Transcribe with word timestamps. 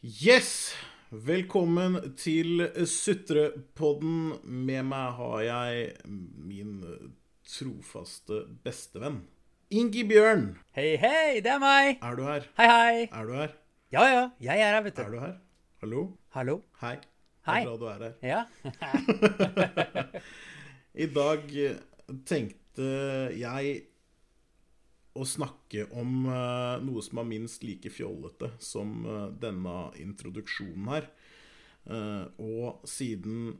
Yes! 0.00 0.72
Velkommen 1.10 2.14
til 2.16 2.62
Sutrepodden. 2.88 4.30
Med 4.48 4.86
meg 4.88 5.10
har 5.18 5.42
jeg 5.44 5.90
min 6.08 6.78
trofaste 7.44 8.38
bestevenn. 8.64 9.18
Ingi 9.68 10.06
Bjørn. 10.08 10.46
Hei, 10.72 10.94
hei, 11.02 11.42
det 11.44 11.52
er 11.52 11.60
meg. 11.60 11.98
Er 12.00 12.16
du 12.16 12.24
her? 12.24 12.48
Hei, 12.56 12.70
hei. 12.70 13.04
Er 13.12 13.28
du 13.28 13.34
her? 13.42 13.52
Ja, 13.92 14.06
ja, 14.08 14.24
jeg 14.40 14.64
er 14.64 14.72
her, 14.78 14.80
vet 14.88 14.96
du. 14.96 15.02
Er 15.04 15.12
du. 15.12 15.20
her? 15.20 15.36
Hallo? 15.84 16.06
Hallo. 16.32 16.56
Hei. 16.80 16.96
Hei. 17.50 17.60
Det 17.60 17.68
er 17.68 17.68
bra 17.68 17.76
du 17.76 17.86
er 17.92 18.00
her. 18.06 18.16
Ja. 18.24 18.40
I 21.04 21.12
dag 21.12 21.44
tenkte 22.24 22.88
jeg 23.36 23.76
å 25.18 25.26
snakke 25.26 25.88
om 25.98 26.28
eh, 26.30 26.76
noe 26.84 27.02
som 27.02 27.20
er 27.22 27.28
minst 27.28 27.64
like 27.66 27.90
fjollete 27.92 28.52
som 28.62 29.02
eh, 29.04 29.26
denne 29.42 29.90
introduksjonen 30.00 30.90
her. 30.92 31.10
Eh, 31.90 32.24
og 32.38 32.86
siden 32.88 33.58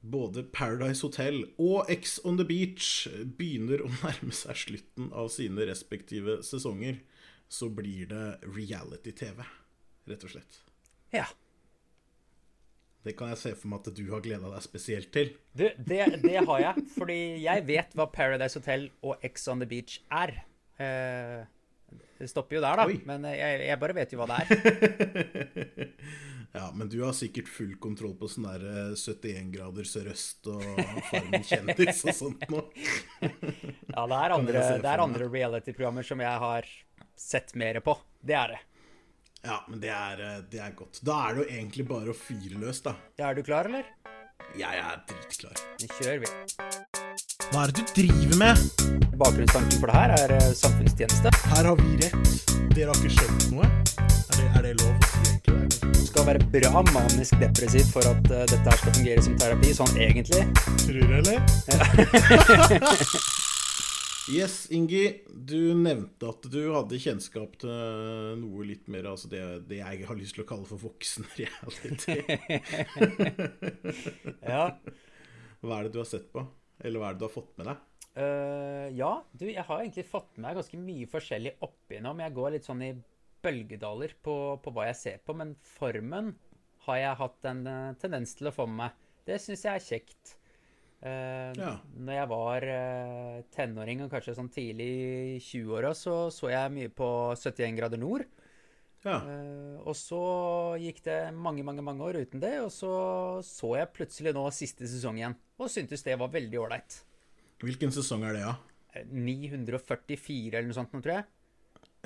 både 0.00 0.44
Paradise 0.52 1.04
Hotel 1.04 1.42
og 1.60 1.90
X 1.92 2.18
on 2.24 2.40
the 2.40 2.46
Beach 2.48 3.08
begynner 3.38 3.84
å 3.84 3.92
nærme 4.04 4.34
seg 4.36 4.64
slutten 4.66 5.12
av 5.12 5.30
sine 5.32 5.68
respektive 5.68 6.40
sesonger, 6.46 7.00
så 7.50 7.70
blir 7.72 8.10
det 8.10 8.26
reality-TV, 8.46 9.40
rett 10.10 10.26
og 10.26 10.36
slett. 10.36 10.64
ja. 11.16 11.28
Det 13.00 13.14
kan 13.16 13.30
jeg 13.32 13.38
se 13.40 13.50
for 13.56 13.70
meg 13.72 13.80
at 13.80 13.96
du 13.96 14.02
har 14.10 14.20
gleda 14.20 14.50
deg 14.52 14.60
spesielt 14.60 15.08
til. 15.14 15.30
Du, 15.56 15.62
det, 15.72 16.02
det 16.20 16.34
har 16.44 16.58
jeg, 16.60 16.82
fordi 16.92 17.16
jeg 17.40 17.62
vet 17.64 17.94
hva 17.96 18.04
Paradise 18.12 18.60
Hotel 18.60 18.90
og 19.00 19.24
X 19.24 19.48
on 19.48 19.64
the 19.64 19.68
Beach 19.70 20.02
er. 20.12 20.34
Eh, 20.80 21.44
det 22.20 22.28
stopper 22.30 22.58
jo 22.58 22.64
der, 22.64 22.80
da. 22.80 22.88
Oi. 22.88 22.98
Men 23.08 23.24
jeg, 23.32 23.62
jeg 23.68 23.80
bare 23.80 23.96
vet 23.96 24.12
jo 24.14 24.20
hva 24.20 24.28
det 24.30 24.42
er. 24.42 25.86
Ja, 26.52 26.72
men 26.74 26.88
du 26.88 27.02
har 27.04 27.12
sikkert 27.14 27.46
full 27.48 27.76
kontroll 27.78 28.16
på 28.18 28.26
sånn 28.26 28.48
der 28.48 28.64
eh, 28.66 28.94
71 28.98 29.52
grader 29.54 29.86
sørøst 29.86 30.48
og 30.50 30.64
Farmen 31.06 31.44
kjendis 31.46 32.00
og 32.02 32.16
sånt 32.16 32.42
nå. 32.50 32.64
Ja, 33.94 34.02
det 34.10 34.18
er 34.18 34.34
andre, 34.34 34.64
det 34.82 34.90
er 34.90 35.04
andre 35.04 35.28
reality-programmer 35.30 36.06
som 36.06 36.22
jeg 36.24 36.42
har 36.42 36.66
sett 37.14 37.54
mer 37.54 37.78
på. 37.86 37.94
Det 38.18 38.34
er 38.34 38.56
det. 38.56 38.60
Ja, 39.46 39.60
men 39.70 39.80
det 39.80 39.94
er, 39.94 40.26
eh, 40.26 40.42
det 40.50 40.64
er 40.66 40.74
godt. 40.76 41.00
Da 41.06 41.22
er 41.28 41.38
det 41.38 41.44
jo 41.44 41.50
egentlig 41.60 41.86
bare 41.94 42.12
å 42.12 42.18
fyre 42.18 42.58
løs, 42.60 42.82
da. 42.84 42.96
Ja, 43.20 43.30
er 43.30 43.38
du 43.38 43.46
klar, 43.46 43.70
eller? 43.70 43.86
Jeg 44.58 44.82
er 44.82 45.04
dritklar. 45.06 45.66
Vi 45.78 45.92
kjører, 46.00 46.24
vi. 46.26 47.29
Hva 47.50 47.64
er 47.66 47.72
det 47.74 47.82
du 47.82 47.88
driver 47.96 48.36
med? 48.38 48.60
Bakgrunnstanken 49.18 49.80
for 49.80 49.90
det 49.90 49.94
her 49.96 50.12
er 50.14 50.32
eh, 50.36 50.52
samfunnstjeneste. 50.54 51.32
Her 51.50 51.66
har 51.66 51.80
vi 51.80 51.96
rett. 51.98 52.54
Dere 52.76 52.92
har 52.92 53.00
ikke 53.00 53.10
skjønt 53.16 53.46
noe? 53.50 53.66
Er 53.66 54.36
det, 54.36 54.44
er 54.46 54.62
det 54.68 54.74
lov 54.78 54.92
å 54.94 55.08
si 55.10 55.18
egentlig? 55.32 55.90
Du 55.96 56.04
skal 56.06 56.28
være 56.28 56.46
bra 56.54 56.84
manisk 56.92 57.34
depressiv 57.42 57.90
for 57.90 58.06
at 58.06 58.22
uh, 58.30 58.44
dette 58.46 58.62
her 58.62 58.78
skal 58.84 58.94
fungere 59.00 59.24
som 59.26 59.34
terapi, 59.42 59.74
sånn 59.74 59.98
egentlig. 59.98 60.42
Tror 60.84 61.02
du, 61.02 61.14
eller? 61.18 61.38
Yes, 64.30 64.68
Ingi. 64.70 65.24
Du 65.26 65.74
nevnte 65.74 66.28
at 66.30 66.44
du 66.52 66.60
hadde 66.70 67.00
kjennskap 67.02 67.56
til 67.64 67.72
noe 68.38 68.62
litt 68.68 68.86
mer 68.92 69.08
Altså 69.10 69.26
det, 69.32 69.40
det 69.66 69.80
jeg 69.80 70.06
har 70.06 70.18
lyst 70.18 70.36
til 70.36 70.44
å 70.44 70.46
kalle 70.46 70.68
for 70.70 70.78
voksen 70.78 71.26
reality. 71.40 72.20
Ja. 74.54 74.70
Hva 75.60 75.80
er 75.80 75.88
det 75.88 75.92
du 75.96 76.00
har 76.04 76.08
sett 76.08 76.30
på? 76.30 76.46
Eller 76.80 77.00
hva 77.00 77.10
er 77.10 77.16
det 77.16 77.22
du 77.22 77.28
har 77.28 77.34
fått 77.34 77.56
med 77.60 77.70
deg? 77.70 77.86
Uh, 78.10 78.88
ja, 78.96 79.12
du, 79.38 79.46
jeg 79.46 79.62
har 79.66 79.82
egentlig 79.82 80.04
fått 80.08 80.32
med 80.34 80.48
meg 80.48 80.58
ganske 80.58 80.80
mye 80.82 81.08
forskjellig 81.10 81.54
oppigjennom. 81.62 82.22
Jeg 82.24 82.36
går 82.36 82.54
litt 82.56 82.66
sånn 82.66 82.82
i 82.84 82.90
bølgedaler 83.44 84.16
på, 84.24 84.36
på 84.60 84.72
hva 84.74 84.88
jeg 84.90 84.98
ser 85.00 85.22
på, 85.24 85.36
men 85.36 85.54
formen 85.78 86.34
har 86.86 87.00
jeg 87.00 87.18
hatt 87.20 87.46
en 87.48 87.62
eh, 87.68 87.94
tendens 88.00 88.32
til 88.36 88.48
å 88.48 88.54
få 88.54 88.66
med 88.68 88.78
meg. 88.82 89.08
Det 89.28 89.36
syns 89.40 89.64
jeg 89.66 89.72
er 89.72 89.84
kjekt. 89.84 90.36
Uh, 91.00 91.52
Ja. 91.56 91.70
Når 91.96 92.16
jeg 92.16 92.28
var 92.28 92.66
uh, 92.68 93.36
tenåring 93.54 94.02
og 94.04 94.12
kanskje 94.12 94.34
sånn 94.36 94.50
tidlig 94.52 94.88
i 94.90 95.38
20-åra, 95.40 95.94
så 95.96 96.16
så 96.34 96.50
jeg 96.52 96.74
mye 96.74 96.92
på 96.92 97.08
71 97.36 97.78
grader 97.78 98.00
nord. 98.00 98.26
Ja. 99.06 99.18
Uh, 99.24 99.76
og 99.88 99.94
så 99.96 100.20
gikk 100.82 101.00
det 101.06 101.18
mange, 101.32 101.64
mange 101.64 101.84
mange 101.84 102.04
år 102.04 102.18
uten 102.20 102.42
det, 102.42 102.56
og 102.60 102.68
så 102.74 102.90
så 103.46 103.74
jeg 103.78 103.92
plutselig 103.96 104.34
nå 104.36 104.42
siste 104.52 104.88
sesong 104.90 105.20
igjen, 105.20 105.36
og 105.60 105.72
syntes 105.72 106.04
det 106.04 106.18
var 106.20 106.32
veldig 106.32 106.60
ålreit. 106.60 107.00
Hvilken 107.64 107.92
sesong 107.92 108.24
er 108.28 108.36
det, 108.36 108.44
ja? 108.44 108.56
944 109.08 110.58
eller 110.58 110.68
noe 110.68 110.76
sånt 110.76 110.92
nå, 110.92 111.00
tror 111.04 111.20
jeg. 111.20 111.28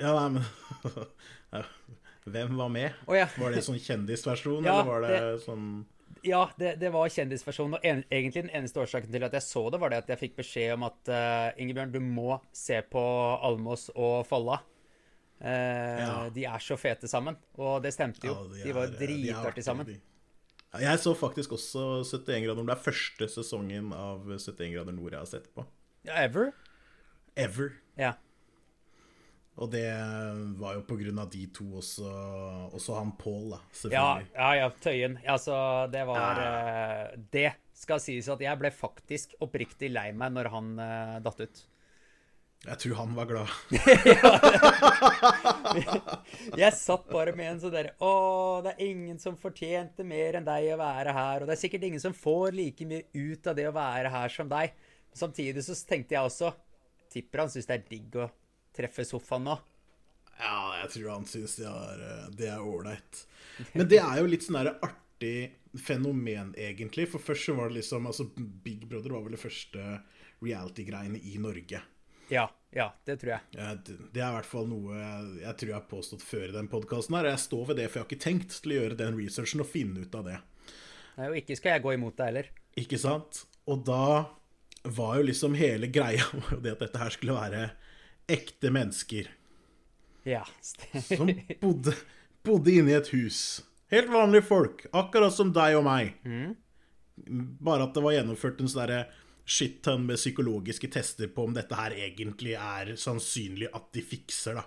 Ja, 0.01 0.11
nei, 0.15 0.39
men 0.39 1.63
Hvem 2.25 2.55
var 2.57 2.71
med? 2.73 2.95
Oh, 3.05 3.13
ja. 3.15 3.27
Var 3.37 3.53
det 3.53 3.61
sånn 3.65 3.79
kjendisversjon, 3.79 4.65
Ja, 4.69 4.79
eller 4.81 4.89
var 4.89 5.05
det, 5.05 5.19
det- 5.19 5.43
sånn 5.45 5.67
Ja, 6.25 6.41
det, 6.57 6.71
det 6.81 6.89
var 6.93 7.11
kjendisversjon. 7.13 7.75
Og 7.77 7.85
en, 7.85 8.01
egentlig 8.09 8.47
den 8.47 8.55
eneste 8.57 8.81
årsaken 8.81 9.11
til 9.13 9.27
at 9.27 9.35
jeg 9.37 9.45
så 9.45 9.67
det, 9.69 9.79
var 9.81 9.93
det 9.93 9.99
at 10.01 10.09
jeg 10.09 10.21
fikk 10.23 10.39
beskjed 10.39 10.73
om 10.73 10.87
at 10.87 11.11
uh, 11.11 11.51
Ingebjørn, 11.61 11.93
du 11.93 11.99
må 12.01 12.39
se 12.55 12.79
på 12.89 13.03
Almås 13.45 13.91
og 13.93 14.23
Folla. 14.27 14.57
Eh, 15.45 16.01
Ja. 16.01 16.29
De 16.33 16.45
er 16.49 16.59
så 16.65 16.77
fete 16.81 17.07
sammen. 17.11 17.37
Og 17.61 17.81
det 17.85 17.93
stemte 17.93 18.25
jo. 18.25 18.33
Ja, 18.33 18.63
de, 18.65 18.73
var 18.73 18.87
er- 18.87 18.91
de 18.91 18.97
var 18.97 19.07
dritartige 19.07 19.35
artige, 19.53 19.63
sammen. 19.67 19.85
de. 19.85 19.99
Ja, 20.73 20.79
jeg 20.91 20.99
så 20.99 21.13
faktisk 21.15 21.51
også 21.55 22.03
71 22.03 22.41
grader 22.43 22.55
nord. 22.63 22.67
Det 22.73 22.77
er 22.79 22.91
første 22.91 23.27
sesongen 23.31 23.93
av 23.95 24.25
71 24.27 24.73
grader 24.73 24.91
nord 24.97 25.11
jeg 25.13 25.19
har 25.21 25.29
sett 25.29 25.47
på. 25.55 25.65
Ja, 26.03 26.17
ever? 26.25 26.51
Ever. 27.37 27.71
Ja. 27.97 28.13
Og 29.57 29.69
det 29.71 29.85
var 30.59 30.73
jo 30.75 30.81
på 30.83 30.97
grunn 30.99 31.19
av 31.21 31.29
de 31.31 31.45
to 31.55 31.63
også, 31.79 32.09
også 32.75 32.97
han 32.97 33.13
Paul, 33.15 33.53
da, 33.53 33.59
Ja, 33.61 33.77
selvfølgelig. 33.79 34.25
ja, 34.35 34.49
ja, 34.59 34.69
Tøyen. 34.83 35.15
Altså, 35.31 35.91
det 35.93 36.01
var 36.09 36.41
eh, 36.43 37.15
Det 37.31 37.53
skal 37.73 37.99
sies 38.03 38.27
at 38.31 38.39
jeg 38.43 38.59
ble 38.59 38.71
faktisk 38.71 39.33
oppriktig 39.43 39.91
lei 39.93 40.09
meg 40.11 40.31
når 40.35 40.49
han 40.51 40.69
uh, 40.79 41.19
datt 41.23 41.39
ut. 41.39 41.63
Jeg 42.65 42.79
tror 42.81 42.95
han 42.97 43.11
var 43.13 43.27
glad. 43.29 43.49
Jeg 46.61 46.73
satt 46.73 47.05
bare 47.11 47.35
med 47.37 47.51
en 47.51 47.59
sånn 47.61 47.73
derre 47.73 47.93
Å, 48.01 48.11
det 48.65 48.71
er 48.73 48.87
ingen 48.87 49.19
som 49.21 49.37
fortjente 49.37 50.03
mer 50.07 50.39
enn 50.39 50.47
deg 50.47 50.73
å 50.73 50.81
være 50.81 51.13
her. 51.13 51.43
Og 51.43 51.49
det 51.49 51.55
er 51.55 51.61
sikkert 51.61 51.85
ingen 51.85 52.01
som 52.01 52.15
får 52.17 52.57
like 52.57 52.87
mye 52.89 53.05
ut 53.13 53.47
av 53.51 53.57
det 53.59 53.67
å 53.69 53.75
være 53.75 54.09
her 54.13 54.29
som 54.33 54.49
deg. 54.49 54.73
Samtidig 55.15 55.63
så 55.63 55.73
tenkte 55.87 56.17
jeg 56.17 56.27
også 56.27 56.49
Tipper 57.15 57.45
han 57.45 57.51
syns 57.53 57.69
det 57.69 57.75
er 57.77 57.85
digg 57.87 58.17
å 58.19 58.25
treffe 58.75 59.05
sofaen 59.07 59.45
nå. 59.47 59.55
Ja, 60.35 60.81
jeg 60.81 60.89
tror 60.97 61.13
han 61.13 61.27
syns 61.29 61.53
det 61.61 61.69
er 61.69 62.01
eh, 62.03 62.49
er 62.49 62.65
ålreit. 62.65 63.21
Men 63.71 63.87
det 63.87 64.01
er 64.01 64.19
jo 64.19 64.27
litt 64.27 64.43
sånn 64.43 64.59
der 64.59 64.73
artig 64.83 65.55
fenomen, 65.79 66.51
egentlig. 66.59 67.07
For 67.13 67.23
først 67.23 67.47
så 67.47 67.55
var 67.55 67.71
det 67.71 67.79
liksom 67.79 68.09
Altså, 68.09 68.27
Big 68.35 68.83
Brother 68.89 69.15
var 69.15 69.23
vel 69.23 69.37
det 69.37 69.45
første 69.45 69.81
reality-greiene 70.43 71.23
i 71.23 71.39
Norge. 71.39 71.79
Ja, 72.33 72.47
ja, 72.75 72.89
det 73.07 73.19
tror 73.21 73.35
jeg. 73.35 73.41
Ja, 73.55 73.73
det 73.85 74.21
er 74.21 74.29
i 74.31 74.35
hvert 74.39 74.49
fall 74.49 74.65
noe 74.67 74.95
jeg, 74.97 75.27
jeg 75.43 75.57
tror 75.59 75.69
jeg 75.71 75.77
har 75.77 75.87
påstått 75.91 76.23
før 76.25 76.47
i 76.49 76.55
den 76.55 76.67
podkasten 76.71 77.15
her. 77.19 77.29
Jeg 77.29 77.43
står 77.45 77.67
ved 77.69 77.77
det, 77.81 77.85
for 77.91 77.99
jeg 77.99 78.05
har 78.05 78.09
ikke 78.11 78.25
tenkt 78.25 78.55
til 78.63 78.73
å 78.73 78.79
gjøre 78.79 78.97
den 78.99 79.19
researchen 79.19 79.63
og 79.63 79.69
finne 79.69 80.03
ut 80.05 80.17
av 80.19 80.25
det. 80.31 80.39
Nei, 81.15 81.29
Og 81.31 81.37
ikke 81.39 81.55
skal 81.59 81.75
jeg 81.77 81.85
gå 81.85 81.93
imot 81.95 82.17
deg 82.19 82.31
heller. 82.31 82.49
Ikke 82.81 82.99
sant? 82.99 83.43
Og 83.71 83.85
da 83.87 84.01
var 84.97 85.15
jo 85.21 85.27
liksom 85.29 85.55
hele 85.57 85.87
greia 85.89 86.25
det 86.63 86.75
at 86.75 86.83
dette 86.87 86.99
her 87.01 87.13
skulle 87.15 87.37
være 87.37 87.63
ekte 88.29 88.71
mennesker 88.73 89.29
Ja. 90.25 90.41
som 91.05 91.29
bodde, 91.61 91.93
bodde 92.45 92.73
inne 92.73 92.91
i 92.91 92.97
et 92.97 93.09
hus. 93.13 93.39
Helt 93.93 94.09
vanlige 94.09 94.47
folk, 94.49 94.87
akkurat 94.97 95.31
som 95.33 95.51
deg 95.53 95.77
og 95.77 95.85
meg. 95.85 96.15
Bare 97.63 97.85
at 97.85 97.93
det 97.95 98.01
var 98.03 98.15
gjennomført 98.17 98.59
en 98.59 98.67
sånn 98.71 98.81
derre 98.81 99.03
shit-ton 99.45 100.05
med 100.05 100.17
psykologiske 100.17 100.89
tester 100.91 101.29
på 101.29 101.45
om 101.45 101.53
dette 101.53 101.77
her 101.77 101.93
egentlig 101.93 102.55
er 102.57 102.95
sannsynlig 102.97 103.69
at 103.77 103.91
de 103.93 104.01
fikser, 104.05 104.57
da. 104.57 104.65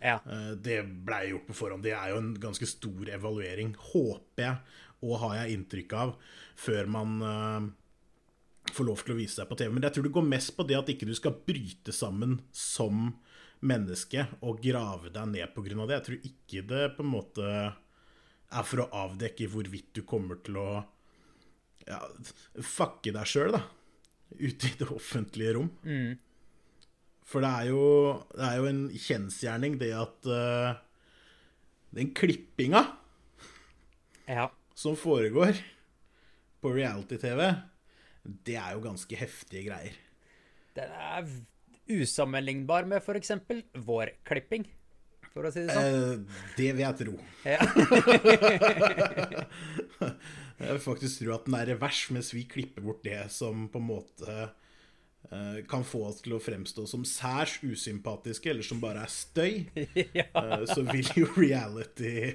ja. 0.00 0.18
Eh, 0.22 0.52
Det 0.54 0.78
blei 0.86 1.28
gjort 1.32 1.48
på 1.50 1.58
forhånd. 1.58 1.82
Det 1.86 1.96
er 1.96 2.12
jo 2.12 2.20
en 2.22 2.34
ganske 2.40 2.68
stor 2.70 3.10
evaluering, 3.10 3.74
håper 3.92 4.44
jeg, 4.44 4.76
og 5.02 5.20
har 5.24 5.34
jeg 5.40 5.58
inntrykk 5.58 5.94
av, 5.94 6.14
før 6.58 6.88
man 6.90 7.18
uh, 7.22 7.66
får 8.74 8.86
lov 8.88 9.02
til 9.04 9.14
å 9.14 9.18
vise 9.18 9.38
seg 9.38 9.46
på 9.50 9.58
TV. 9.58 9.70
Men 9.74 9.86
jeg 9.86 9.94
tror 9.94 10.08
det 10.08 10.14
går 10.16 10.26
mest 10.26 10.54
på 10.56 10.66
det 10.66 10.78
at 10.78 10.90
ikke 10.90 11.06
du 11.06 11.14
skal 11.14 11.36
bryte 11.46 11.94
sammen 11.94 12.40
som 12.50 13.12
menneske 13.66 14.24
og 14.46 14.60
grave 14.62 15.10
deg 15.14 15.30
ned 15.32 15.58
av 15.58 15.86
det. 15.86 15.94
Jeg 15.94 16.06
tror 16.08 16.28
ikke 16.30 16.64
det 16.70 16.84
på 16.96 17.06
en 17.06 17.12
måte 17.12 17.48
er 18.48 18.66
for 18.66 18.84
å 18.84 18.90
avdekke 19.06 19.48
hvorvidt 19.50 19.90
du 19.98 20.02
kommer 20.08 20.38
til 20.44 20.58
å 20.60 20.68
ja, 21.88 21.98
fucke 22.64 23.12
deg 23.14 23.28
sjøl, 23.28 23.54
da. 23.56 23.62
Ute 24.36 24.68
i 24.68 24.74
det 24.78 24.88
offentlige 24.92 25.54
rom. 25.56 25.70
For 27.28 27.44
det 27.44 27.48
er 27.48 27.68
jo, 27.68 27.82
det 28.32 28.44
er 28.46 28.56
jo 28.56 28.68
en 28.70 28.84
kjensgjerning, 28.92 29.76
det 29.80 29.90
at 29.96 30.28
uh, 30.32 30.78
den 31.96 32.14
klippinga 32.16 32.82
ja. 34.28 34.48
som 34.76 34.96
foregår 34.96 35.60
på 36.62 36.72
reality-TV, 36.72 37.42
det 38.48 38.56
er 38.60 38.72
jo 38.76 38.84
ganske 38.84 39.20
heftige 39.20 39.68
greier. 39.68 40.00
Den 40.76 40.90
er 40.96 41.28
usammenlignbar 41.98 42.88
med 42.88 43.00
f.eks. 43.02 43.32
vår 43.84 44.14
klipping. 44.28 44.64
for 45.32 45.46
å 45.48 45.52
si 45.52 45.62
det 45.68 45.76
sånn. 45.76 45.84
Eh, 45.84 46.42
det 46.56 46.72
vil 46.72 46.84
jeg 46.84 46.94
tro. 47.04 47.14
Ja. 47.44 47.60
Jeg 50.58 50.74
vil 50.74 50.82
faktisk 50.82 51.22
tro 51.22 51.34
at 51.36 51.46
den 51.46 51.56
er 51.58 51.68
revers, 51.72 52.00
mens 52.14 52.32
vi 52.34 52.42
klipper 52.50 52.82
bort 52.82 53.04
det 53.06 53.20
som 53.30 53.68
på 53.70 53.78
en 53.78 53.88
måte 53.88 54.34
eh, 55.30 55.60
kan 55.70 55.84
få 55.86 56.02
oss 56.08 56.18
til 56.24 56.34
å 56.34 56.42
fremstå 56.42 56.86
som 56.90 57.04
særs 57.06 57.60
usympatiske, 57.62 58.50
eller 58.50 58.66
som 58.66 58.82
bare 58.82 59.04
er 59.06 59.12
støy. 59.12 59.68
ja. 60.18 60.26
Eh, 60.26 60.64
så 60.70 60.82
vil 60.90 61.06
jo 61.22 61.30
reality 61.36 62.34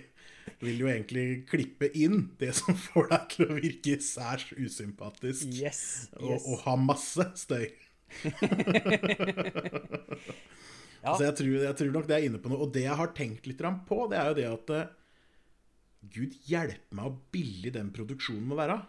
vil 0.63 0.81
jo 0.83 0.87
egentlig 0.91 1.43
klippe 1.47 1.87
inn 1.95 2.35
det 2.39 2.51
som 2.57 2.75
får 2.79 3.07
deg 3.11 3.23
til 3.31 3.45
å 3.45 3.57
virke 3.57 3.97
særs 4.03 4.47
usympatisk. 4.55 5.47
Yes. 5.51 6.09
Og, 6.19 6.31
yes. 6.35 6.43
og 6.47 6.55
ha 6.65 6.73
masse 6.79 7.25
støy. 7.43 7.67
Ja. 11.03 11.17
Så 11.17 11.25
jeg 11.25 11.35
tror, 11.35 11.55
jeg 11.65 11.75
tror 11.75 11.89
nok 11.91 12.05
det 12.07 12.15
er 12.15 12.25
inne 12.29 12.39
på 12.39 12.47
noe. 12.47 12.61
Og 12.63 12.69
det 12.71 12.85
jeg 12.85 12.95
har 12.95 13.09
tenkt 13.11 13.43
litt 13.49 13.59
på, 13.89 13.97
det 14.07 14.15
er 14.19 14.29
jo 14.29 14.35
det 14.37 14.45
at 14.47 14.69
eh, 14.71 14.91
Gud 16.11 16.35
hjelpe 16.50 16.95
meg 16.97 17.05
hvor 17.07 17.17
billig 17.33 17.71
den 17.75 17.91
produksjonen 17.95 18.50
må 18.50 18.57
være. 18.59 18.79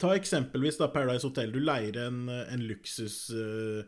Ta 0.00 0.12
eksempelvis 0.16 0.76
da 0.80 0.90
Paradise 0.92 1.28
Hotel. 1.28 1.52
Du 1.54 1.60
leier 1.62 1.96
en, 2.02 2.24
en 2.28 2.64
luksus 2.68 3.30
uh, 3.32 3.80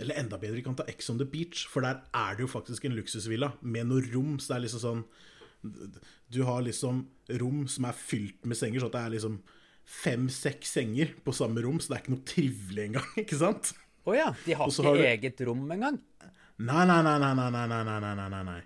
Eller 0.00 0.16
enda 0.18 0.40
bedre, 0.42 0.56
vi 0.58 0.64
kan 0.66 0.74
ta 0.78 0.86
Ex 0.90 1.10
on 1.12 1.20
the 1.20 1.26
Beach, 1.28 1.66
for 1.70 1.84
der 1.86 2.00
er 2.16 2.34
det 2.34 2.46
jo 2.46 2.50
faktisk 2.50 2.88
en 2.88 2.96
luksusvilla 2.96 3.52
med 3.62 3.90
noe 3.90 4.02
rom. 4.14 4.40
Så 4.40 4.52
det 4.52 4.56
er 4.56 4.64
liksom 4.66 4.82
sånn 4.82 5.04
Du 6.32 6.40
har 6.48 6.64
liksom 6.66 7.04
rom 7.42 7.66
som 7.70 7.86
er 7.90 7.96
fylt 8.00 8.46
med 8.48 8.58
senger, 8.58 8.82
så 8.82 8.90
det 8.90 9.02
er 9.04 9.14
liksom 9.14 9.38
fem-seks 9.86 10.72
senger 10.80 11.12
på 11.22 11.30
samme 11.36 11.62
rom, 11.62 11.78
så 11.78 11.92
det 11.92 11.96
er 11.96 12.02
ikke 12.02 12.14
noe 12.16 12.26
trivelig 12.26 12.86
engang, 12.88 13.10
ikke 13.22 13.38
sant? 13.38 13.70
Å 14.06 14.14
ja. 14.16 14.28
De 14.46 14.54
har 14.58 14.70
ikke 14.70 14.86
har 14.88 14.98
du- 14.98 15.06
eget 15.12 15.42
rom 15.46 15.62
engang? 15.70 16.00
Nei, 16.58 16.82
nei, 16.88 17.02
nei, 17.06 17.18
nei, 17.22 17.34
nei, 17.36 17.50
nei, 17.68 17.82
nei, 17.84 18.28
nei, 18.32 18.42
nei, 18.48 18.60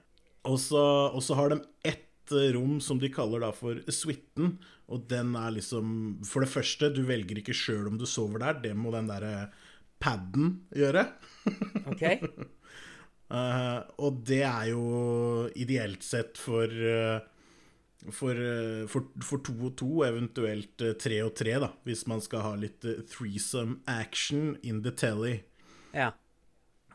og 0.49 0.57
så 0.63 1.37
har 1.37 1.53
de 1.53 1.59
ett 1.91 2.07
eh, 2.37 2.53
rom 2.57 2.79
som 2.85 3.01
de 3.01 3.11
kaller 3.13 3.45
da 3.45 3.51
for 3.57 3.81
suiten, 3.93 4.57
og 4.91 5.07
den 5.11 5.37
er 5.39 5.53
liksom 5.55 6.21
For 6.27 6.43
det 6.43 6.51
første, 6.51 6.91
du 6.95 7.05
velger 7.07 7.39
ikke 7.39 7.55
sjøl 7.55 7.91
om 7.91 7.99
du 8.01 8.07
sover 8.11 8.43
der, 8.43 8.63
det 8.65 8.75
må 8.77 8.93
den 8.95 9.11
derre 9.11 9.51
paden 10.01 10.63
gjøre. 10.75 11.05
OK? 11.93 12.05
uh, 13.31 13.81
og 14.05 14.23
det 14.27 14.43
er 14.49 14.71
jo 14.73 14.87
ideelt 15.55 16.03
sett 16.07 16.41
for 16.41 16.67
uh, 16.67 17.21
for, 18.09 18.33
eh, 18.33 18.87
for, 18.89 19.05
for 19.23 19.43
to 19.45 19.55
og 19.69 19.77
to, 19.79 19.89
eventuelt 20.07 20.81
eh, 20.85 20.95
tre 20.99 21.21
og 21.25 21.35
tre, 21.37 21.57
da, 21.61 21.71
hvis 21.85 22.07
man 22.09 22.23
skal 22.25 22.45
ha 22.47 22.55
litt 22.59 22.85
eh, 22.89 23.03
threesome 23.11 23.81
action 23.91 24.57
in 24.63 24.83
the 24.87 24.93
telly. 24.93 25.41
Ja. 25.93 26.13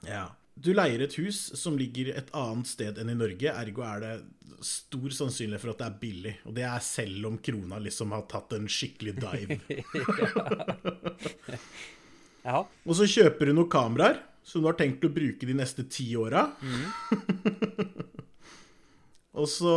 Ja. 0.06 0.28
Du 0.56 0.72
leier 0.74 1.04
et 1.04 1.18
hus 1.19 1.40
som 1.60 1.75
ligger 1.78 2.13
et 2.16 2.30
annet 2.36 2.69
sted 2.69 3.00
enn 3.02 3.12
i 3.12 3.18
Norge, 3.18 3.52
ergo 3.52 3.84
er 3.84 4.04
det 4.04 4.13
stor 4.66 5.12
sannsynlighet 5.13 5.62
for 5.62 5.74
at 5.74 5.81
det 5.81 5.88
er 5.88 5.98
billig. 6.02 6.34
Og 6.48 6.56
det 6.56 6.63
er 6.68 6.84
selv 6.84 7.28
om 7.30 7.40
krona 7.44 7.80
liksom 7.84 8.16
har 8.16 8.24
tatt 8.31 8.56
en 8.56 8.69
skikkelig 8.72 9.18
dive. 9.19 9.60
ja. 12.48 12.63
Og 12.63 12.98
så 12.98 13.07
kjøper 13.10 13.52
du 13.52 13.57
noen 13.57 13.72
kameraer 13.72 14.22
som 14.46 14.62
du 14.62 14.69
har 14.69 14.78
tenkt 14.80 15.06
å 15.06 15.13
bruke 15.13 15.48
de 15.48 15.57
neste 15.57 15.88
ti 15.92 16.12
åra. 16.19 16.48
Og 19.36 19.50
så 19.51 19.75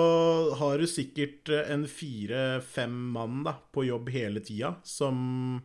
har 0.60 0.78
du 0.78 0.86
sikkert 0.86 1.50
en 1.50 1.82
fire-fem 1.90 2.94
mann 3.16 3.42
da, 3.46 3.56
på 3.74 3.88
jobb 3.88 4.12
hele 4.14 4.42
tida 4.44 4.76
som 4.86 5.58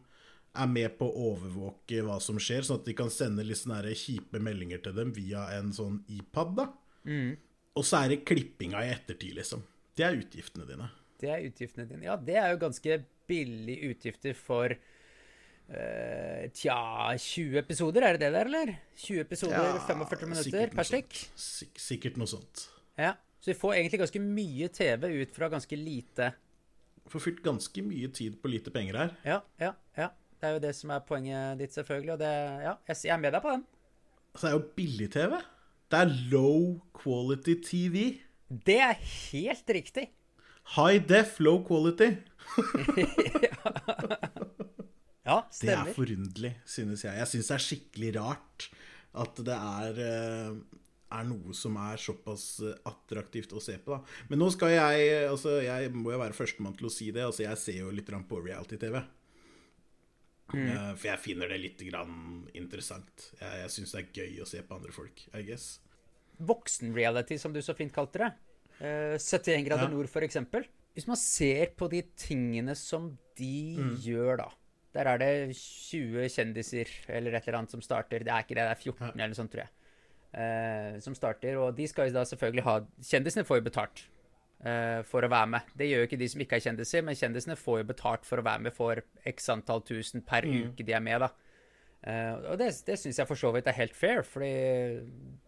er 0.54 0.70
med 0.70 0.98
på 1.00 1.08
å 1.10 1.30
overvåke 1.32 2.04
hva 2.06 2.20
som 2.22 2.38
skjer, 2.42 2.66
sånn 2.68 2.82
at 2.82 2.88
de 2.90 2.96
kan 2.98 3.10
sende 3.14 3.46
litt 3.46 3.62
sånne 3.62 3.96
kjipe 3.98 4.42
meldinger 4.44 4.84
til 4.86 4.96
dem 4.98 5.14
via 5.16 5.48
en 5.58 5.74
sånn 5.74 6.02
iPad. 6.14 6.56
da. 6.60 6.68
Og 7.74 7.88
så 7.88 8.04
er 8.04 8.14
det 8.14 8.26
klippinga 8.30 8.84
i 8.86 8.92
ettertid, 8.94 9.34
liksom. 9.40 9.64
Det 9.98 10.06
er 10.06 10.20
utgiftene 10.20 10.68
dine. 10.70 10.90
Det 11.22 11.32
er 11.32 11.48
utgiftene 11.48 11.88
dine. 11.90 12.06
Ja, 12.06 12.18
det 12.18 12.38
er 12.38 12.54
jo 12.54 12.62
ganske 12.62 13.00
billige 13.30 13.94
utgifter 13.94 14.38
for 14.38 14.74
uh, 14.74 16.44
Tja, 16.54 16.78
20 17.18 17.60
episoder, 17.64 18.06
er 18.06 18.18
det 18.18 18.28
det 18.28 18.32
der, 18.38 18.50
eller? 18.52 18.74
20 19.00 19.26
episoder, 19.26 19.58
Ja, 19.58 19.84
45 19.90 20.34
minutter 20.34 20.74
per 20.76 20.90
stykk? 20.90 21.20
Sik 21.40 21.82
sikkert 21.82 22.20
noe 22.22 22.30
sånt. 22.30 22.68
Ja. 23.00 23.16
Så 23.44 23.52
vi 23.52 23.60
får 23.60 23.76
egentlig 23.76 24.04
ganske 24.06 24.22
mye 24.24 24.70
TV 24.72 25.10
ut 25.20 25.34
fra 25.36 25.50
ganske 25.52 25.76
lite 25.76 26.30
Får 27.12 27.20
fylt 27.20 27.42
ganske 27.44 27.82
mye 27.84 28.08
tid 28.16 28.38
på 28.40 28.48
lite 28.48 28.72
penger 28.72 28.96
her. 28.96 29.10
Ja, 29.28 29.42
ja, 29.60 29.74
ja. 30.00 30.06
Det 30.44 30.50
er 30.50 30.58
jo 30.58 30.64
det 30.66 30.74
som 30.76 30.92
er 30.92 31.00
poenget 31.08 31.60
ditt, 31.62 31.72
selvfølgelig. 31.72 32.14
Og 32.18 32.20
det 32.20 32.32
Ja, 32.66 32.74
jeg 32.92 33.14
er 33.16 33.22
med 33.24 33.32
deg 33.32 33.42
på 33.46 33.54
den. 33.56 33.62
Så 34.36 34.42
det 34.44 34.50
er 34.50 34.58
jo 34.58 34.66
billig-TV. 34.76 35.38
Det 35.94 36.00
er 36.02 36.12
low 36.34 36.82
quality 37.00 37.54
TV. 37.64 38.04
Det 38.68 38.76
er 38.84 38.98
helt 39.32 39.72
riktig. 39.78 40.10
High 40.76 41.00
def, 41.08 41.40
low 41.40 41.62
quality. 41.64 42.12
Ja, 45.24 45.38
Det 45.48 45.70
er 45.72 45.78
stemmer. 45.80 45.94
forunderlig, 45.96 46.50
synes 46.68 47.04
jeg. 47.06 47.16
Jeg 47.16 47.28
syns 47.32 47.48
det 47.48 47.56
er 47.56 47.64
skikkelig 47.64 48.10
rart 48.18 48.66
at 49.24 49.38
det 49.48 49.56
er, 49.56 50.00
eh, 50.04 50.50
er 51.16 51.24
noe 51.30 51.54
som 51.56 51.78
er 51.80 51.96
såpass 52.02 52.60
eh, 52.60 52.74
attraktivt 52.90 53.54
å 53.56 53.62
se 53.64 53.78
på. 53.80 53.96
da. 53.96 54.02
Men 54.28 54.40
nå 54.44 54.50
skal 54.52 54.74
jeg 54.76 55.30
altså 55.30 55.62
Jeg 55.64 55.94
må 55.96 56.12
jo 56.12 56.20
være 56.20 56.36
førstemann 56.36 56.76
til 56.76 56.90
å 56.90 56.92
si 56.92 57.12
det. 57.16 57.24
altså 57.24 57.44
Jeg 57.48 57.58
ser 57.58 57.78
jo 57.86 57.92
litt 57.96 58.12
på 58.12 58.44
reality-TV. 58.44 59.00
Eh, 60.54 60.94
For 60.96 61.08
jeg 61.10 61.20
finner 61.20 61.50
det 61.50 61.60
litt 61.62 61.80
grann 61.90 62.48
interessant. 62.54 63.32
Jeg, 63.40 63.62
jeg 63.64 63.70
syns 63.70 63.92
det 63.92 64.02
er 64.04 64.22
gøy 64.22 64.42
å 64.44 64.48
se 64.48 64.62
på 64.62 64.76
andre 64.76 64.92
folk, 64.96 65.24
I 65.34 65.42
guess. 65.48 65.80
Voksen-reality, 66.44 67.38
som 67.40 67.54
du 67.54 67.62
så 67.62 67.76
fint 67.78 67.94
kalte 67.94 68.20
det. 68.24 68.32
Uh, 68.82 69.18
71 69.22 69.66
grader 69.68 69.88
Ja. 69.88 69.90
nord, 69.94 70.08
eksempel. 70.08 70.66
Hvis 70.96 71.08
man 71.08 71.18
ser 71.18 71.72
på 71.78 71.90
de 71.90 72.02
tingene 72.18 72.76
som 72.76 73.18
de 73.38 73.78
Mm. 73.78 73.96
gjør, 74.02 74.38
da. 74.38 74.50
Der 74.94 75.06
er 75.08 75.18
det 75.18 75.56
20 75.56 76.28
kjendiser 76.30 76.88
eller 77.10 77.34
et 77.34 77.48
eller 77.48 77.58
annet 77.60 77.72
som 77.72 77.82
starter. 77.82 78.20
Det 78.20 78.28
er 78.30 78.44
ikke 78.44 78.54
det, 78.54 78.62
det 78.62 78.78
er 78.78 78.82
14 78.82 79.10
eller 79.20 79.28
noe 79.28 79.34
sånt, 79.36 79.52
tror 79.52 79.64
jeg. 79.66 79.70
Uh, 80.34 81.00
som 81.00 81.14
starter, 81.16 81.58
og 81.58 81.76
de 81.76 81.88
skal 81.88 82.08
jo 82.10 82.14
da 82.14 82.24
selvfølgelig 82.26 82.64
ha 82.64 82.80
Kjendisene 83.02 83.46
får 83.46 83.58
jo 83.62 83.70
betalt 83.70 84.00
eh, 84.02 84.13
for 85.10 85.26
å 85.26 85.30
være 85.32 85.50
med. 85.58 85.72
Det 85.76 85.90
gjør 85.90 86.04
jo 86.04 86.08
ikke 86.08 86.20
de 86.22 86.28
som 86.32 86.42
ikke 86.46 86.56
er 86.60 86.66
kjendiser, 86.70 87.04
men 87.04 87.16
kjendisene 87.20 87.58
får 87.60 87.82
jo 87.82 87.90
betalt 87.94 88.26
for 88.26 88.40
å 88.40 88.46
være 88.48 88.62
med 88.70 88.74
for 88.78 89.02
x 89.28 89.50
antall 89.52 89.82
tusen 89.84 90.22
per 90.24 90.48
uke 90.48 90.86
de 90.88 90.94
er 90.96 91.04
med, 91.04 91.20
da. 91.26 91.32
Eh, 92.04 92.34
og 92.52 92.58
det, 92.60 92.66
det 92.84 92.98
syns 93.00 93.16
jeg 93.22 93.28
for 93.30 93.40
så 93.40 93.48
vidt 93.56 93.68
er 93.72 93.78
helt 93.78 93.94
fair, 93.96 94.24
fordi 94.28 94.50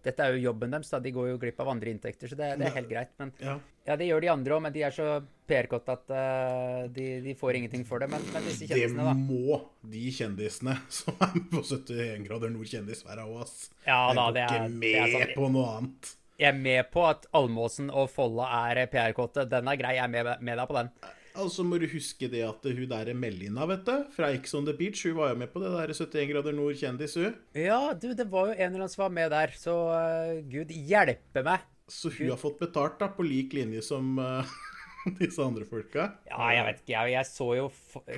dette 0.06 0.24
er 0.24 0.36
jo 0.38 0.46
jobben 0.54 0.72
deres. 0.72 0.92
De 1.04 1.12
går 1.12 1.34
jo 1.34 1.40
glipp 1.42 1.58
av 1.60 1.68
andre 1.74 1.92
inntekter, 1.92 2.30
så 2.32 2.38
det, 2.40 2.54
det 2.62 2.70
er 2.70 2.76
helt 2.78 2.88
greit. 2.92 3.10
Men 3.20 3.34
Ja. 3.44 3.58
ja, 3.90 3.98
det 4.00 4.08
gjør 4.08 4.24
de 4.24 4.30
andre 4.32 4.56
òg, 4.56 4.62
men 4.64 4.76
de 4.76 4.84
er 4.88 4.96
så 4.96 5.08
PR-kåte 5.52 5.96
at 5.98 6.14
eh, 6.16 6.88
de, 6.96 7.08
de 7.25 7.36
får 7.36 7.60
ingenting 7.60 7.84
for 7.88 8.00
det. 8.00 8.08
Men, 8.13 8.24
men 8.32 8.48
disse 8.48 8.68
Det 8.68 8.72
kjendisene, 8.72 9.04
da. 9.04 9.16
må 9.20 9.60
de 9.96 10.06
kjendisene 10.16 10.78
som 11.01 11.20
er 11.28 11.36
på 11.51 11.60
71 11.63 12.24
grader 12.30 12.54
nord 12.56 12.72
kjendis 12.72 13.04
være 13.08 13.28
òg, 13.28 13.42
ass. 13.44 13.58
Ja 13.88 14.00
da, 14.16 14.30
det 14.36 14.46
er- 14.48 14.56
ikke 14.70 14.80
det 14.80 14.94
er 15.04 15.18
med 15.20 15.36
på 15.36 15.51
noe 15.58 15.74
annet. 15.80 16.16
Jeg 16.36 16.51
er 16.51 16.58
med 16.60 16.89
på 16.92 17.04
at 17.08 17.30
Almåsen 17.38 17.88
og 17.96 18.10
Folla 18.12 18.50
er 18.68 18.82
PR-kåte. 18.92 19.46
Den 19.48 19.70
er 19.72 19.77
grei, 19.80 19.94
jeg 19.96 20.04
er 20.04 20.12
med, 20.12 20.32
med 20.44 20.60
deg 20.60 20.68
på 20.68 20.75
den. 20.75 20.89
Altså 21.36 21.63
må 21.68 21.80
du 21.80 21.86
huske 21.92 22.27
det 22.32 22.42
at 22.48 22.68
hun 22.68 22.89
der 22.92 23.12
Melina, 23.15 23.65
vet 23.68 23.88
du, 23.88 24.04
fra 24.15 24.30
Ex 24.36 24.54
on 24.56 24.68
the 24.68 24.75
Beach, 24.75 25.01
hun 25.08 25.15
var 25.18 25.32
jo 25.32 25.39
med 25.39 25.51
på 25.51 25.62
det 25.63 25.72
der 25.72 25.92
71 25.96 26.30
grader 26.32 26.56
nord 26.56 26.75
kjendis, 26.80 27.15
hun. 27.20 27.36
Ja, 27.56 27.80
du, 27.92 28.10
det 28.15 28.27
var 28.32 28.51
jo 28.51 28.56
en 28.56 28.68
eller 28.68 28.84
annen 28.84 28.92
som 28.92 29.06
var 29.06 29.15
med 29.15 29.32
der, 29.32 29.56
så 29.60 29.75
uh, 29.96 30.44
gud 30.51 30.72
hjelpe 30.75 31.44
meg. 31.48 31.63
Så 31.92 32.12
hun 32.18 32.32
har 32.34 32.39
fått 32.39 32.60
betalt, 32.63 33.00
da, 33.00 33.12
på 33.15 33.27
lik 33.27 33.56
linje 33.56 33.84
som 33.84 34.15
uh, 34.20 34.56
disse 35.22 35.44
andre 35.44 35.68
folka. 35.68 36.12
Ja, 36.27 36.51
jeg 36.56 36.68
vet 36.70 36.84
ikke. 36.84 36.94
Jeg, 36.96 37.15
jeg 37.15 37.32
så 37.32 37.50
jo, 37.62 37.72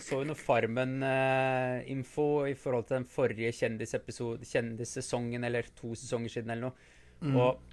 så 0.10 0.22
jo 0.22 0.30
noe 0.32 0.42
Farmen-info 0.42 2.30
i 2.50 2.58
forhold 2.58 2.90
til 2.90 3.00
den 3.00 3.10
forrige 3.14 3.54
kjendissesongen, 3.62 5.50
eller 5.50 5.74
to 5.78 5.94
sesonger 5.98 6.38
siden, 6.38 6.54
eller 6.54 6.70
noe. 6.70 6.94
Og 7.34 7.67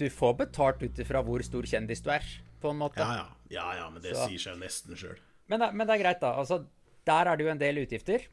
du 0.00 0.08
får 0.12 0.36
betalt 0.40 0.82
ut 0.82 0.98
ifra 1.04 1.22
hvor 1.26 1.44
stor 1.46 1.68
kjendis 1.68 2.02
du 2.04 2.10
er, 2.14 2.26
på 2.60 2.72
en 2.72 2.80
måte. 2.80 3.04
Ja, 3.04 3.22
ja. 3.22 3.28
ja, 3.60 3.68
ja, 3.82 3.86
men 3.92 4.02
det 4.04 4.16
Så- 4.16 4.26
sier 4.28 4.42
seg 4.50 4.60
nesten 4.60 4.96
sjøl. 4.98 5.18
Men, 5.50 5.64
men 5.74 5.86
det 5.86 5.96
er 5.96 6.02
greit, 6.04 6.20
da. 6.22 6.34
Altså, 6.40 6.62
der 7.08 7.28
er 7.30 7.36
det 7.38 7.46
jo 7.46 7.50
en 7.52 7.60
del 7.62 7.80
utgifter. 7.82 8.26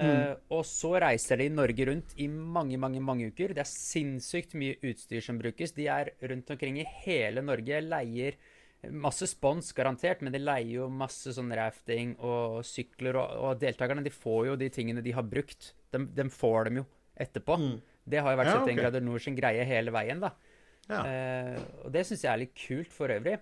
Eh, 0.00 0.32
og 0.48 0.62
så 0.64 0.94
reiser 1.02 1.36
de 1.42 1.50
Norge 1.52 1.84
rundt 1.90 2.14
i 2.16 2.26
mange, 2.30 2.78
mange 2.80 3.00
mange 3.04 3.26
uker. 3.28 3.52
Det 3.56 3.60
er 3.64 3.68
sinnssykt 3.68 4.54
mye 4.56 4.78
utstyr 4.88 5.20
som 5.24 5.36
brukes. 5.40 5.74
De 5.76 5.86
er 5.92 6.12
rundt 6.24 6.50
omkring 6.54 6.78
i 6.80 6.86
hele 7.04 7.42
Norge, 7.44 7.82
leier 7.84 8.38
masse 8.88 9.26
spons, 9.28 9.74
garantert, 9.76 10.22
men 10.24 10.32
de 10.32 10.40
leier 10.40 10.78
jo 10.78 10.86
masse 10.88 11.34
sånn 11.36 11.52
rafting 11.56 12.14
og 12.24 12.62
sykler, 12.64 13.18
og, 13.20 13.34
og 13.50 13.58
deltakerne 13.60 14.04
de 14.06 14.12
får 14.14 14.46
jo 14.48 14.56
de 14.56 14.70
tingene 14.72 15.04
de 15.04 15.12
har 15.12 15.26
brukt. 15.28 15.74
De, 15.92 16.00
de 16.16 16.28
får 16.32 16.70
dem 16.70 16.80
jo 16.80 16.86
etterpå. 17.20 17.58
Det 18.08 18.22
har 18.24 18.32
jo 18.32 18.40
vært 18.40 18.52
Ja, 18.54 18.60
71 18.64 18.72
en 18.72 18.80
grader 18.80 19.04
nord 19.04 19.20
sin 19.26 19.36
greie 19.36 19.66
hele 19.68 19.92
veien, 19.92 20.22
da. 20.24 20.32
Ja. 20.88 21.00
Eh, 21.06 21.58
og 21.84 21.92
det 21.94 22.06
syns 22.08 22.24
jeg 22.24 22.32
er 22.32 22.40
litt 22.44 22.54
kult 22.58 22.92
for 22.94 23.12
øvrig. 23.12 23.36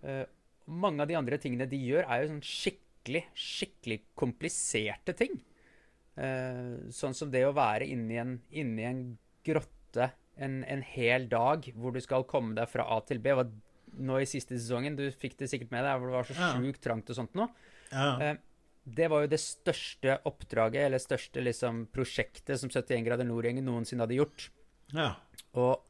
Uh, 0.00 0.24
mange 0.70 1.02
av 1.02 1.10
de 1.10 1.16
andre 1.18 1.36
tingene 1.42 1.66
de 1.68 1.76
gjør, 1.76 2.06
er 2.08 2.22
jo 2.22 2.30
sånn 2.30 2.44
skikkelig, 2.46 3.24
skikkelig 3.36 3.98
kompliserte 4.16 5.12
ting. 5.18 5.34
Uh, 6.16 6.88
sånn 6.94 7.16
som 7.16 7.30
det 7.32 7.42
å 7.46 7.52
være 7.56 7.88
inni 7.88 8.16
en, 8.20 8.38
inni 8.50 8.86
en 8.88 9.02
grotte 9.46 10.10
en, 10.40 10.60
en 10.64 10.82
hel 10.84 11.26
dag 11.28 11.66
hvor 11.76 11.92
du 11.92 12.00
skal 12.00 12.24
komme 12.28 12.54
deg 12.56 12.70
fra 12.72 12.86
A 12.96 13.00
til 13.04 13.20
B. 13.20 13.34
Var 13.36 13.50
nå 14.00 14.20
i 14.22 14.28
siste 14.28 14.56
sesongen, 14.56 14.96
du 14.96 15.04
fikk 15.12 15.36
det 15.40 15.50
sikkert 15.52 15.72
med 15.74 15.84
deg, 15.84 15.98
hvor 16.00 16.08
det 16.08 16.16
var 16.16 16.28
så 16.30 16.38
Ja. 16.38 16.50
sjukt 16.56 16.80
trangt 16.84 17.10
og 17.12 17.18
sånt 17.18 17.36
nå. 17.36 17.48
Ja. 17.92 18.36
Det 18.90 19.08
var 19.12 19.24
jo 19.26 19.28
det 19.34 19.40
største 19.42 20.14
oppdraget, 20.24 20.86
eller 20.86 21.02
største 21.02 21.42
liksom 21.44 21.82
prosjektet 21.92 22.56
som 22.62 22.70
71 22.72 23.04
grader 23.04 23.26
nord-gjengen 23.28 23.66
noensinne 23.66 24.06
hadde 24.06 24.16
gjort. 24.16 24.48
ja. 24.94 25.10
Og 25.58 25.82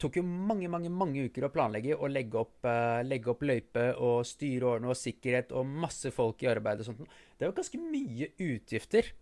tok 0.00 0.18
jo 0.20 0.22
mange, 0.26 0.68
mange 0.70 0.90
mange 0.92 1.26
uker 1.28 1.46
å 1.46 1.52
planlegge 1.52 1.96
og 1.96 2.12
legge 2.12 2.38
opp, 2.40 2.58
uh, 2.66 3.00
legge 3.06 3.32
opp 3.32 3.44
løype 3.46 3.86
og 4.02 4.22
styre 4.28 4.74
ordene 4.74 4.92
og 4.92 4.98
sikkerhet 4.98 5.54
og 5.56 5.68
masse 5.68 6.12
folk 6.14 6.44
i 6.44 6.50
arbeid 6.52 6.82
og 6.82 6.88
sånt. 6.88 7.16
Det 7.36 7.46
er 7.46 7.52
jo 7.52 7.58
ganske 7.58 7.80
mye 7.82 8.30
utgifter 8.36 9.12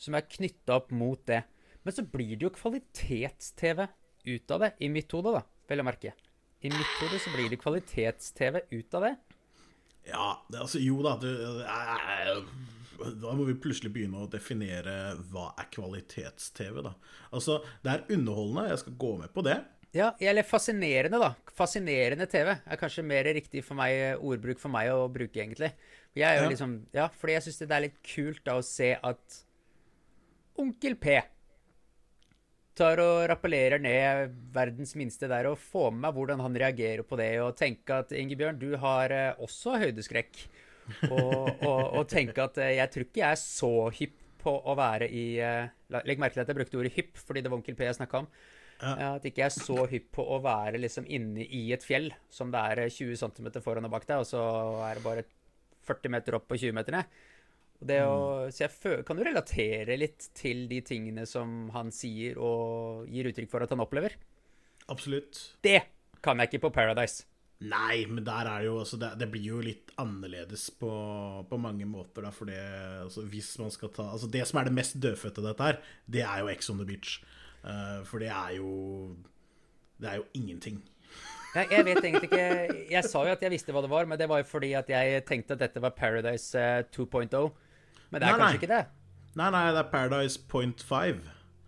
som 0.00 0.16
er 0.16 0.28
knytta 0.28 0.78
opp 0.80 0.92
mot 0.96 1.22
det. 1.28 1.42
Men 1.84 1.96
så 1.96 2.04
blir 2.04 2.34
det 2.36 2.48
jo 2.48 2.54
kvalitets-TV 2.56 3.86
ut 4.28 4.52
av 4.52 4.66
det, 4.66 4.74
i 4.84 4.90
mitt 4.92 5.12
hode, 5.16 5.32
da, 5.32 5.44
vel 5.68 5.82
å 5.82 5.86
merke. 5.86 6.12
I 6.60 6.72
mitt 6.72 6.96
hode 7.00 7.20
så 7.22 7.32
blir 7.32 7.48
det 7.48 7.60
kvalitets-TV 7.62 8.60
ut 8.68 8.96
av 8.98 9.06
det. 9.06 9.14
Ja, 10.08 10.26
det, 10.48 10.60
altså 10.60 10.80
jo 10.80 11.00
da 11.04 11.14
det, 11.20 11.32
Da 13.20 13.32
må 13.36 13.44
vi 13.48 13.56
plutselig 13.60 13.92
begynne 13.94 14.24
å 14.24 14.30
definere 14.30 15.14
hva 15.32 15.50
er 15.60 15.68
kvalitets-TV, 15.72 16.82
da. 16.84 16.94
Altså, 17.32 17.60
det 17.84 17.94
er 17.94 18.16
underholdende, 18.16 18.68
jeg 18.72 18.82
skal 18.84 18.98
gå 19.00 19.12
med 19.22 19.32
på 19.32 19.44
det. 19.46 19.56
Ja, 19.96 20.12
eller 20.22 20.46
fascinerende, 20.46 21.18
da. 21.18 21.32
Fascinerende 21.56 22.26
TV 22.30 22.52
er 22.54 22.78
kanskje 22.78 23.02
mer 23.02 23.26
riktig 23.26 23.64
for 23.66 23.74
meg, 23.78 24.20
ordbruk 24.22 24.60
for 24.62 24.70
meg 24.70 24.92
å 24.94 25.08
bruke, 25.10 25.40
egentlig. 25.42 25.72
Jeg 26.14 26.28
er 26.28 26.38
jo 26.38 26.44
Ja. 26.46 26.50
liksom, 26.52 26.76
ja, 26.94 27.08
fordi 27.08 27.32
jeg 27.34 27.42
syns 27.42 27.58
det 27.58 27.70
er 27.74 27.84
litt 27.88 27.98
kult 28.06 28.44
da 28.46 28.54
å 28.58 28.62
se 28.64 28.92
at 29.02 29.40
Onkel 30.60 30.94
P 31.00 31.18
tar 32.80 33.00
og 33.02 33.26
rappellerer 33.28 33.80
ned 33.82 34.30
verdens 34.54 34.94
minste 34.96 35.28
der 35.28 35.48
og 35.50 35.58
får 35.58 35.90
med 35.92 36.00
meg 36.06 36.14
hvordan 36.16 36.40
han 36.40 36.54
reagerer 36.54 37.02
på 37.04 37.18
det, 37.18 37.40
og 37.42 37.56
tenker 37.58 38.04
at 38.04 38.12
Ingebjørn, 38.16 38.58
du 38.60 38.76
har 38.80 39.10
eh, 39.10 39.34
også 39.42 39.74
høydeskrekk. 39.82 40.44
Og, 41.10 41.62
og, 41.62 41.82
og 42.00 42.08
tenke 42.10 42.42
at 42.42 42.56
eh, 42.58 42.76
jeg 42.78 42.90
tror 42.90 43.04
ikke 43.04 43.20
jeg 43.20 43.30
er 43.36 43.42
så 43.42 43.72
hypp 43.98 44.16
på 44.40 44.54
å 44.64 44.74
være 44.78 45.06
i 45.12 45.24
eh, 45.44 45.68
Legg 46.06 46.18
merke 46.22 46.38
til 46.38 46.42
at 46.42 46.48
jeg 46.48 46.56
brukte 46.56 46.78
ordet 46.80 46.94
hypp, 46.96 47.18
fordi 47.20 47.42
det 47.44 47.50
var 47.52 47.58
Onkel 47.60 47.76
P 47.78 47.84
jeg 47.84 47.98
snakka 47.98 48.22
om. 48.24 48.30
Ja. 48.80 48.92
Ja, 48.96 49.10
At 49.18 49.26
ikke 49.28 49.42
jeg 49.42 49.50
er 49.50 49.56
så 49.56 49.84
hypp 49.90 50.08
på 50.16 50.24
å 50.24 50.38
være 50.44 50.80
liksom 50.80 51.08
inne 51.08 51.44
i 51.44 51.66
et 51.74 51.84
fjell 51.84 52.10
som 52.32 52.52
det 52.52 52.62
er 52.72 52.84
eh, 52.86 52.94
20 52.94 53.20
cm 53.20 53.50
foran 53.64 53.88
og 53.88 53.92
bak 53.92 54.06
deg, 54.08 54.22
og 54.22 54.28
så 54.28 54.40
er 54.86 54.96
det 54.96 55.04
bare 55.04 55.26
40 55.88 56.14
meter 56.16 56.38
opp 56.38 56.48
og 56.50 56.60
20 56.60 56.76
meter 56.76 56.96
ned. 56.96 57.20
Å, 57.80 58.50
så 58.52 58.66
jeg 58.66 59.04
kan 59.08 59.16
du 59.16 59.24
relatere 59.24 59.96
litt 59.96 60.28
til 60.36 60.66
de 60.68 60.82
tingene 60.84 61.24
som 61.28 61.70
han 61.72 61.88
sier 61.94 62.36
og 62.36 63.08
gir 63.08 63.30
uttrykk 63.30 63.52
for 63.52 63.64
at 63.64 63.72
han 63.72 63.80
opplever? 63.80 64.18
Absolutt. 64.92 65.40
Det 65.64 65.80
kan 66.20 66.40
jeg 66.40 66.50
ikke 66.50 66.66
på 66.66 66.74
Paradise. 66.76 67.24
Nei, 67.60 68.06
men 68.08 68.24
der 68.24 68.48
er 68.48 68.62
jo 68.64 68.78
altså 68.80 68.96
det, 69.00 69.10
det 69.20 69.28
blir 69.32 69.44
jo 69.44 69.58
litt 69.64 69.92
annerledes 70.00 70.70
på, 70.80 70.90
på 71.48 71.58
mange 71.60 71.84
måter, 71.88 72.24
da, 72.24 72.30
for 72.32 72.48
det 72.48 72.60
altså, 73.02 73.26
Hvis 73.28 73.50
man 73.60 73.72
skal 73.74 73.92
ta 73.92 74.06
Altså, 74.14 74.30
det 74.32 74.46
som 74.48 74.60
er 74.60 74.70
det 74.70 74.76
mest 74.78 74.96
dødfødte 74.96 75.42
av 75.42 75.48
dette 75.50 75.66
her, 75.68 75.80
det 76.08 76.24
er 76.24 76.40
jo 76.40 76.48
Ex 76.52 76.72
on 76.72 76.80
the 76.80 76.88
Beach. 76.88 77.18
Eh, 77.64 77.98
for 78.08 78.22
det 78.22 78.30
er 78.32 78.56
jo 78.56 79.16
Det 80.00 80.08
er 80.08 80.16
jo 80.16 80.24
ingenting. 80.34 80.80
Jeg, 81.54 81.66
jeg 81.70 81.84
vet 81.84 81.98
egentlig 81.98 82.28
ikke 82.30 82.86
Jeg 82.90 83.04
sa 83.04 83.24
jo 83.26 83.34
at 83.34 83.42
jeg 83.42 83.52
visste 83.52 83.74
hva 83.74 83.82
det 83.84 83.90
var, 83.90 84.06
men 84.08 84.18
det 84.18 84.28
var 84.30 84.40
jo 84.40 84.48
fordi 84.48 84.72
at 84.78 84.88
jeg 84.88 85.24
tenkte 85.28 85.56
at 85.56 85.64
dette 85.66 85.82
var 85.82 85.92
Paradise 85.96 86.54
eh, 86.58 86.84
2.0. 86.94 87.50
Men 88.10 88.22
det 88.22 88.28
er 88.28 88.32
Nei, 88.32 88.38
kanskje 88.38 88.46
nei. 88.46 88.54
ikke 88.60 88.72
det. 88.72 88.84
Nei, 89.38 89.50
nei, 89.54 89.66
det 89.74 89.82
er 89.82 89.90
Paradise 89.90 90.40
Point 90.48 90.82
5. 90.82 91.20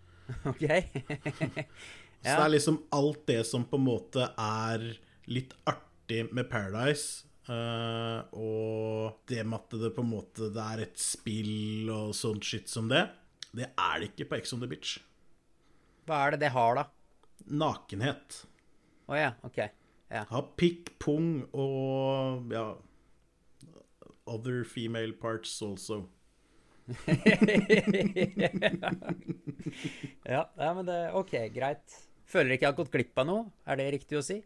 OK? 0.51 0.65
Så 2.23 2.31
det 2.39 2.39
er 2.39 2.53
liksom 2.55 2.79
alt 2.95 3.27
det 3.27 3.41
som 3.47 3.67
på 3.67 3.79
en 3.79 3.85
måte 3.85 4.29
er 4.39 4.87
litt 5.31 5.53
artig 5.67 6.25
med 6.31 6.49
Paradise. 6.51 7.27
Uh, 7.43 8.23
og 8.39 9.23
det 9.27 9.41
med 9.43 9.59
at 9.59 9.73
det 9.81 9.89
på 9.91 10.03
en 10.05 10.13
måte 10.13 10.47
det 10.55 10.63
er 10.63 10.85
et 10.85 10.99
spill 10.99 11.89
og 11.91 12.13
sånt 12.15 12.45
shit 12.47 12.71
som 12.71 12.87
det, 12.87 13.01
det 13.51 13.67
er 13.67 13.97
det 13.99 14.13
ikke 14.13 14.29
på 14.29 14.37
Ex 14.39 14.55
on 14.55 14.63
the 14.63 14.69
Beach. 14.71 14.95
Hva 16.07 16.25
er 16.25 16.35
det 16.35 16.41
det 16.43 16.51
har, 16.55 16.75
da? 16.79 16.83
Nakenhet. 17.63 18.43
Å 19.07 19.19
ja, 19.19 19.31
OK. 19.47 19.59
Ja. 20.13 20.23
Ha 20.29 20.41
pikk, 20.59 20.93
pung 21.01 21.29
og 21.57 22.51
ja 22.53 22.75
Other 24.29 24.63
female 24.63 25.13
parts 25.19 25.61
also. 25.65 26.05
ja, 30.27 30.43
ja, 30.57 30.73
men 30.75 30.85
det 30.87 31.11
OK, 31.15 31.33
greit. 31.55 31.97
Føler 32.27 32.55
ikke 32.55 32.65
jeg 32.65 32.71
har 32.71 32.77
gått 32.77 32.91
glipp 32.93 33.19
av 33.19 33.27
noe? 33.27 33.45
Er 33.67 33.79
det 33.79 33.91
riktig 33.97 34.17
å 34.19 34.23
si? 34.25 34.37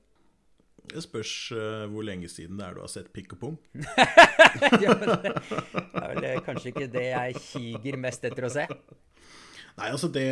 Det 0.87 1.01
spørs 1.03 1.33
uh, 1.51 1.85
hvor 1.91 2.05
lenge 2.07 2.29
siden 2.31 2.57
det 2.59 2.65
er 2.67 2.77
du 2.77 2.81
har 2.83 2.91
sett 2.91 3.09
pikk 3.13 3.35
og 3.35 3.39
pung. 3.41 3.55
ja, 4.83 4.93
men 4.95 5.07
det 5.11 5.33
er 5.33 6.13
vel 6.13 6.23
eh, 6.29 6.41
kanskje 6.45 6.71
ikke 6.71 6.87
det 6.93 7.07
jeg 7.09 7.41
kiger 7.43 7.95
mest 8.01 8.25
etter 8.29 8.47
å 8.47 8.51
se. 8.53 8.65
Nei, 9.77 9.91
altså 9.93 10.07
det, 10.09 10.25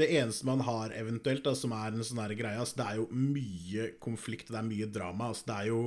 det 0.00 0.08
eneste 0.18 0.46
man 0.48 0.64
har 0.66 0.90
eventuelt 0.98 1.44
da, 1.46 1.52
som 1.54 1.70
er 1.76 1.94
en 1.94 2.06
sånn 2.06 2.18
her 2.24 2.32
greie, 2.34 2.58
altså 2.58 2.80
det 2.80 2.86
er 2.88 2.96
jo 2.98 3.04
mye 3.14 3.84
konflikt, 4.02 4.50
det 4.50 4.58
er 4.58 4.66
mye 4.66 4.88
drama. 4.90 5.28
Altså 5.30 5.46
det 5.46 5.58
er 5.60 5.68
jo 5.68 5.82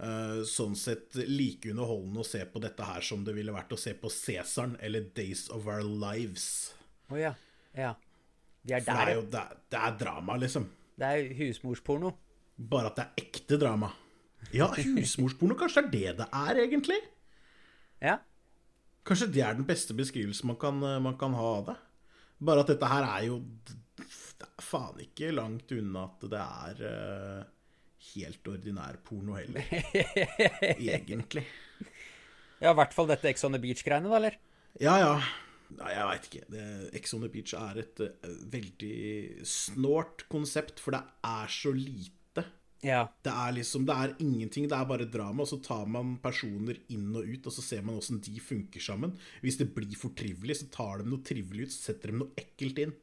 uh, 0.00 0.40
sånn 0.48 0.78
sett 0.78 1.18
like 1.28 1.68
underholdende 1.74 2.24
å 2.24 2.28
se 2.28 2.40
på 2.48 2.62
dette 2.64 2.88
her 2.88 3.04
som 3.04 3.26
det 3.26 3.36
ville 3.36 3.52
vært 3.52 3.76
å 3.76 3.80
se 3.80 3.92
på 4.00 4.08
Cæsaren 4.12 4.78
eller 4.80 5.10
Days 5.16 5.50
of 5.52 5.68
Our 5.68 5.84
Lives. 5.84 6.46
Oh, 7.12 7.20
ja. 7.20 7.34
Ja. 7.76 7.92
De 8.64 8.78
er 8.78 8.86
For 8.86 8.96
det 8.96 9.12
er 9.12 9.18
jo 9.18 9.28
det, 9.36 9.44
det 9.74 9.84
er 9.84 10.00
drama, 10.00 10.40
liksom. 10.40 10.70
Det 10.96 11.10
er 11.12 11.32
husmorsporno. 11.42 12.16
Bare 12.56 12.88
at 12.88 13.00
det 13.02 13.04
er 13.04 13.24
ekte 13.26 13.60
drama. 13.60 13.92
Ja, 14.54 14.70
husmorsporno, 14.72 15.56
kanskje 15.60 15.84
det 15.92 16.06
er 16.08 16.16
det 16.16 16.24
det 16.24 16.30
er, 16.40 16.64
egentlig? 16.64 17.02
Ja. 18.00 18.22
Kanskje 19.04 19.28
det 19.34 19.42
er 19.44 19.56
den 19.58 19.66
beste 19.68 19.92
beskrivelsen 19.96 20.48
man 20.48 20.56
kan, 20.56 20.80
eh, 20.80 21.02
man 21.02 21.18
kan 21.20 21.36
ha 21.36 21.50
av 21.58 21.66
det. 21.68 21.82
Bare 22.38 22.64
at 22.64 22.72
dette 22.72 22.90
her 22.90 23.06
er 23.06 23.26
jo 23.28 23.38
Det 24.00 24.48
er 24.48 24.64
faen 24.64 25.02
ikke 25.04 25.30
langt 25.34 25.70
unna 25.76 26.06
at 26.08 26.24
det 26.32 26.40
er 26.42 26.82
uh, 26.88 27.44
helt 28.14 28.50
ordinær 28.50 28.98
porno 29.06 29.38
heller. 29.38 29.70
Egentlig. 30.74 31.44
Ja, 32.60 32.72
i 32.72 32.76
hvert 32.76 32.94
fall 32.96 33.08
dette 33.10 33.30
Ex 33.30 33.44
on 33.46 33.54
the 33.56 33.60
Beach-greiene, 33.62 34.10
da, 34.10 34.18
eller? 34.18 34.36
Ja, 34.82 34.98
ja. 35.00 35.14
Nei, 35.74 35.90
jeg 35.94 36.08
veit 36.10 36.28
ikke. 36.28 36.42
Det, 36.52 36.64
Ex 37.00 37.14
on 37.16 37.24
the 37.24 37.30
Beach 37.32 37.54
er 37.58 37.80
et 37.82 38.02
uh, 38.04 38.34
veldig 38.52 39.46
snålt 39.48 40.26
konsept, 40.32 40.82
for 40.82 40.96
det 40.96 41.02
er 41.30 41.50
så 41.52 41.72
lite. 41.74 42.13
Ja. 42.84 43.06
Det 43.24 43.32
er 43.32 43.54
liksom, 43.56 43.86
det 43.88 43.94
er 43.96 44.12
ingenting, 44.20 44.66
det 44.68 44.76
er 44.76 44.88
bare 44.88 45.06
drama, 45.08 45.44
og 45.44 45.48
så 45.48 45.56
tar 45.64 45.86
man 45.88 46.18
personer 46.22 46.76
inn 46.92 47.08
og 47.16 47.24
ut, 47.24 47.46
og 47.48 47.54
så 47.56 47.64
ser 47.64 47.84
man 47.86 47.96
åssen 48.00 48.20
de 48.24 48.34
funker 48.44 48.82
sammen. 48.84 49.14
Hvis 49.44 49.56
det 49.60 49.70
blir 49.76 49.96
for 49.98 50.12
trivelig, 50.16 50.58
så 50.60 50.68
tar 50.74 51.00
de 51.00 51.08
noe 51.08 51.24
trivelig 51.24 51.68
ut, 51.68 51.74
så 51.74 51.90
setter 51.90 52.12
de 52.12 52.20
noe 52.20 52.36
ekkelt 52.40 52.82
inn. 52.84 52.94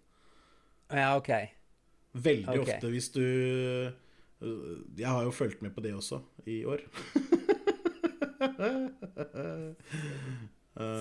Ja, 0.92 1.16
OK. 1.18 1.32
Veldig 2.12 2.60
okay. 2.60 2.76
ofte 2.76 2.90
hvis 2.92 3.06
du 3.16 3.22
øh, 3.24 3.94
Jeg 5.00 5.08
har 5.08 5.24
jo 5.24 5.32
fulgt 5.32 5.62
med 5.64 5.72
på 5.72 5.80
det 5.86 5.94
også 5.96 6.20
i 6.46 6.66
år. 6.68 6.84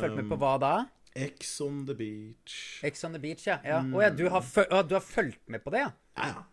Fulgt 0.01 0.17
med 0.17 0.29
på 0.31 0.39
hva 0.39 0.55
da? 0.63 0.75
Ex 1.17 1.57
on 1.65 1.83
the 1.89 1.95
beach. 1.99 2.85
Ex 2.87 3.05
on 3.05 3.17
the 3.17 3.19
Beach, 3.19 3.47
ja. 3.49 3.59
ja. 3.67 3.81
Å 3.83 4.03
ja, 4.05 4.11
du 4.15 4.29
har, 4.31 4.45
føl 4.47 4.69
du 4.87 4.95
har 4.95 5.03
fulgt 5.03 5.43
med 5.51 5.65
på 5.65 5.73
det, 5.75 5.83
ja? 5.83 5.91
Ja, 6.15 6.45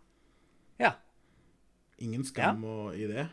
ja. 0.81 0.91
Ja. 1.97 2.05
Ingen 2.05 2.23
skam 2.27 2.63
og, 2.67 2.93
i 2.95 3.07
det. 3.09 3.23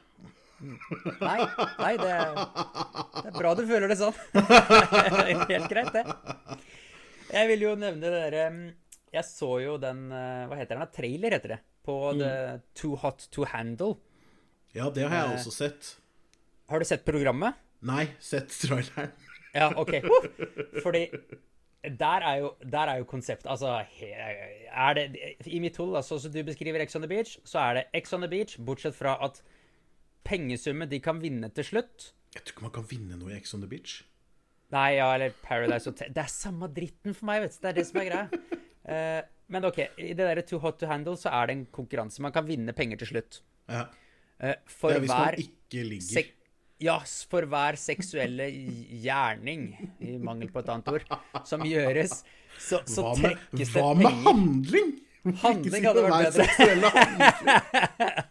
Nei, 1.20 1.40
nei 1.76 1.90
det, 2.00 2.12
det 2.14 3.26
er 3.28 3.34
bra 3.36 3.50
du 3.58 3.64
føler 3.68 3.90
det 3.90 3.98
sånn. 4.00 4.14
Helt 5.50 5.68
greit, 5.68 5.90
det. 5.92 6.04
Jeg 7.34 7.50
vil 7.50 7.64
jo 7.66 7.72
nevne 7.76 8.00
det 8.00 8.12
derre 8.14 8.44
Jeg 9.12 9.24
så 9.26 9.48
jo 9.60 9.74
den 9.82 10.06
eh, 10.14 10.44
Hva 10.48 10.56
heter 10.60 10.78
den? 10.78 10.90
Trailer, 10.94 11.34
heter 11.36 11.54
det. 11.56 11.60
På 11.84 11.96
The 12.16 12.30
Too 12.78 12.96
Hot 13.02 13.26
To 13.36 13.44
Handle. 13.50 13.98
Ja, 14.74 14.88
det 14.94 15.04
har 15.08 15.14
jeg 15.18 15.28
Eh. 15.28 15.36
også 15.36 15.52
sett. 15.52 15.90
Har 16.72 16.80
du 16.80 16.86
sett 16.88 17.04
programmet? 17.04 17.58
Nei, 17.84 18.06
sett 18.24 18.48
traileren. 18.64 19.12
Ja, 19.54 19.68
OK. 19.78 19.92
Fordi 20.82 21.04
der 21.84 22.24
er 22.24 22.36
jo, 22.40 22.52
der 22.72 22.90
er 22.90 22.98
jo 22.98 23.04
konseptet 23.04 23.50
Altså, 23.50 23.84
er 24.72 24.94
det 24.94 25.16
I 25.46 25.58
mitt 25.58 25.76
hode, 25.76 25.96
altså, 25.96 26.18
som 26.18 26.32
du 26.32 26.42
beskriver 26.42 26.82
Ex 26.82 26.96
on 26.96 27.02
the 27.02 27.08
Beach, 27.08 27.38
så 27.44 27.58
er 27.58 27.74
det 27.74 27.84
Ex 27.94 28.12
on 28.12 28.24
the 28.24 28.30
Beach, 28.30 28.56
bortsett 28.58 28.96
fra 28.96 29.18
at 29.24 29.42
pengesummen 30.24 30.90
de 30.90 31.00
kan 31.00 31.20
vinne 31.22 31.50
til 31.54 31.64
slutt 31.64 32.10
Jeg 32.34 32.42
tror 32.42 32.54
ikke 32.54 32.66
man 32.66 32.74
kan 32.78 32.88
vinne 32.90 33.18
noe 33.20 33.32
i 33.32 33.36
Ex 33.36 33.54
on 33.54 33.62
the 33.62 33.68
beach. 33.70 34.02
Nei, 34.74 34.96
ja, 34.96 35.12
eller 35.14 35.34
Paradise 35.42 35.90
Hotel 35.90 36.14
Det 36.14 36.24
er 36.24 36.32
samme 36.32 36.68
dritten 36.72 37.14
for 37.14 37.28
meg, 37.28 37.44
vet 37.44 37.54
du. 37.54 37.60
Det 37.62 37.70
er 37.70 37.76
det 37.76 37.84
som 37.86 38.00
er 38.00 38.08
greia. 38.08 38.24
Uh, 38.84 39.20
men 39.54 39.68
OK, 39.68 39.78
i 40.00 40.14
det 40.16 40.24
derre 40.24 40.42
Too 40.46 40.58
Hot 40.64 40.80
To 40.80 40.88
Handle 40.90 41.14
så 41.20 41.30
er 41.36 41.50
det 41.50 41.58
en 41.58 41.66
konkurranse. 41.72 42.22
Man 42.24 42.32
kan 42.34 42.46
vinne 42.48 42.72
penger 42.76 43.02
til 43.02 43.12
slutt. 43.12 43.42
Ja. 43.68 43.84
Det 44.40 44.56
for 44.66 44.90
er 44.90 45.04
hvis 45.04 45.12
hver 45.12 45.36
man 45.36 45.44
ikke 45.44 45.84
ligger. 45.92 46.32
Ja, 46.82 46.96
for 47.30 47.46
hver 47.50 47.78
seksuelle 47.78 48.48
gjerning, 48.50 49.68
i 50.02 50.16
mangel 50.18 50.50
på 50.52 50.62
et 50.64 50.70
annet 50.74 50.90
ord, 50.90 51.06
som 51.46 51.62
gjøres, 51.68 52.22
så, 52.58 52.80
så 52.86 53.04
Hva 53.06 53.14
med, 53.18 53.24
trekkes 53.24 53.72
det 53.74 53.74
penger. 53.74 53.82
hva 53.82 53.94
med 53.98 54.22
handling? 54.26 54.92
Handling 55.42 55.86
hadde 55.88 56.02
vært 56.04 56.38
bedre. 56.38 58.24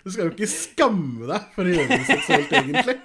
Du 0.00 0.08
skal 0.08 0.24
jo 0.24 0.30
ikke 0.32 0.48
skamme 0.48 1.26
deg 1.28 1.48
for 1.54 1.68
å 1.68 1.72
gjøre 1.74 1.88
det 1.92 2.06
seksuelt, 2.08 2.54
egentlig. 2.56 2.96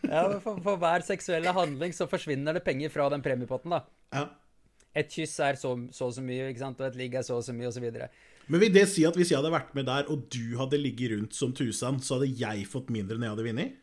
Ja, 0.00 0.22
for, 0.40 0.56
for 0.64 0.80
hver 0.80 1.04
seksuelle 1.04 1.52
handling 1.54 1.92
så 1.94 2.06
forsvinner 2.10 2.56
det 2.56 2.64
penger 2.64 2.92
fra 2.92 3.10
den 3.12 3.22
premiepotten, 3.24 3.74
da. 3.76 3.82
Ja. 4.16 4.24
Et 4.96 5.12
kyss 5.12 5.36
er 5.44 5.58
så 5.60 5.74
så, 5.92 6.08
og 6.08 6.14
så 6.16 6.24
mye, 6.24 6.48
ikke 6.50 6.64
sant? 6.64 6.80
og 6.80 6.88
et 6.88 6.96
ligg 6.98 7.14
er 7.14 7.26
så 7.26 7.36
og 7.38 7.44
så 7.46 7.54
mye, 7.54 7.68
og 7.68 7.76
så. 7.76 8.08
Men 8.50 8.58
vil 8.64 8.72
det 8.74 8.82
si 8.90 9.04
at 9.06 9.14
hvis 9.18 9.30
jeg 9.30 9.38
hadde 9.38 9.52
vært 9.54 9.70
med 9.78 9.86
der, 9.86 10.08
og 10.10 10.24
du 10.34 10.56
hadde 10.58 10.78
ligget 10.80 11.12
rundt 11.14 11.36
som 11.38 11.52
tusen, 11.54 12.00
så 12.02 12.16
hadde 12.18 12.32
jeg 12.40 12.64
fått 12.70 12.88
mindre 12.90 13.14
enn 13.14 13.22
jeg 13.28 13.34
hadde 13.36 13.46
vunnet? 13.46 13.76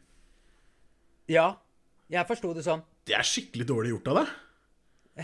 Ja, 1.32 1.48
jeg 2.12 2.28
forsto 2.28 2.52
det 2.56 2.66
sånn. 2.68 2.84
Det 3.08 3.16
er 3.16 3.24
skikkelig 3.28 3.66
dårlig 3.70 3.94
gjort 3.96 4.10
av 4.12 4.16
deg. 4.20 4.28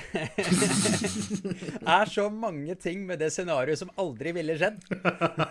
er 1.94 2.10
så 2.10 2.24
mange 2.34 2.74
ting 2.82 3.04
med 3.06 3.20
det 3.22 3.28
scenarioet 3.36 3.78
som 3.84 3.92
aldri 4.02 4.32
ville 4.34 4.56
skjedd. 4.58 4.80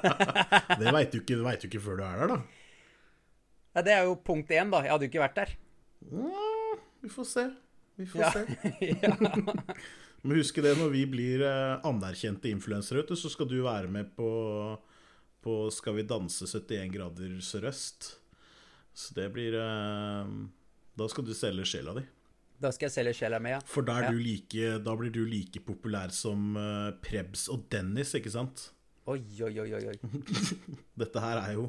Det 0.82 0.88
veit 0.96 1.12
du, 1.14 1.20
du 1.22 1.44
ikke 1.68 1.78
før 1.84 2.00
du 2.00 2.04
er 2.08 2.16
der, 2.24 2.28
da. 2.32 2.38
Ja, 3.72 3.80
det 3.86 3.92
er 3.94 4.02
jo 4.08 4.16
punkt 4.20 4.50
én, 4.52 4.68
da. 4.72 4.78
Jeg 4.84 4.92
hadde 4.92 5.06
jo 5.06 5.10
ikke 5.12 5.22
vært 5.22 5.38
der. 5.38 5.50
Ja, 6.10 6.48
vi 7.04 7.08
får 7.12 7.26
se. 7.28 7.44
Vi 8.00 8.04
får 8.08 8.20
Ja. 8.24 8.30
se. 8.32 8.40
Men 10.22 10.38
husk 10.38 10.60
det, 10.62 10.76
når 10.78 10.90
vi 10.92 11.02
blir 11.10 11.42
eh, 11.42 11.80
anerkjente 11.88 12.50
influensere, 12.52 13.02
så 13.18 13.30
skal 13.32 13.48
du 13.50 13.56
være 13.64 13.88
med 13.90 14.12
på, 14.16 14.28
på 15.42 15.54
Skal 15.74 15.96
vi 15.98 16.04
danse 16.06 16.46
71 16.46 16.92
grader 16.94 17.38
sørøst. 17.42 18.12
Så 18.94 19.14
det 19.16 19.28
blir 19.34 19.56
eh, 19.58 20.32
Da 20.98 21.08
skal 21.10 21.24
du 21.26 21.32
selge 21.34 21.64
sjela 21.66 21.96
di. 21.98 22.04
Da 22.62 22.70
skal 22.70 22.86
jeg 22.86 22.94
selge 22.94 23.16
sjela 23.18 23.40
mi, 23.42 23.50
ja. 23.50 23.58
For 23.66 23.82
da, 23.82 23.96
Ja. 24.04 24.10
du 24.14 24.20
like, 24.22 24.76
da 24.84 24.94
blir 24.94 25.10
du 25.10 25.24
like 25.26 25.58
populær 25.66 26.12
som 26.14 26.52
eh, 26.56 26.92
Prebz 27.02 27.48
og 27.50 27.64
Dennis, 27.72 28.14
ikke 28.14 28.30
sant? 28.30 28.68
Oi, 29.10 29.18
oi, 29.42 29.50
oi. 29.58 29.72
oi. 29.90 29.96
Dette 31.02 31.18
her 31.24 31.40
er 31.42 31.56
jo 31.58 31.64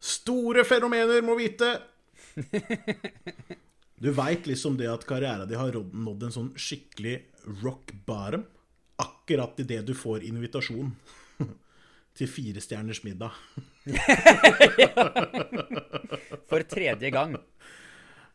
store 0.00 0.64
fenomener, 0.64 1.20
må 1.24 1.36
vite! 1.36 1.74
Du 4.00 4.10
veit 4.14 4.46
liksom 4.46 4.76
det 4.78 4.88
at 4.90 5.06
karrieren 5.06 5.48
din 5.48 5.60
har 5.60 5.74
nådd 5.74 6.22
en 6.26 6.34
sånn 6.34 6.52
skikkelig 6.58 7.20
rock 7.62 7.92
bottom 8.06 8.44
akkurat 9.00 9.60
idet 9.60 9.86
du 9.86 9.94
får 9.96 10.24
invitasjon 10.26 10.92
til 12.16 12.28
firestjerners 12.30 13.04
middag. 13.06 13.32
For 16.50 16.60
tredje 16.68 17.10
gang. 17.10 17.36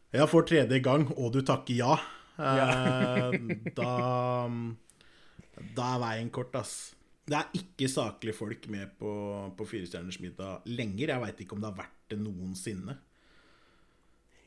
Ja, 0.10 0.26
for 0.26 0.42
tredje 0.42 0.80
gang, 0.82 1.06
og 1.22 1.36
du 1.36 1.44
takker 1.46 1.76
ja. 1.78 1.94
ja. 2.42 3.30
da 3.78 3.90
Da 5.76 5.90
er 5.94 6.00
veien 6.02 6.32
kort, 6.34 6.56
ass. 6.58 6.96
Det 7.30 7.38
er 7.38 7.52
ikke 7.60 7.86
saklige 7.92 8.34
folk 8.34 8.66
med 8.74 8.96
på, 8.98 9.12
på 9.54 9.68
Fire 9.70 9.86
stjerners 9.86 10.18
middag 10.24 10.66
lenger. 10.66 11.14
Jeg 11.14 11.22
veit 11.22 11.44
ikke 11.46 11.54
om 11.54 11.62
det 11.62 11.70
har 11.70 11.78
vært 11.84 12.10
det 12.10 12.18
noensinne. 12.24 12.98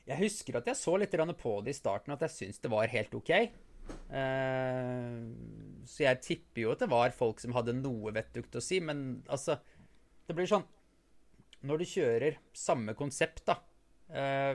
Jeg 0.08 0.18
husker 0.18 0.58
at 0.58 0.66
jeg 0.66 0.78
så 0.78 0.96
litt 0.98 1.14
på 1.38 1.52
det 1.62 1.74
i 1.74 1.78
starten, 1.78 2.14
at 2.14 2.24
jeg 2.26 2.34
syntes 2.34 2.62
det 2.62 2.70
var 2.72 2.90
helt 2.90 3.14
OK. 3.14 3.30
Eh, 3.32 5.18
så 5.86 6.04
jeg 6.04 6.22
tipper 6.22 6.64
jo 6.64 6.72
at 6.74 6.82
det 6.84 6.90
var 6.90 7.14
folk 7.14 7.40
som 7.42 7.54
hadde 7.56 7.74
noe 7.78 8.12
vettugt 8.14 8.58
å 8.58 8.62
si, 8.62 8.78
men 8.78 9.22
altså 9.26 9.56
Det 10.22 10.36
blir 10.38 10.46
sånn 10.46 10.62
Når 11.66 11.82
du 11.82 11.84
kjører 11.90 12.36
samme 12.54 12.94
konsept, 12.94 13.42
da 13.48 13.56
eh, 14.14 14.54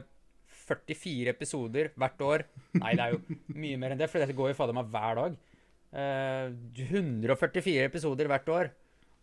44 0.68 1.34
episoder 1.36 1.92
hvert 2.00 2.24
år 2.24 2.46
Nei, 2.80 2.94
det 2.96 3.04
er 3.04 3.18
jo 3.18 3.38
mye 3.66 3.82
mer 3.82 3.94
enn 3.94 4.00
det, 4.00 4.08
for 4.12 4.24
dette 4.24 4.36
går 4.38 4.54
jo 4.54 4.58
fader 4.62 4.78
meg 4.78 4.90
hver 4.96 5.20
dag. 5.20 5.38
Eh, 5.98 6.56
144 6.88 7.86
episoder 7.88 8.32
hvert 8.32 8.50
år 8.54 8.72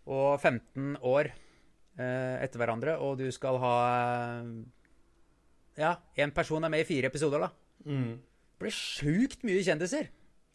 og 0.05 0.41
15 0.41 0.99
år 1.01 1.31
eh, 1.33 2.37
etter 2.45 2.61
hverandre, 2.61 2.99
og 3.01 3.21
du 3.21 3.29
skal 3.33 3.61
ha 3.63 3.77
eh, 3.89 4.49
ja, 5.81 5.95
én 6.17 6.33
person 6.35 6.65
er 6.65 6.71
med 6.73 6.85
i 6.85 6.89
fire 6.89 7.11
episoder, 7.11 7.41
da. 7.47 7.51
Det 7.85 8.63
blir 8.63 8.75
sjukt 8.75 9.43
mye 9.47 9.63
kjendiser. 9.67 10.09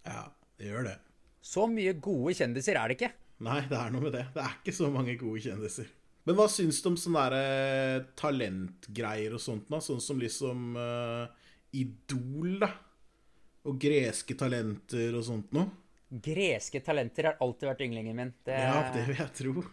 Ja, 0.08 0.26
det 0.58 0.70
gjør 0.72 0.86
det. 0.90 0.98
Så 1.46 1.66
mye 1.72 1.94
gode 2.04 2.34
kjendiser 2.38 2.80
er 2.80 2.90
det 2.92 2.98
ikke. 3.00 3.12
Nei, 3.46 3.62
det 3.70 3.78
er 3.80 3.92
noe 3.94 4.04
med 4.08 4.14
det. 4.18 4.26
Det 4.36 4.44
er 4.44 4.56
ikke 4.60 4.76
så 4.76 4.90
mange 4.92 5.16
gode 5.20 5.42
kjendiser. 5.46 5.88
Men 6.28 6.36
hva 6.36 6.46
syns 6.52 6.82
du 6.84 6.90
om 6.92 6.98
sånne 7.00 7.22
der, 7.32 7.36
eh, 7.40 8.08
talentgreier 8.20 9.34
og 9.38 9.42
sånt, 9.42 9.70
da? 9.72 9.80
Sånn 9.82 10.02
som 10.04 10.20
liksom 10.20 10.76
eh, 10.78 11.28
Idol, 11.80 12.58
da? 12.64 12.72
Og 13.70 13.78
greske 13.82 14.36
talenter 14.40 15.16
og 15.20 15.24
sånt 15.28 15.52
noe? 15.56 15.70
Greske 16.10 16.82
talenter 16.84 17.30
har 17.30 17.38
alltid 17.44 17.70
vært 17.70 17.84
ynglingen 17.86 18.16
min. 18.18 18.32
Det, 18.48 18.56
Ja, 18.58 18.84
det 18.96 19.06
vil 19.08 19.20
jeg 19.22 19.34
tro. 19.40 19.64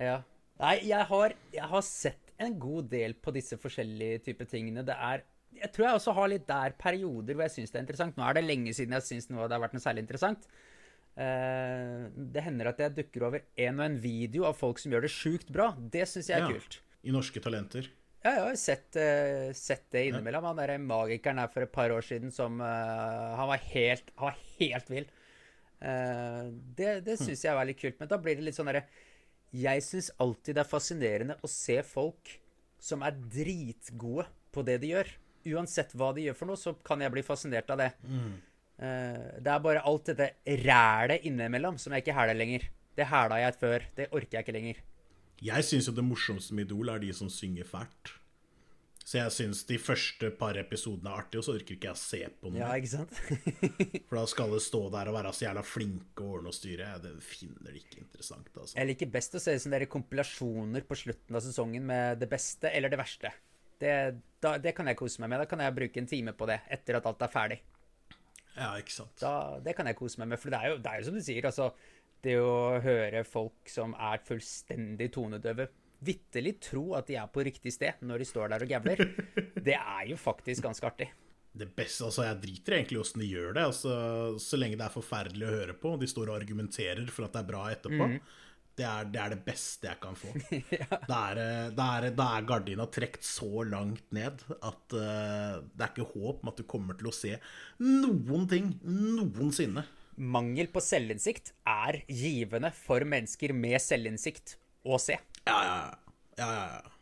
ja. 0.00 0.20
Nei, 0.60 0.74
jeg 0.84 1.06
har, 1.08 1.32
jeg 1.54 1.68
har 1.72 1.82
sett 1.86 2.29
en 2.40 2.56
god 2.60 2.88
del 2.92 3.14
på 3.20 3.32
disse 3.36 3.58
forskjellige 3.60 4.24
typer 4.30 4.48
tingene. 4.48 4.84
Det 4.86 4.96
er 4.96 5.24
Jeg 5.60 5.72
tror 5.74 5.86
jeg 5.88 5.98
også 5.98 6.12
har 6.14 6.28
litt 6.30 6.44
der 6.46 6.74
perioder 6.78 7.34
hvor 7.34 7.42
jeg 7.48 7.56
syns 7.56 7.72
det 7.72 7.80
er 7.80 7.84
interessant. 7.84 8.16
Nå 8.16 8.22
er 8.22 8.36
det 8.38 8.44
lenge 8.46 8.74
siden 8.76 8.94
jeg 8.96 9.06
syns 9.08 9.26
noe 9.30 9.48
det 9.50 9.56
har 9.56 9.64
vært 9.64 9.74
noe 9.74 9.82
særlig 9.82 10.04
interessant. 10.06 10.46
Uh, 11.18 12.06
det 12.14 12.44
hender 12.46 12.70
at 12.70 12.78
jeg 12.80 12.94
dukker 12.96 13.24
over 13.26 13.42
en 13.58 13.80
og 13.80 13.86
en 13.88 13.96
video 14.00 14.46
av 14.48 14.54
folk 14.56 14.78
som 14.80 14.94
gjør 14.94 15.04
det 15.04 15.10
sjukt 15.12 15.50
bra. 15.52 15.72
Det 15.76 16.06
syns 16.08 16.30
jeg 16.30 16.38
er 16.38 16.46
Ja. 16.46 16.52
kult. 16.54 16.78
I 17.02 17.10
norske 17.10 17.42
talenter. 17.42 17.90
Ja, 18.22 18.30
jeg 18.36 18.44
har 18.44 18.56
sett, 18.62 18.96
uh, 18.96 19.50
sett 19.52 19.90
det 19.90 20.06
innimellom. 20.06 20.44
Han 20.44 20.56
derre 20.56 20.78
magikeren 20.78 21.42
her 21.42 21.48
for 21.48 21.66
et 21.66 21.72
par 21.72 21.90
år 21.90 22.06
siden 22.06 22.30
som 22.32 22.60
uh, 22.60 23.36
Han 23.36 23.48
var 23.50 23.58
helt, 23.74 24.12
han 24.16 24.30
var 24.30 24.38
helt 24.60 24.90
vill. 24.90 25.10
Det 25.80 27.04
det 27.04 27.14
syns 27.16 27.42
jeg 27.42 27.56
var 27.56 27.64
litt 27.64 27.80
kult. 27.80 27.98
Men 27.98 28.08
da 28.08 28.18
blir 28.20 28.36
det 28.36 28.44
litt 28.44 28.54
sånn 28.54 28.68
derre 28.68 28.84
Jeg 29.56 29.82
syns 29.82 30.10
alltid 30.22 30.56
det 30.56 30.62
er 30.62 30.70
fascinerende 30.70 31.36
å 31.42 31.50
se 31.50 31.80
folk 31.86 32.36
som 32.80 33.02
er 33.04 33.16
dritgode 33.32 34.28
på 34.54 34.62
det 34.66 34.78
de 34.82 34.92
gjør. 34.94 35.10
Uansett 35.50 35.94
hva 35.96 36.12
de 36.14 36.28
gjør 36.28 36.36
for 36.38 36.50
noe, 36.50 36.60
så 36.60 36.74
kan 36.86 37.02
jeg 37.02 37.12
bli 37.14 37.24
fascinert 37.26 37.70
av 37.72 37.80
det. 37.82 37.90
Mm. 38.04 38.38
det 39.44 39.50
er 39.52 39.64
bare 39.64 39.82
alt 39.84 40.12
dette 40.12 40.54
rælet 40.62 41.26
innimellom 41.28 41.76
som 41.80 41.92
jeg 41.92 42.04
ikke 42.04 42.16
hæler 42.16 42.38
lenger. 42.38 42.68
Det 42.96 43.08
hæla 43.10 43.40
jeg 43.42 43.58
før. 43.60 43.84
Det 43.96 44.08
orker 44.12 44.38
jeg 44.38 44.46
ikke 44.46 44.56
lenger. 44.56 44.80
Jeg 45.40 45.64
syns 45.64 45.88
jo 45.88 45.96
det 45.96 46.04
morsomste 46.04 46.56
med 46.56 46.68
Idol 46.68 46.92
er 46.92 47.02
de 47.02 47.12
som 47.16 47.30
synger 47.32 47.68
fælt. 47.68 48.14
Så 49.10 49.18
jeg 49.18 49.34
syns 49.34 49.64
de 49.66 49.74
første 49.82 50.28
par 50.38 50.54
episodene 50.60 51.10
er 51.10 51.24
artige, 51.24 51.40
og 51.40 51.46
så 51.48 51.56
orker 51.56 51.74
ikke 51.74 51.88
jeg 51.88 51.96
å 51.96 51.98
se 51.98 52.18
på 52.30 52.52
noe. 52.52 52.60
Ja, 52.60 52.68
ikke 52.78 52.92
sant? 52.92 53.16
For 54.06 54.18
da 54.20 54.22
skal 54.30 54.54
det 54.54 54.60
stå 54.62 54.84
der 54.94 55.10
og 55.10 55.16
være 55.16 55.32
så 55.34 55.48
jævla 55.48 55.64
flinke 55.66 56.22
og 56.22 56.36
ordne 56.36 56.52
og 56.52 56.54
styre. 56.54 56.92
Det 57.02 57.16
finner 57.26 57.74
de 57.74 57.82
ikke 57.82 58.04
interessant, 58.04 58.46
altså. 58.54 58.76
Jeg 58.78 58.90
liker 58.92 59.10
best 59.10 59.34
å 59.34 59.40
se 59.42 59.56
sånne 59.64 59.80
dere 59.80 59.88
kompilasjoner 59.90 60.86
på 60.86 61.00
slutten 61.00 61.40
av 61.40 61.42
sesongen 61.42 61.90
med 61.90 62.22
det 62.22 62.30
beste 62.30 62.70
eller 62.70 62.92
det 62.92 63.00
verste. 63.02 63.34
Det, 63.82 63.96
da, 64.46 64.54
det 64.62 64.76
kan 64.78 64.92
jeg 64.92 65.00
kose 65.02 65.24
meg 65.24 65.32
med. 65.34 65.42
Da 65.42 65.50
kan 65.50 65.64
jeg 65.66 65.78
bruke 65.80 66.04
en 66.04 66.10
time 66.14 66.36
på 66.38 66.46
det 66.52 66.60
etter 66.78 67.00
at 67.00 67.10
alt 67.10 67.26
er 67.26 67.34
ferdig. 67.34 67.58
Ja, 68.54 68.76
ikke 68.78 68.94
sant. 68.94 69.16
Da, 69.18 69.34
det 69.64 69.74
kan 69.74 69.90
jeg 69.90 69.98
kose 69.98 70.22
meg 70.22 70.36
med. 70.36 70.42
For 70.42 70.54
det 70.54 70.62
er 70.62 70.76
jo, 70.76 70.78
det 70.84 70.92
er 70.92 71.02
jo 71.02 71.10
som 71.10 71.18
du 71.18 71.24
sier, 71.24 71.50
altså 71.50 71.72
Det 72.22 72.38
å 72.38 72.78
høre 72.84 73.26
folk 73.26 73.74
som 73.74 73.98
er 73.98 74.22
fullstendig 74.28 75.10
tonedøve, 75.18 75.66
vitterlig 76.04 76.56
tro 76.64 76.90
at 76.98 77.08
de 77.10 77.18
er 77.20 77.30
på 77.32 77.44
riktig 77.46 77.72
sted 77.74 78.04
når 78.06 78.22
de 78.22 78.28
står 78.28 78.52
der 78.52 78.64
og 78.64 78.70
gavler, 78.70 79.02
det 79.66 79.76
er 79.76 80.06
jo 80.10 80.20
faktisk 80.20 80.68
ganske 80.68 80.88
artig. 80.88 81.10
Det 81.50 81.66
beste, 81.74 82.06
altså 82.06 82.28
Jeg 82.28 82.38
driter 82.44 82.76
egentlig 82.76 82.96
i 82.96 83.00
åssen 83.00 83.24
de 83.24 83.30
gjør 83.32 83.56
det. 83.56 83.64
altså 83.72 83.94
Så 84.38 84.58
lenge 84.60 84.78
det 84.78 84.86
er 84.86 84.94
forferdelig 84.94 85.48
å 85.48 85.56
høre 85.56 85.74
på, 85.74 85.96
og 85.96 86.02
de 86.02 86.10
står 86.10 86.30
og 86.30 86.38
argumenterer 86.38 87.10
for 87.10 87.26
at 87.26 87.34
det 87.34 87.42
er 87.42 87.50
bra 87.50 87.64
etterpå. 87.72 88.06
Det, 88.78 88.86
er, 88.86 89.08
det 89.12 89.20
er 89.20 89.32
det 89.34 89.40
beste 89.44 89.90
jeg 89.90 89.98
kan 90.00 90.14
få. 90.16 90.30
Da 91.10 91.18
er, 91.32 91.40
er, 91.74 92.06
er 92.14 92.46
gardina 92.48 92.86
trukket 92.86 93.26
så 93.26 93.64
langt 93.66 94.06
ned 94.14 94.44
at 94.56 94.94
uh, 94.94 95.58
det 95.74 95.84
er 95.84 95.90
ikke 95.90 96.06
håp 96.14 96.44
om 96.44 96.52
at 96.52 96.62
du 96.62 96.64
kommer 96.70 96.96
til 96.96 97.10
å 97.10 97.14
se 97.14 97.34
noen 97.82 98.46
ting 98.48 98.70
noensinne. 98.86 99.84
Mangel 100.20 100.70
på 100.70 100.82
selvinnsikt 100.84 101.52
er 101.68 102.02
givende 102.06 102.70
for 102.76 103.04
mennesker 103.08 103.52
med 103.56 103.80
selvinnsikt 103.82 104.56
å 104.86 104.98
se. 105.02 105.18
Ja, 105.48 105.58
ja, 105.64 105.76
ja. 105.76 106.14
ja, 106.42 106.48
ja. 106.74 106.96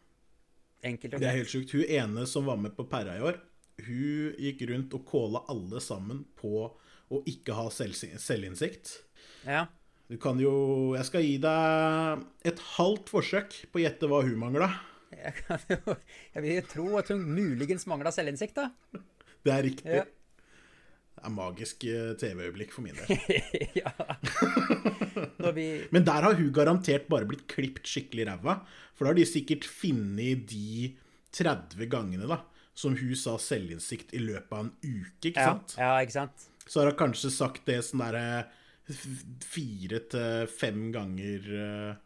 Enkelt 0.88 1.14
og 1.14 1.22
Det 1.22 1.29
er 1.29 1.38
helt 1.40 1.51
sjukt. 1.51 1.74
Hun 1.74 1.88
ene 1.98 2.27
som 2.31 2.46
var 2.46 2.61
med 2.61 2.77
på 2.77 2.87
Perra 2.90 3.16
i 3.18 3.24
år, 3.24 3.40
hun 3.87 4.38
gikk 4.38 4.62
rundt 4.70 4.94
og 4.98 5.05
kåla 5.09 5.42
alle 5.51 5.83
sammen 5.83 6.24
på 6.38 6.68
å 7.09 7.22
ikke 7.31 7.57
ha 7.57 7.66
selv, 7.72 7.96
selvinnsikt. 7.96 8.94
Ja. 9.46 9.66
Du 10.09 10.16
kan 10.20 10.38
jo 10.40 10.94
Jeg 10.96 11.05
skal 11.05 11.24
gi 11.24 11.35
deg 11.42 12.22
et 12.48 12.61
halvt 12.79 13.11
forsøk 13.12 13.57
på 13.72 13.81
å 13.81 13.83
gjette 13.85 14.09
hva 14.09 14.22
hun 14.24 14.38
mangla. 14.40 14.70
Jeg, 15.12 15.35
kan 15.40 15.62
jo, 15.72 15.96
jeg 16.35 16.44
vil 16.44 16.66
tro 16.68 16.87
at 17.01 17.11
hun 17.12 17.22
muligens 17.33 17.87
mangla 17.88 18.12
selvinnsikt, 18.12 18.59
da. 18.59 19.01
Det 19.44 19.53
er 19.55 19.62
riktig. 19.64 20.01
Ja. 20.01 20.07
Er 21.18 21.35
magisk 21.35 21.85
eh, 21.88 22.12
TV-øyeblikk 22.20 22.74
for 22.74 22.87
min 22.87 22.98
del. 22.98 23.18
ja. 23.83 23.92
Vi 25.54 25.66
Men 25.94 26.07
der 26.07 26.28
har 26.28 26.38
hun 26.38 26.52
garantert 26.54 27.09
bare 27.11 27.28
blitt 27.28 27.46
klipt 27.50 27.88
skikkelig 27.88 28.28
ræva. 28.31 28.61
For 28.94 29.07
da 29.07 29.12
har 29.12 29.18
de 29.18 29.26
sikkert 29.28 29.66
funnet 29.68 30.46
de 30.50 30.94
30 31.35 31.90
gangene 31.92 32.28
da 32.31 32.42
som 32.78 32.94
hun 32.94 33.16
sa 33.18 33.35
selvinnsikt 33.42 34.14
i 34.14 34.20
løpet 34.22 34.52
av 34.54 34.66
en 34.68 34.74
uke, 34.85 35.33
ikke 35.33 35.42
ja, 35.42 35.50
sant? 35.50 35.74
ja, 35.81 35.94
ikke 36.04 36.14
sant? 36.14 36.44
Så 36.68 36.78
har 36.78 36.92
hun 36.92 36.98
kanskje 37.00 37.33
sagt 37.35 37.64
det 37.66 37.81
sånn 37.83 38.04
derre 38.04 38.26
fire 39.44 39.98
til 40.12 40.46
fem 40.52 40.85
ganger 40.94 41.48
eh, 41.59 41.96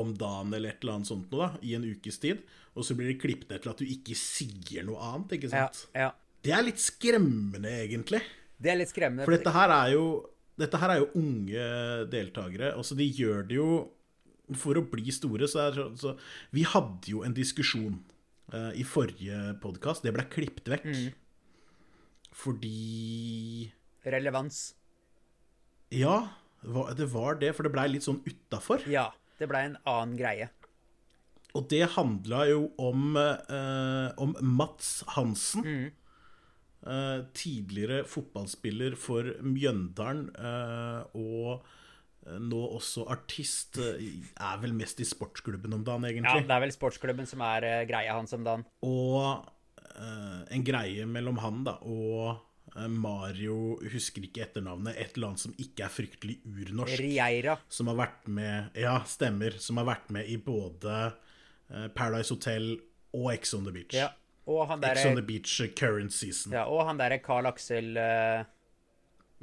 om 0.00 0.10
dagen 0.18 0.50
eller 0.56 0.74
et 0.74 0.82
eller 0.82 0.98
annet 0.98 1.10
sånt 1.12 1.30
noe, 1.30 1.46
da, 1.46 1.62
i 1.64 1.76
en 1.78 1.86
ukes 1.86 2.18
tid. 2.20 2.42
Og 2.74 2.86
så 2.86 2.96
blir 2.98 3.12
det 3.12 3.20
klippet 3.22 3.52
ned 3.52 3.62
til 3.62 3.72
at 3.72 3.80
du 3.80 3.86
ikke 3.94 4.16
sier 4.18 4.84
noe 4.86 5.00
annet, 5.06 5.38
ikke 5.38 5.52
sant? 5.52 5.84
Ja, 5.94 6.08
ja. 6.08 6.10
Det 6.44 6.52
er 6.56 6.64
litt 6.64 6.80
skremmende, 6.80 7.70
egentlig. 7.84 8.22
Det 8.60 8.72
er 8.72 8.78
litt 8.80 8.92
skremmende. 8.92 9.26
For 9.28 9.36
dette 9.36 9.54
her 9.54 9.72
er 9.76 9.94
jo 9.96 10.04
Dette 10.60 10.76
her 10.76 10.92
er 10.92 10.98
jo 11.00 11.06
unge 11.16 11.66
deltakere. 12.12 12.74
Altså, 12.76 12.92
de 12.98 13.06
gjør 13.08 13.46
det 13.48 13.56
jo 13.56 13.68
for 14.60 14.76
å 14.76 14.82
bli 14.92 15.08
store. 15.14 15.48
Så, 15.48 15.62
er, 15.70 15.78
så, 15.96 16.12
Vi 16.52 16.66
hadde 16.68 17.08
jo 17.14 17.22
en 17.24 17.32
diskusjon 17.32 17.94
uh, 18.52 18.68
i 18.76 18.84
forrige 18.84 19.54
podkast. 19.62 20.04
Det 20.04 20.12
ble 20.12 20.26
klippet 20.28 20.68
vekk. 20.68 20.84
Mm. 20.90 21.08
Fordi 22.42 23.70
Relevans. 24.04 24.60
Ja, 25.96 26.18
det 26.60 27.08
var 27.14 27.40
det. 27.40 27.54
For 27.56 27.64
det 27.64 27.72
blei 27.72 27.88
litt 27.94 28.04
sånn 28.04 28.20
utafor. 28.26 28.84
Ja. 28.90 29.08
Det 29.40 29.48
blei 29.48 29.64
en 29.70 29.78
annen 29.88 30.18
greie. 30.20 30.50
Og 31.56 31.64
det 31.72 31.86
handla 31.96 32.44
jo 32.50 32.66
om, 32.78 33.16
uh, 33.16 34.12
om 34.20 34.36
Mats 34.44 35.00
Hansen. 35.16 35.64
Eh, 36.80 37.24
tidligere 37.36 38.06
fotballspiller 38.08 38.94
for 38.96 39.26
Mjøndalen, 39.44 40.30
eh, 40.32 41.16
og 41.20 41.66
eh, 42.24 42.38
nå 42.40 42.60
også 42.78 43.04
artist. 43.12 43.76
Er 43.76 44.60
vel 44.62 44.72
mest 44.72 45.02
i 45.04 45.08
sportsklubben 45.08 45.76
om 45.76 45.84
dagen, 45.84 46.24
Ja, 46.24 46.38
det 46.40 46.54
er 46.56 46.62
vel 46.64 46.72
sportsklubben 46.72 47.28
som 47.28 47.44
er 47.44 47.84
greia 47.88 48.16
hans 48.16 48.32
om 48.32 48.46
dagen. 48.48 48.64
Og 48.86 49.44
eh, 49.92 50.38
en 50.56 50.64
greie 50.64 51.04
mellom 51.04 51.42
han 51.44 51.66
da 51.68 51.76
og 51.84 52.46
Mario, 52.88 53.80
husker 53.90 54.22
ikke 54.22 54.44
etternavnet, 54.44 54.94
et 54.94 55.16
eller 55.16 55.32
annet 55.32 55.42
som 55.42 55.54
ikke 55.58 55.82
er 55.84 55.90
fryktelig 55.90 56.36
urnorsk. 56.46 57.00
Rieira. 57.02 57.56
som 57.68 57.90
har 57.90 57.96
vært 57.98 58.28
med 58.30 58.78
Ja, 58.78 59.00
stemmer. 59.10 59.56
Som 59.58 59.80
har 59.82 59.88
vært 59.88 60.12
med 60.14 60.30
i 60.30 60.36
både 60.38 61.10
Paradise 61.98 62.30
Hotel 62.30 62.76
og 63.10 63.32
Ex 63.34 63.52
on 63.58 63.66
the 63.66 63.74
Beach. 63.74 63.98
Ja. 63.98 64.12
Og 64.50 64.66
han 64.70 64.82
Ex 64.84 65.04
on 65.06 65.18
the 65.18 65.24
Beach 65.26 65.60
eh, 65.62 65.70
current 65.76 66.14
season. 66.14 66.54
Ja. 66.54 66.64
ja, 66.64 66.66
og 66.70 66.86
han 66.88 66.98
derre 67.00 67.20
Carl 67.22 67.46
Aksel 67.50 67.92
uh, 67.98 68.42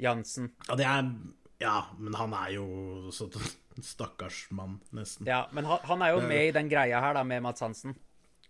Jansen. 0.00 0.52
det 0.76 0.86
er 0.86 1.08
Ja, 1.58 1.78
men 1.98 2.14
han 2.14 2.34
er 2.38 2.52
jo 2.58 2.66
sånn 3.14 3.32
stakkars 3.92 4.44
mann, 4.54 4.78
nesten. 4.94 5.26
Ja, 5.26 5.46
men 5.54 5.66
han, 5.66 5.80
han 5.88 6.04
er 6.04 6.14
jo 6.14 6.20
med 6.26 6.50
i 6.50 6.52
den 6.54 6.70
greia 6.70 7.00
her, 7.02 7.16
da, 7.18 7.24
med 7.26 7.42
Mats 7.46 7.64
Hansen. 7.64 7.96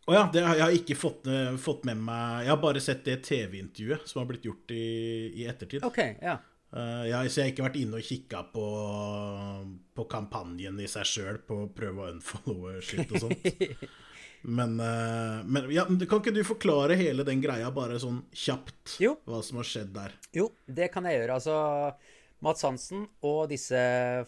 ja, 0.09 0.27
det 0.33 0.42
jeg 0.42 0.64
har 0.64 0.77
ikke 0.77 0.97
fått, 0.97 1.27
eh, 1.29 1.57
fått 1.61 1.83
med 1.85 2.01
meg 2.01 2.47
Jeg 2.47 2.53
har 2.55 2.61
bare 2.62 2.81
sett 2.81 3.03
det 3.05 3.18
TV-intervjuet 3.29 4.09
som 4.09 4.23
har 4.23 4.31
blitt 4.31 4.47
gjort 4.49 4.73
i, 4.73 4.85
i 5.40 5.49
ettertid. 5.49 5.85
OK, 5.85 6.01
ja. 6.25 6.38
Uh, 6.68 7.09
ja, 7.09 7.23
så 7.25 7.40
jeg 7.40 7.47
har 7.47 7.53
ikke 7.55 7.64
vært 7.64 7.79
inne 7.81 7.97
og 7.97 8.05
kikka 8.05 8.42
på, 8.53 8.64
på 9.97 10.05
kampanjen 10.12 10.77
i 10.85 10.88
seg 10.90 11.09
sjøl, 11.09 11.40
på 11.49 11.62
å 11.64 11.71
prøve 11.73 12.05
å 12.05 12.11
unfollowe 12.12 12.83
shit 12.85 13.09
og 13.09 13.25
sånt. 13.25 13.49
Men, 14.42 14.79
eh, 14.81 15.42
men 15.44 15.70
ja, 15.74 15.85
kan 15.85 16.20
ikke 16.22 16.33
du 16.35 16.42
forklare 16.46 16.94
hele 16.96 17.24
den 17.27 17.40
greia 17.42 17.70
bare 17.74 17.98
sånn 17.98 18.20
kjapt? 18.33 18.98
Jo. 19.03 19.16
Hva 19.27 19.42
som 19.42 19.59
har 19.59 19.64
skjedd 19.66 19.92
der? 19.96 20.12
Jo, 20.37 20.51
det 20.66 20.90
kan 20.94 21.05
jeg 21.05 21.20
gjøre. 21.20 21.35
Altså, 21.40 21.57
Mats 22.40 22.62
Hansen 22.62 23.09
og 23.27 23.48
disse 23.51 23.81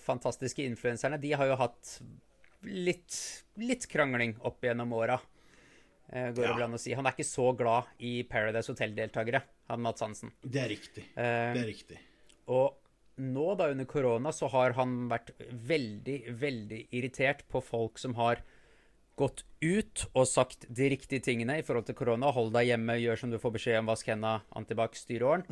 fantastiske 0.03 0.64
influenserne, 0.66 1.20
de 1.23 1.31
har 1.38 1.46
jo 1.46 1.57
hatt 1.61 2.01
litt, 2.66 3.14
litt 3.62 3.87
krangling 3.88 4.35
opp 4.44 4.61
gjennom 4.66 4.92
åra. 4.99 5.20
Eh, 6.12 6.33
går 6.33 6.35
det 6.35 6.49
Ja. 6.49 6.55
vel 6.55 6.62
an 6.64 6.75
å 6.75 6.79
si. 6.81 6.92
Han 6.92 7.07
er 7.07 7.12
ikke 7.12 7.25
så 7.31 7.57
glad 7.57 7.85
i 8.01 8.23
Paradise 8.25 8.66
Hotel-deltakere, 8.73 9.42
han 9.68 9.81
Mats 9.81 10.01
Hansen. 10.03 10.33
Det 10.42 10.61
er 10.61 10.68
riktig. 10.68 11.05
Eh, 11.16 11.55
Det 11.55 11.62
er 11.62 11.70
riktig. 11.70 11.99
Og 12.49 12.75
nå, 13.18 13.57
da, 13.57 13.68
under 13.70 13.85
korona, 13.85 14.31
så 14.33 14.51
har 14.51 14.73
han 14.73 15.09
vært 15.09 15.31
veldig, 15.53 16.37
veldig 16.37 16.88
irritert 16.92 17.44
på 17.49 17.62
folk 17.62 17.96
som 17.99 18.14
har 18.14 18.42
gått 19.20 19.44
ut 19.61 20.06
og 20.14 20.26
sagt 20.28 20.66
de 20.68 20.88
riktige 20.94 21.22
tingene 21.24 21.59
i 21.61 21.64
forhold 21.66 21.87
til 21.88 21.96
korona. 21.98 22.33
Hold 22.35 22.52
deg 22.56 22.72
hjemme, 22.72 22.98
gjør 23.02 23.20
som 23.22 23.33
du 23.33 23.38
får 23.42 23.54
beskjed 23.59 23.80
om, 23.83 23.90
vask 23.92 24.09
henda, 24.11 24.38
antibac, 24.56 24.96
styr 24.98 25.24
åren. 25.28 25.44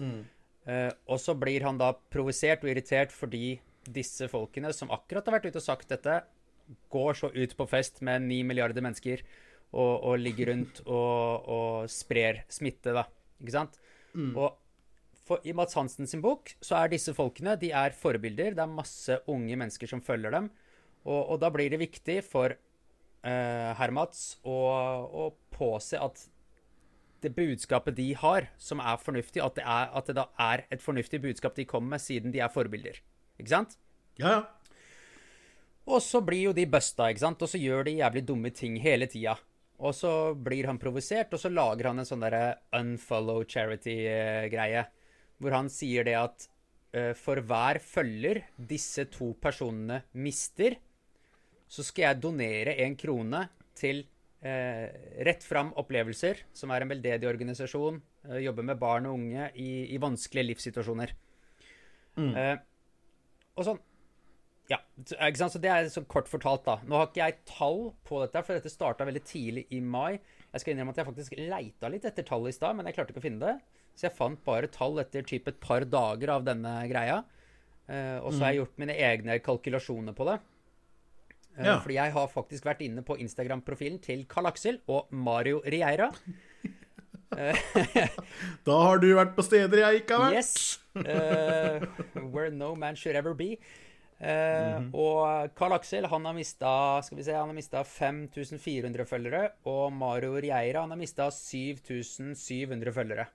Eh, 0.68 0.90
og 1.08 1.20
så 1.22 1.36
blir 1.38 1.64
han 1.64 1.80
da 1.80 1.92
provosert 2.12 2.64
og 2.64 2.72
irritert 2.72 3.14
fordi 3.14 3.58
disse 3.88 4.28
folkene 4.28 4.72
som 4.76 4.90
akkurat 4.92 5.28
har 5.28 5.38
vært 5.38 5.48
ute 5.48 5.60
og 5.62 5.64
sagt 5.64 5.92
dette, 5.92 6.20
går 6.92 7.16
så 7.16 7.30
ut 7.32 7.54
på 7.56 7.66
fest 7.70 8.02
med 8.04 8.26
ni 8.26 8.42
milliarder 8.44 8.84
mennesker 8.84 9.22
og, 9.72 9.92
og 10.04 10.18
ligger 10.20 10.52
rundt 10.52 10.82
og, 10.98 11.48
og 11.48 11.92
sprer 11.92 12.42
smitte, 12.52 12.92
da. 12.96 13.06
Ikke 13.40 13.54
sant? 13.54 13.78
Og 14.36 14.56
for, 15.28 15.44
I 15.44 15.54
Mats 15.56 15.76
Hansen 15.76 16.08
sin 16.08 16.24
bok 16.24 16.54
så 16.64 16.80
er 16.80 16.92
disse 16.92 17.12
folkene 17.16 17.56
de 17.60 17.70
er 17.76 17.96
forbilder. 17.96 18.56
Det 18.56 18.64
er 18.64 18.78
masse 18.78 19.18
unge 19.28 19.56
mennesker 19.60 19.90
som 19.90 20.04
følger 20.04 20.32
dem. 20.34 20.48
Og, 21.04 21.20
og 21.20 21.36
da 21.40 21.50
blir 21.52 21.70
det 21.72 21.80
viktig 21.80 22.22
for 22.26 22.56
eh, 23.28 23.70
Hermats 23.78 24.38
og, 24.42 25.12
å 25.12 25.28
påse 25.54 26.00
at 26.00 26.24
det 27.22 27.32
budskapet 27.34 27.96
de 27.98 28.12
har, 28.18 28.46
som 28.62 28.80
er 28.80 29.00
fornuftig, 29.02 29.42
at 29.42 29.58
det, 29.58 29.64
er, 29.66 29.90
at 29.98 30.10
det 30.10 30.16
da 30.20 30.28
er 30.42 30.64
et 30.70 30.82
fornuftig 30.82 31.20
budskap 31.24 31.56
de 31.56 31.66
kommer 31.68 31.96
med, 31.96 32.04
siden 32.04 32.34
de 32.34 32.42
er 32.44 32.52
forbilder. 32.52 33.00
Ikke 33.38 33.54
sant? 33.56 33.74
Ja, 34.20 34.38
ja. 34.38 34.40
Og 35.88 36.02
så 36.04 36.20
blir 36.20 36.50
jo 36.50 36.56
de 36.56 36.66
busta, 36.68 37.06
ikke 37.08 37.24
sant? 37.24 37.42
Og 37.42 37.48
så 37.48 37.60
gjør 37.60 37.86
de 37.86 37.96
jævlig 38.02 38.22
dumme 38.28 38.52
ting 38.52 38.76
hele 38.82 39.08
tida. 39.08 39.38
Og 39.78 39.94
så 39.96 40.34
blir 40.34 40.66
han 40.68 40.80
provosert, 40.80 41.32
og 41.32 41.40
så 41.40 41.50
lager 41.52 41.88
han 41.88 42.02
en 42.02 42.08
sånn 42.08 42.24
derre 42.24 42.58
unfollow 42.76 43.44
charity-greie. 43.48 44.84
Hvor 45.38 45.54
han 45.54 45.70
sier 45.72 46.04
det 46.04 46.16
at 46.18 46.48
uh, 46.92 47.14
for 47.16 47.40
hver 47.40 47.80
følger 47.80 48.42
disse 48.58 49.06
to 49.14 49.30
personene 49.40 50.02
mister, 50.18 50.76
så 51.68 51.84
skal 51.86 52.08
jeg 52.08 52.22
donere 52.24 52.76
en 52.84 52.96
krone 52.98 53.42
til 53.78 54.02
eh, 54.42 54.88
Rett 55.26 55.44
Fram 55.44 55.74
Opplevelser, 55.80 56.44
som 56.56 56.72
er 56.72 56.84
en 56.84 56.92
veldedig 56.92 57.28
organisasjon. 57.28 58.00
Eh, 58.28 58.40
jobber 58.46 58.66
med 58.70 58.80
barn 58.80 59.08
og 59.10 59.18
unge 59.18 59.50
i, 59.54 59.70
i 59.92 60.00
vanskelige 60.02 60.50
livssituasjoner. 60.52 61.14
Eh, 62.18 62.56
og 63.58 63.68
sånn 63.68 63.84
ja, 64.68 64.76
ikke 65.00 65.38
sant? 65.40 65.54
Så 65.54 65.60
Det 65.62 65.70
er 65.72 65.86
sånn 65.88 66.04
kort 66.10 66.28
fortalt, 66.28 66.66
da. 66.66 66.74
Nå 66.84 66.98
har 66.98 67.06
ikke 67.08 67.22
jeg 67.22 67.38
tall 67.48 67.78
på 68.04 68.18
dette, 68.20 68.42
for 68.44 68.58
dette 68.58 68.72
starta 68.72 69.06
veldig 69.08 69.22
tidlig 69.24 69.64
i 69.72 69.80
mai. 69.80 70.18
Jeg 70.52 70.60
skal 70.60 70.74
innrømme 70.74 70.92
at 70.92 71.00
jeg 71.00 71.08
faktisk 71.08 71.38
leita 71.40 71.88
litt 71.88 72.04
etter 72.08 72.26
tallet 72.28 72.52
i 72.52 72.56
stad, 72.56 72.76
men 72.76 72.88
jeg 72.88 72.98
klarte 72.98 73.14
ikke 73.14 73.22
å 73.22 73.24
finne 73.24 73.40
det. 73.46 73.54
Så 73.96 74.10
jeg 74.10 74.16
fant 74.18 74.42
bare 74.44 74.68
tall 74.70 75.00
etter 75.00 75.24
typ 75.26 75.48
et 75.48 75.60
par 75.62 75.86
dager 75.88 76.34
av 76.34 76.44
denne 76.44 76.74
greia. 76.90 77.22
Eh, 77.88 78.18
og 78.20 78.34
så 78.34 78.44
har 78.44 78.52
jeg 78.52 78.60
gjort 78.60 78.80
mine 78.82 78.98
egne 79.08 79.38
kalkulasjoner 79.40 80.16
på 80.16 80.28
det. 80.28 80.36
Eh, 81.58 81.64
Ja. 81.66 81.78
Fordi 81.82 81.94
jeg 81.98 82.12
har 82.14 82.28
faktisk 82.30 82.64
vært 82.64 82.80
inne 82.86 83.02
på 83.02 83.16
Instagram-profilen 83.18 83.98
til 84.00 84.24
Karl 84.30 84.46
Aksel 84.46 84.78
og 84.88 85.10
Mario 85.12 85.60
Rieira. 85.66 86.10
Da 88.64 88.76
har 88.82 88.98
du 89.02 89.10
vært 89.14 89.34
på 89.36 89.44
steder 89.44 89.82
jeg 89.82 90.00
ikke 90.02 90.16
har 90.16 90.30
vært. 90.30 90.38
Yes. 90.38 90.78
Uh, 90.96 92.24
where 92.32 92.50
no 92.50 92.74
man 92.78 92.96
should 92.96 93.16
ever 93.18 93.34
be. 93.36 93.56
Eh, 94.18 94.78
Og 94.98 95.52
Carl 95.54 95.76
Aksel 95.76 96.08
han 96.10 96.24
har 96.26 96.34
mista 96.34 96.70
skal 97.06 97.20
vi 97.20 97.26
se, 97.28 97.34
han 97.36 97.52
har 97.52 97.54
mistet 97.58 97.86
5400 97.86 99.04
følgere. 99.06 99.42
Og 99.70 99.92
Mario 99.94 100.32
Rieira 100.40 100.82
han 100.82 100.90
har 100.94 100.98
mista 100.98 101.28
7700 101.30 102.94
følgere. 102.96 103.28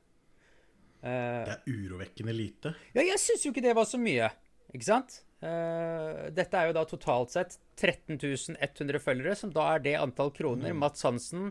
Uh, 1.03 1.43
Det 1.43 1.53
er 1.53 1.63
urovekkende 1.67 2.33
lite. 2.36 2.73
ja, 2.95 3.01
jeg 3.03 3.19
syns 3.19 3.43
jo 3.45 3.51
ikke 3.51 3.63
det 3.65 3.75
var 3.75 3.86
så 3.88 3.99
mye, 3.99 4.29
ikke 4.73 4.88
sant? 4.88 5.21
Eh, 5.43 6.32
dette 6.32 6.56
er 6.56 6.69
jo 6.69 6.75
da 6.77 6.86
totalt 6.88 7.34
sett 7.34 7.58
13.100 7.82 8.99
følgere, 9.03 9.36
som 9.36 9.51
da 9.51 9.73
er 9.73 9.84
det 9.84 9.95
antall 9.99 10.32
kroner 10.36 10.75
Mats 10.77 11.03
Hansen 11.03 11.49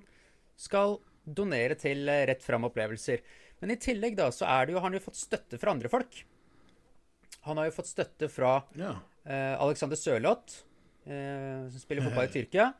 skal 0.56 0.96
donere 1.24 1.76
til 1.78 2.08
eh, 2.08 2.24
Rett 2.30 2.44
Fram 2.44 2.64
Opplevelser. 2.68 3.20
Men 3.60 3.74
i 3.74 3.78
tillegg 3.80 4.16
da, 4.18 4.30
så 4.32 4.48
er 4.48 4.66
det 4.66 4.76
jo, 4.76 4.80
han 4.82 4.94
har 4.94 5.00
jo 5.00 5.06
fått 5.10 5.20
støtte 5.20 5.60
fra 5.60 5.74
andre 5.74 5.90
folk. 5.92 6.22
Han 7.46 7.58
har 7.60 7.68
jo 7.68 7.76
fått 7.76 7.90
støtte 7.90 8.28
fra 8.30 8.60
Ja. 8.78 8.96
uh, 9.26 9.54
Alexander 9.62 9.98
Sørloth, 9.98 10.62
uh, 11.06 11.68
som 11.70 11.78
spiller 11.82 12.06
fotball 12.06 12.30
i 12.30 12.34
Tyrkia. 12.38 12.72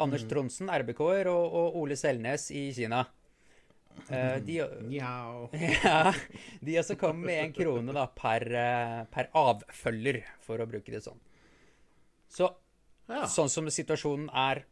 Anders 0.00 0.22
Tronsen, 0.24 0.70
RBK-er, 0.72 1.28
og, 1.28 1.52
og 1.52 1.74
Ole 1.82 1.96
Selnes 1.98 2.46
i 2.56 2.70
Kina. 2.72 3.02
Eh, 4.08 4.36
de, 4.40 4.54
ja, 4.90 6.12
de 6.64 6.78
også 6.80 6.96
kom 7.00 7.20
med 7.26 7.42
en 7.42 7.52
krone 7.56 7.92
da, 7.96 8.06
per, 8.16 8.44
eh, 8.56 9.02
per 9.12 9.28
avfølger, 9.36 10.22
for 10.44 10.62
å 10.62 10.68
bruke 10.70 10.92
det 10.94 11.02
sånn. 11.04 11.18
Så 12.28 12.48
Ja. 13.08 13.22
sånn 13.24 13.48
som 13.48 13.68
situasjonen 13.72 14.28
er, 14.32 14.62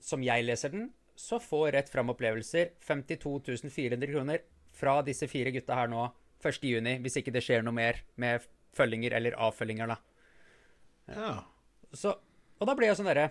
som 0.00 0.22
jeg 0.22 0.44
leser 0.46 0.70
den, 0.74 0.92
så 1.18 1.40
får 1.42 1.72
Rett 1.74 1.88
Fram 1.90 2.10
Opplevelser 2.12 2.70
52 2.86 3.70
400 3.74 4.06
kroner 4.12 4.44
fra 4.78 5.00
disse 5.02 5.26
fire 5.26 5.50
gutta 5.50 5.74
her 5.74 5.88
nå 5.90 6.04
1. 6.44 6.60
juni, 6.70 6.98
hvis 7.02 7.16
ikke 7.18 7.32
det 7.34 7.42
skjer 7.42 7.64
noe 7.66 7.74
mer 7.74 7.98
med 8.16 8.44
følginger 8.78 9.16
eller 9.18 9.34
avfølginger, 9.34 9.90
da. 9.90 9.96
ja. 11.10 11.32
Så, 11.92 12.12
og 12.60 12.66
da 12.68 12.74
ble 12.78 12.86
jeg 12.90 12.98
sånn 12.98 13.08
derre 13.10 13.30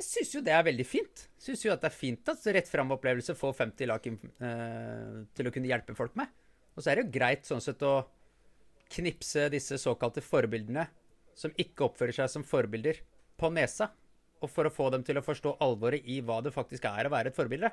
Jeg 0.00 0.06
syns 0.06 0.32
jo 0.34 0.42
det 0.44 0.54
er 0.56 0.64
veldig 0.66 0.86
fint. 0.88 1.26
Syns 1.40 1.62
jo 1.66 1.72
at 1.74 1.82
det 1.82 1.90
er 1.90 1.96
fint 1.96 2.32
at 2.32 2.46
Rett 2.56 2.70
Fram-opplevelse 2.70 3.36
får 3.38 3.54
50 3.60 3.90
lag 3.90 4.08
eh, 4.08 5.18
til 5.36 5.48
å 5.48 5.52
kunne 5.54 5.70
hjelpe 5.70 5.96
folk 5.98 6.16
med. 6.18 6.32
Og 6.72 6.82
så 6.82 6.90
er 6.90 6.98
det 6.98 7.04
jo 7.04 7.14
greit 7.18 7.48
sånn 7.48 7.62
sett 7.62 7.82
å 7.84 8.00
knipse 8.92 9.48
disse 9.52 9.78
såkalte 9.80 10.24
forbildene, 10.24 10.86
som 11.36 11.52
ikke 11.60 11.86
oppfører 11.86 12.16
seg 12.16 12.32
som 12.32 12.44
forbilder, 12.44 13.00
på 13.40 13.50
nesa. 13.52 13.90
Og 14.42 14.50
for 14.50 14.66
å 14.66 14.72
få 14.74 14.88
dem 14.92 15.04
til 15.06 15.20
å 15.20 15.24
forstå 15.24 15.56
alvoret 15.64 16.08
i 16.08 16.18
hva 16.24 16.40
det 16.44 16.54
faktisk 16.54 16.88
er 16.90 17.06
å 17.06 17.12
være 17.12 17.30
et 17.30 17.38
forbilde. 17.38 17.70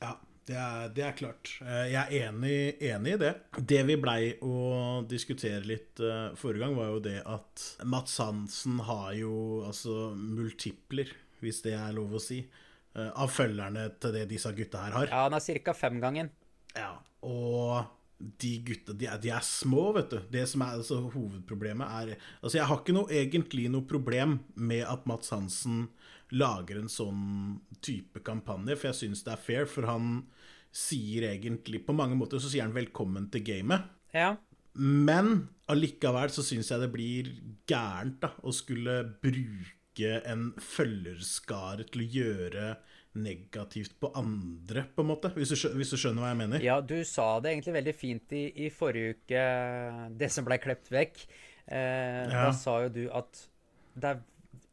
Ja, 0.00 0.14
det 0.48 0.56
er, 0.60 0.90
det 0.92 1.04
er 1.06 1.16
klart. 1.16 1.54
Eh, 1.64 1.86
jeg 1.92 2.00
er 2.02 2.28
enig, 2.28 2.56
enig, 2.84 3.14
i 3.16 3.20
det. 3.22 3.32
Det 3.56 3.80
vi 3.88 3.96
blei 4.00 4.34
å 4.44 5.00
diskutere 5.08 5.62
litt 5.64 6.02
uh, 6.04 6.34
forrige 6.36 6.66
gang, 6.66 6.76
var 6.76 6.92
jo 6.92 7.00
det 7.06 7.16
at 7.22 7.64
Mats 7.88 8.18
Hansen 8.20 8.82
har 8.84 9.14
jo 9.16 9.64
altså 9.64 10.12
multipler, 10.14 11.10
hvis 11.40 11.62
det 11.64 11.74
er 11.78 11.96
lov 11.96 12.18
å 12.18 12.22
si, 12.22 12.42
uh, 12.44 13.10
av 13.10 13.32
følgerne 13.32 13.88
til 14.02 14.16
det 14.18 14.28
disse 14.34 14.52
gutta 14.56 14.84
her 14.84 14.98
har. 14.98 15.10
Ja, 15.12 15.26
han 15.26 15.38
er 15.38 15.64
ca. 15.64 15.76
femgangen. 15.76 16.32
Ja, 16.76 16.92
og 17.24 17.88
de 18.18 18.52
gutta 18.64 18.94
de 18.96 19.08
er, 19.08 19.18
de 19.20 19.32
er, 19.32 19.44
små, 19.44 19.88
vet 19.96 20.12
du. 20.12 20.20
Det 20.32 20.44
som 20.50 20.62
er 20.64 20.78
altså, 20.78 21.00
hovedproblemet, 21.14 21.88
er 21.88 22.14
Altså, 22.42 22.58
jeg 22.58 22.68
har 22.68 22.80
ikke 22.82 22.96
noe, 22.96 23.08
egentlig 23.10 23.70
noe 23.72 23.88
problem 23.88 24.38
med 24.54 24.84
at 24.84 25.08
Mats 25.08 25.32
Hansen 25.34 25.86
lager 26.34 26.80
en 26.80 26.90
sånn 26.90 27.22
type 27.84 28.22
kampanje, 28.26 28.76
for 28.78 28.90
jeg 28.90 29.00
syns 29.02 29.24
det 29.26 29.34
er 29.34 29.44
fair, 29.44 29.68
for 29.70 29.88
han 29.88 30.24
sier 30.74 31.28
egentlig 31.28 31.84
På 31.86 31.94
mange 31.94 32.16
måter 32.18 32.40
så 32.42 32.48
sier 32.50 32.64
han 32.66 32.74
'velkommen 32.74 33.28
til 33.30 33.44
gamet'. 33.46 33.84
Ja. 34.10 34.36
Men 34.74 35.48
allikevel 35.70 36.32
så 36.34 36.42
syns 36.42 36.72
jeg 36.72 36.82
det 36.82 36.90
blir 36.90 37.30
gærent 37.70 38.18
da, 38.24 38.32
å 38.42 38.50
skulle 38.50 39.04
bruke 39.22 40.18
en 40.26 40.50
følgerskare 40.58 41.86
til 41.86 42.02
å 42.02 42.10
gjøre 42.16 42.66
negativt 43.14 43.94
på 44.00 44.10
andre, 44.18 44.84
på 44.94 45.04
en 45.04 45.10
måte. 45.12 45.30
Hvis 45.36 45.54
du, 45.54 45.68
hvis 45.78 45.92
du, 45.94 45.96
skjønner 46.00 46.24
hva 46.24 46.32
jeg 46.32 46.40
mener? 46.42 46.64
Ja, 46.64 46.80
du 46.82 46.96
sa 47.06 47.38
det 47.38 47.52
egentlig 47.52 47.76
veldig 47.76 47.94
fint 47.94 48.34
i, 48.34 48.44
i 48.66 48.70
forrige 48.74 49.14
uke, 49.14 49.42
det 50.18 50.30
som 50.34 50.46
ble 50.46 50.58
klept 50.58 50.90
vekk. 50.90 51.22
Eh, 51.70 52.24
ja. 52.26 52.48
Da 52.48 52.48
sa 52.58 52.80
jo 52.84 52.90
du 52.98 53.04
at 53.14 53.44
det 53.94 54.10
er 54.10 54.24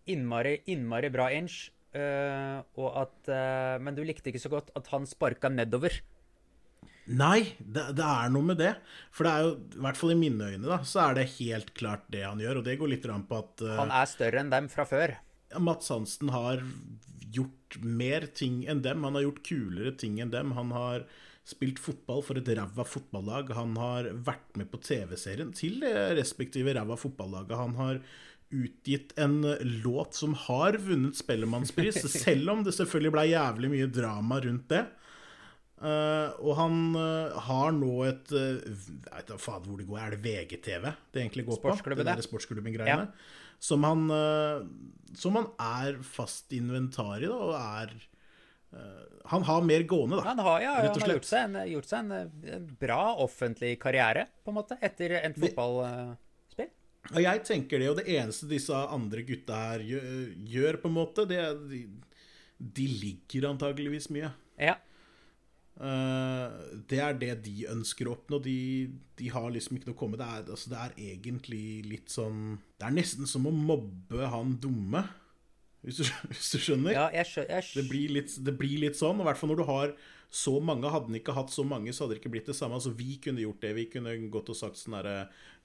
innmari, 0.09 0.57
innmari 0.71 1.11
bra 1.13 1.29
inch, 1.35 1.69
Uh, 1.91 2.63
og 2.79 2.93
at 3.01 3.27
uh, 3.27 3.75
Men 3.83 3.97
du 3.97 3.99
likte 4.07 4.31
ikke 4.31 4.39
så 4.39 4.51
godt 4.51 4.69
at 4.79 4.85
han 4.93 5.03
sparka 5.09 5.49
nedover. 5.51 5.97
Nei, 7.11 7.57
det, 7.59 7.89
det, 7.97 8.05
er 8.05 8.29
noe 8.31 8.47
med 8.47 8.61
det. 8.61 8.71
For 9.11 9.27
det 9.27 9.31
er 9.33 9.43
jo, 9.43 9.49
i 9.75 9.81
hvert 9.83 9.99
fall 9.99 10.13
i 10.13 10.19
mine 10.21 10.51
øyne, 10.53 10.69
da, 10.69 10.77
så 10.87 11.01
er 11.09 11.17
det 11.17 11.25
helt 11.33 11.73
klart 11.75 12.05
det 12.13 12.23
han 12.23 12.39
gjør. 12.39 12.61
Og 12.61 12.67
det 12.69 12.77
går 12.79 12.93
litt 12.93 13.07
an 13.11 13.25
på 13.27 13.41
at 13.41 13.65
uh, 13.65 13.73
Han 13.81 13.91
er 13.97 14.07
større 14.07 14.39
enn 14.39 14.53
dem 14.53 14.71
fra 14.71 14.85
før. 14.87 15.17
Mats 15.59 15.91
Hansen 15.91 16.31
har 16.31 16.63
gjort 17.35 17.75
mer 17.83 18.29
ting 18.39 18.63
enn 18.71 18.85
dem. 18.85 19.03
Han 19.07 19.19
har 19.19 19.27
gjort 19.27 19.43
kulere 19.49 19.91
ting 19.99 20.21
enn 20.23 20.31
dem. 20.31 20.55
Han 20.55 20.71
har 20.75 21.03
spilt 21.47 21.81
fotball 21.81 22.23
for 22.23 22.39
et 22.39 22.47
ræva 22.55 22.85
fotballag. 22.87 23.51
Han 23.57 23.75
har 23.81 24.07
vært 24.23 24.55
med 24.59 24.71
på 24.71 24.79
TV-serien 24.85 25.51
til 25.57 25.81
det 25.83 25.95
respektive 26.21 26.77
ræva 26.77 26.95
fotballaget. 26.99 27.57
Han 27.59 27.75
har 27.81 28.03
utgitt 28.51 29.13
en 29.19 29.41
låt 29.83 30.17
som 30.17 30.33
har 30.47 30.77
vunnet 30.83 31.17
Spellemannspris, 31.17 32.01
selv 32.25 32.51
om 32.53 32.65
det 32.65 32.75
selvfølgelig 32.77 33.13
ble 33.15 33.27
jævlig 33.31 33.71
mye 33.75 33.91
drama 33.91 34.41
rundt 34.43 34.67
det. 34.73 34.85
Uh, 35.81 36.29
og 36.45 36.53
han 36.59 36.75
uh, 36.93 37.37
har 37.47 37.71
nå 37.73 38.03
et 38.05 38.27
uh, 38.37 38.59
Jeg 38.61 39.15
vet 39.15 39.31
ikke 39.31 39.37
fader 39.41 39.71
hvor 39.71 39.79
det 39.79 39.87
går. 39.89 39.97
Er 39.97 40.13
det 40.13 40.19
VGTV 40.21 40.83
det 40.85 41.23
egentlig 41.23 41.47
går 41.47 41.57
på? 41.63 41.73
Det 41.73 42.05
der 42.05 42.21
Sportsklubben-greiene. 42.21 43.07
Ja. 43.09 43.57
Som 43.61 43.85
han 43.85 44.07
Som 45.17 45.35
han 45.37 45.51
er 45.61 45.99
fast 46.05 46.53
inventar 46.53 47.21
i, 47.21 47.27
da, 47.29 47.37
og 47.37 47.53
er 47.57 47.91
Han 49.29 49.43
har 49.45 49.61
mer 49.61 49.83
gående, 49.85 50.17
da. 50.17 50.23
Han 50.31 50.39
har, 50.39 50.61
ja, 50.61 50.71
han 50.79 51.01
har 51.01 51.13
gjort 51.13 51.27
seg, 51.29 51.49
en, 51.49 51.57
gjort 51.69 51.89
seg 51.89 51.99
en, 51.99 52.31
en, 52.55 52.69
bra 52.81 53.01
offentlig 53.21 53.75
karriere, 53.81 54.25
på 54.41 54.53
en 54.53 54.57
måte, 54.57 54.77
etter 54.81 55.19
en 55.19 55.35
fotballspill. 55.37 56.15
Og 57.09 57.19
jeg 57.23 57.41
tenker 57.47 57.81
det, 57.81 57.89
og 57.89 57.97
det 57.99 58.07
eneste 58.13 58.47
disse 58.49 58.77
andre 58.77 59.23
gutta 59.25 59.57
her 59.71 59.83
gjør, 59.83 60.77
på 60.83 60.91
en 60.91 60.95
måte, 60.95 61.25
det 61.27 61.39
er 61.41 61.57
de, 61.71 61.81
de 62.61 62.87
ligger 63.01 63.49
antageligvis 63.49 64.11
mye. 64.13 64.29
Ja. 64.61 64.77
Uh, 65.81 66.51
det 66.91 66.99
er 67.01 67.15
det 67.17 67.31
de 67.47 67.65
ønsker 67.71 68.05
å 68.05 68.13
oppnå. 68.13 68.37
De, 68.45 68.57
de, 69.17 69.31
har 69.33 69.49
liksom 69.49 69.79
ikke 69.79 69.89
noe 69.89 69.97
å 69.97 70.01
komme 70.03 70.19
det 70.19 70.27
er, 70.27 70.45
altså, 70.45 70.69
det 70.69 70.81
er 70.83 70.97
egentlig 71.15 71.63
litt 71.87 72.11
sånn 72.13 72.59
Det 72.77 72.85
er 72.85 72.93
nesten 72.93 73.29
som 73.29 73.47
å 73.49 73.55
mobbe 73.55 74.29
han 74.29 74.53
dumme, 74.61 75.01
hvis 75.85 76.01
du, 76.01 76.05
hvis 76.31 76.49
du 76.53 76.57
skjønner? 76.61 76.95
Ja, 76.95 77.05
jeg 77.15 77.29
skjønner. 77.29 77.53
Jeg 77.57 77.67
skjønner. 77.67 77.81
Det, 77.81 77.91
blir 77.91 78.15
litt, 78.17 78.35
det, 78.47 78.55
blir 78.57 78.81
litt, 78.85 78.97
sånn. 78.99 79.21
I 79.21 79.27
hvert 79.27 79.39
fall 79.39 79.53
når 79.53 79.61
du 79.61 79.67
har 79.69 79.95
så 80.31 80.55
mange. 80.63 80.93
Hadde 80.93 81.11
den 81.11 81.19
ikke 81.19 81.35
hatt 81.37 81.53
så 81.53 81.65
mange, 81.67 81.93
så 81.93 82.05
hadde 82.05 82.15
det 82.15 82.21
ikke 82.21 82.33
blitt 82.37 82.49
det 82.51 82.57
samme. 82.57 82.77
Altså, 82.79 82.93
vi 82.97 83.17
kunne 83.23 83.43
gjort 83.43 83.61
det. 83.65 83.75
Vi 83.77 83.87
kunne 83.91 84.15
gått 84.33 84.53
og 84.53 84.59
sagt 84.59 84.79
sånn 84.79 84.97
herre 84.99 85.17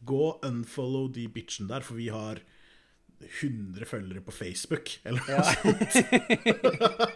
Gå 0.06 0.24
unfollow 0.44 1.08
de 1.12 1.24
bitchen 1.32 1.70
der, 1.70 1.84
for 1.86 2.00
vi 2.00 2.10
har 2.12 2.42
100 3.16 3.88
følgere 3.88 4.20
på 4.20 4.34
Facebook, 4.34 4.90
eller 5.08 5.22
noe 5.24 5.38
ja. 5.38 5.44
sånt. 5.56 5.92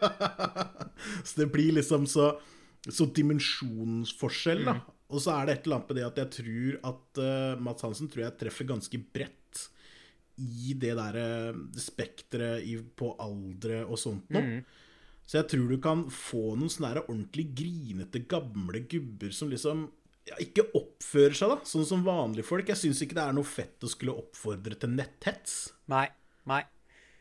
så 1.28 1.42
det 1.42 1.50
blir 1.52 1.76
liksom 1.76 2.08
så 2.08 2.32
så 2.88 3.04
dimensjonsforskjell, 3.12 4.62
da. 4.64 4.78
Mm. 4.78 4.96
Og 5.10 5.22
så 5.22 5.34
er 5.34 5.48
det 5.48 5.54
et 5.56 5.66
eller 5.66 5.80
annet 5.80 5.90
med 5.90 5.98
det 5.98 6.06
at 6.06 6.18
jeg 6.20 6.30
tror 6.36 6.76
at 6.92 7.20
uh, 7.20 7.62
Mats 7.66 7.84
Hansen 7.84 8.10
tror 8.10 8.24
jeg 8.24 8.38
treffer 8.40 8.68
ganske 8.68 9.00
bredt 9.12 9.39
i 10.40 10.74
det 10.80 10.94
derre 10.98 11.26
uh, 11.52 11.58
spekteret 11.78 12.94
på 12.98 13.12
aldre 13.22 13.82
og 13.86 13.98
sånt 14.00 14.30
noe. 14.34 14.60
Mm. 14.60 14.86
Så 15.30 15.38
jeg 15.38 15.50
tror 15.52 15.68
du 15.70 15.78
kan 15.82 16.04
få 16.10 16.56
noen 16.58 16.72
sånne 16.72 17.04
ordentlig 17.04 17.50
grinete 17.54 18.24
gamle 18.30 18.82
gubber 18.90 19.30
som 19.34 19.52
liksom 19.52 19.84
ja, 20.26 20.40
ikke 20.42 20.66
oppfører 20.74 21.36
seg 21.38 21.52
da, 21.52 21.58
sånn 21.70 21.86
som 21.86 22.02
vanlige 22.06 22.48
folk. 22.48 22.66
Jeg 22.72 22.80
syns 22.80 23.02
ikke 23.04 23.18
det 23.18 23.26
er 23.28 23.36
noe 23.36 23.46
fett 23.46 23.86
å 23.86 23.90
skulle 23.90 24.16
oppfordre 24.18 24.78
til 24.80 24.92
netthets. 24.96 25.60
Nei, 25.92 26.08
nei. 26.50 26.64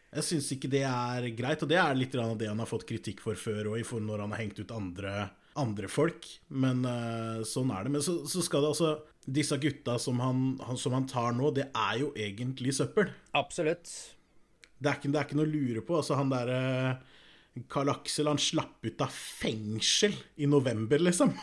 Jeg 0.10 0.26
syns 0.26 0.48
ikke 0.56 0.72
det 0.74 0.82
er 0.90 1.28
greit, 1.38 1.62
og 1.62 1.70
det 1.70 1.78
er 1.78 1.98
litt 1.98 2.18
av 2.18 2.34
det 2.40 2.50
han 2.50 2.62
har 2.64 2.70
fått 2.70 2.88
kritikk 2.90 3.22
for 3.22 3.38
før 3.38 3.76
òg, 3.76 3.86
når 4.02 4.26
han 4.26 4.34
har 4.34 4.42
hengt 4.42 4.64
ut 4.64 4.74
andre 4.74 5.30
andre 5.60 5.90
folk. 5.92 6.26
Men 6.48 6.84
uh, 6.86 7.42
sånn 7.48 7.72
er 7.76 7.86
det. 7.86 7.94
Men 7.98 8.06
så, 8.06 8.20
så, 8.30 8.44
skal 8.46 8.64
det 8.64 8.74
altså 8.74 8.94
Disse 9.30 9.58
gutta 9.62 10.00
som 10.02 10.20
han, 10.24 10.40
han, 10.66 10.78
som 10.80 10.96
han, 10.98 11.06
tar 11.10 11.36
nå, 11.38 11.52
det 11.54 11.70
er 11.70 12.00
jo 12.02 12.10
egentlig 12.18 12.74
søppel. 12.78 13.12
Absolutt. 13.38 13.92
Det 14.80 14.90
er 14.90 14.98
ikke, 14.98 15.12
det 15.12 15.20
er 15.20 15.28
ikke 15.28 15.38
noe 15.40 15.48
å 15.48 15.54
lure 15.54 15.86
på. 15.86 16.00
Altså, 16.00 16.18
han 16.18 16.32
derre 16.32 16.60
uh, 16.96 17.64
Karl 17.70 17.92
Aksel, 17.94 18.30
han 18.32 18.42
slapp 18.42 18.86
ut 18.86 19.06
av 19.06 19.14
fengsel 19.14 20.16
i 20.40 20.50
november, 20.50 21.02
liksom. 21.04 21.34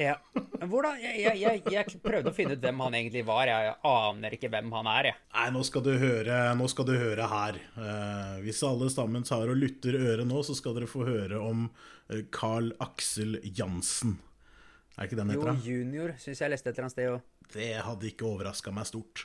Ja. 0.00 0.14
Hvordan, 0.32 0.96
jeg, 1.02 1.36
jeg, 1.42 1.62
jeg, 1.68 1.98
prøvde 2.00 2.30
å 2.30 2.36
finne 2.36 2.56
ut 2.56 2.62
hvem 2.64 2.78
han 2.84 2.94
egentlig 2.96 3.24
var. 3.28 3.50
Jeg 3.50 3.74
aner 3.90 4.36
ikke 4.36 4.50
hvem 4.52 4.72
han 4.78 4.90
er. 4.94 5.10
Jeg. 5.10 5.20
Nei, 5.36 5.46
nå 5.56 5.64
skal 5.68 5.84
du 5.84 5.92
høre, 6.00 6.42
skal 6.72 6.88
du 6.88 6.92
høre 6.96 7.30
her. 7.32 7.62
Uh, 7.76 8.36
hvis 8.44 8.62
alle 8.68 8.88
sammen 8.92 9.26
tar 9.28 9.52
og 9.52 9.58
lytter 9.60 9.98
øret 10.00 10.28
nå, 10.28 10.44
så 10.46 10.56
skal 10.56 10.76
dere 10.78 10.90
få 10.90 11.06
høre 11.08 11.40
om 11.42 11.66
Carl 12.34 12.74
Aksel 12.82 13.38
Jansen. 13.56 14.18
Er 14.96 15.08
ikke 15.08 15.18
den 15.18 15.32
heter? 15.32 15.56
Jo, 15.64 15.80
junior 15.80 16.14
syns 16.20 16.42
jeg 16.42 16.52
leste 16.52 16.70
et 16.70 16.76
eller 16.76 16.88
annet 16.88 16.96
sted 16.96 17.10
òg. 17.14 17.26
Det 17.52 17.72
hadde 17.86 18.08
ikke 18.08 18.28
overraska 18.28 18.72
meg 18.74 18.88
stort. 18.88 19.24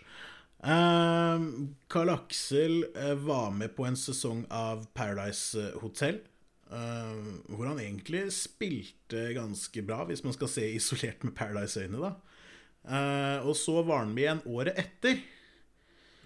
Uh, 0.57 1.67
Carl 1.91 2.11
Aksel 2.15 2.79
var 3.23 3.51
med 3.55 3.75
på 3.77 3.85
en 3.87 3.99
sesong 3.99 4.45
av 4.53 4.87
Paradise 4.97 5.71
Hotel. 5.83 6.21
Uh, 6.67 7.43
hvor 7.53 7.69
han 7.69 7.79
egentlig 7.79 8.25
spilte 8.35 9.29
ganske 9.35 9.83
bra, 9.87 10.01
hvis 10.09 10.25
man 10.25 10.35
skal 10.35 10.51
se 10.51 10.65
isolert 10.75 11.23
med 11.23 11.35
Paradise-øyne, 11.37 12.01
da. 12.03 12.15
Uh, 12.87 13.47
og 13.47 13.55
så 13.59 13.81
var 13.83 14.03
han 14.03 14.15
med 14.15 14.25
igjen 14.25 14.45
året 14.47 14.79
etter. 14.79 15.19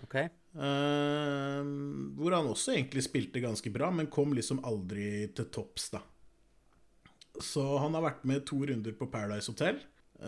Ok 0.06 0.16
uh, 0.56 1.62
hvor 2.20 2.36
han 2.36 2.50
også 2.50 2.76
egentlig 2.76 3.06
spilte 3.06 3.44
ganske 3.44 3.72
bra, 3.74 3.92
men 3.94 4.12
kom 4.12 4.36
liksom 4.38 4.64
aldri 4.68 5.28
til 5.36 5.50
topps, 5.54 5.92
da. 5.96 6.04
Så 7.40 7.64
han 7.80 7.96
har 7.96 8.04
vært 8.10 8.28
med 8.28 8.46
to 8.50 8.60
runder 8.68 8.96
på 8.98 9.08
Paradise 9.14 9.52
Hotel. 9.52 9.80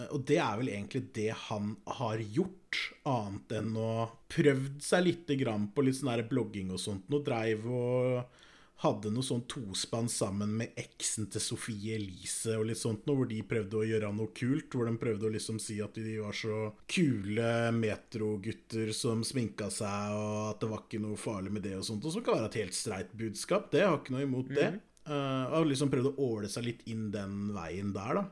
Og 0.10 0.24
det 0.26 0.40
er 0.42 0.56
vel 0.58 0.72
egentlig 0.74 1.04
det 1.14 1.30
han 1.50 1.76
har 2.00 2.22
gjort, 2.34 2.80
annet 3.06 3.52
enn 3.60 3.76
å 3.78 4.08
prøvd 4.34 4.80
seg 4.82 5.04
litt 5.06 5.28
på 5.30 5.84
litt 5.86 6.00
sånn 6.00 6.24
blogging 6.32 6.72
og 6.74 6.82
sånt. 6.82 7.06
Nå 7.14 7.20
dreiv 7.22 7.68
og 7.70 8.40
hadde 8.84 9.12
noe 9.14 9.24
sånn 9.24 9.44
tospann 9.48 10.10
sammen 10.12 10.56
med 10.60 10.74
eksen 10.82 11.30
til 11.32 11.44
Sofie 11.44 11.96
Elise 11.96 12.58
og 12.58 12.66
litt 12.68 12.82
sånt 12.82 13.06
noe, 13.06 13.22
hvor 13.22 13.30
de 13.30 13.38
prøvde 13.48 13.78
å 13.80 13.86
gjøre 13.86 14.10
noe 14.18 14.34
kult. 14.36 14.74
Hvor 14.74 14.90
de 14.90 14.96
prøvde 15.00 15.30
å 15.30 15.34
liksom 15.36 15.62
si 15.62 15.78
at 15.84 15.96
de 15.96 16.18
var 16.18 16.36
så 16.36 16.72
kule 16.90 17.52
metrogutter 17.78 18.92
som 18.98 19.22
sminka 19.28 19.70
seg, 19.72 20.18
og 20.18 20.40
at 20.50 20.64
det 20.64 20.72
var 20.74 20.84
ikke 20.84 21.04
noe 21.06 21.22
farlig 21.22 21.54
med 21.54 21.68
det 21.68 21.78
og 21.78 21.86
sånt. 21.88 22.10
Og 22.10 22.18
som 22.18 22.26
kan 22.26 22.40
være 22.40 22.50
et 22.50 22.60
helt 22.64 22.78
streit 22.78 23.14
budskap. 23.14 23.70
Det 23.72 23.86
har 23.86 24.02
ikke 24.02 24.18
noe 24.18 24.26
imot 24.26 24.52
det. 24.58 24.74
Uh, 25.04 25.52
og 25.58 25.68
liksom 25.68 25.90
prøvd 25.92 26.14
å 26.14 26.28
åle 26.30 26.50
seg 26.52 26.64
litt 26.70 26.86
inn 26.88 27.10
den 27.12 27.50
veien 27.56 27.92
der, 27.96 28.22
da. 28.22 28.24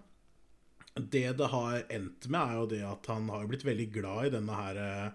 Det 0.96 1.26
det 1.40 1.50
har 1.52 1.82
endt 1.92 2.28
med, 2.32 2.40
er 2.40 2.56
jo 2.60 2.70
det 2.72 2.82
at 2.88 3.10
han 3.12 3.28
har 3.32 3.48
blitt 3.48 3.66
veldig 3.68 3.88
glad 3.92 4.28
i 4.28 4.34
denne 4.38 4.56
her 4.56 4.80
uh, 4.80 5.12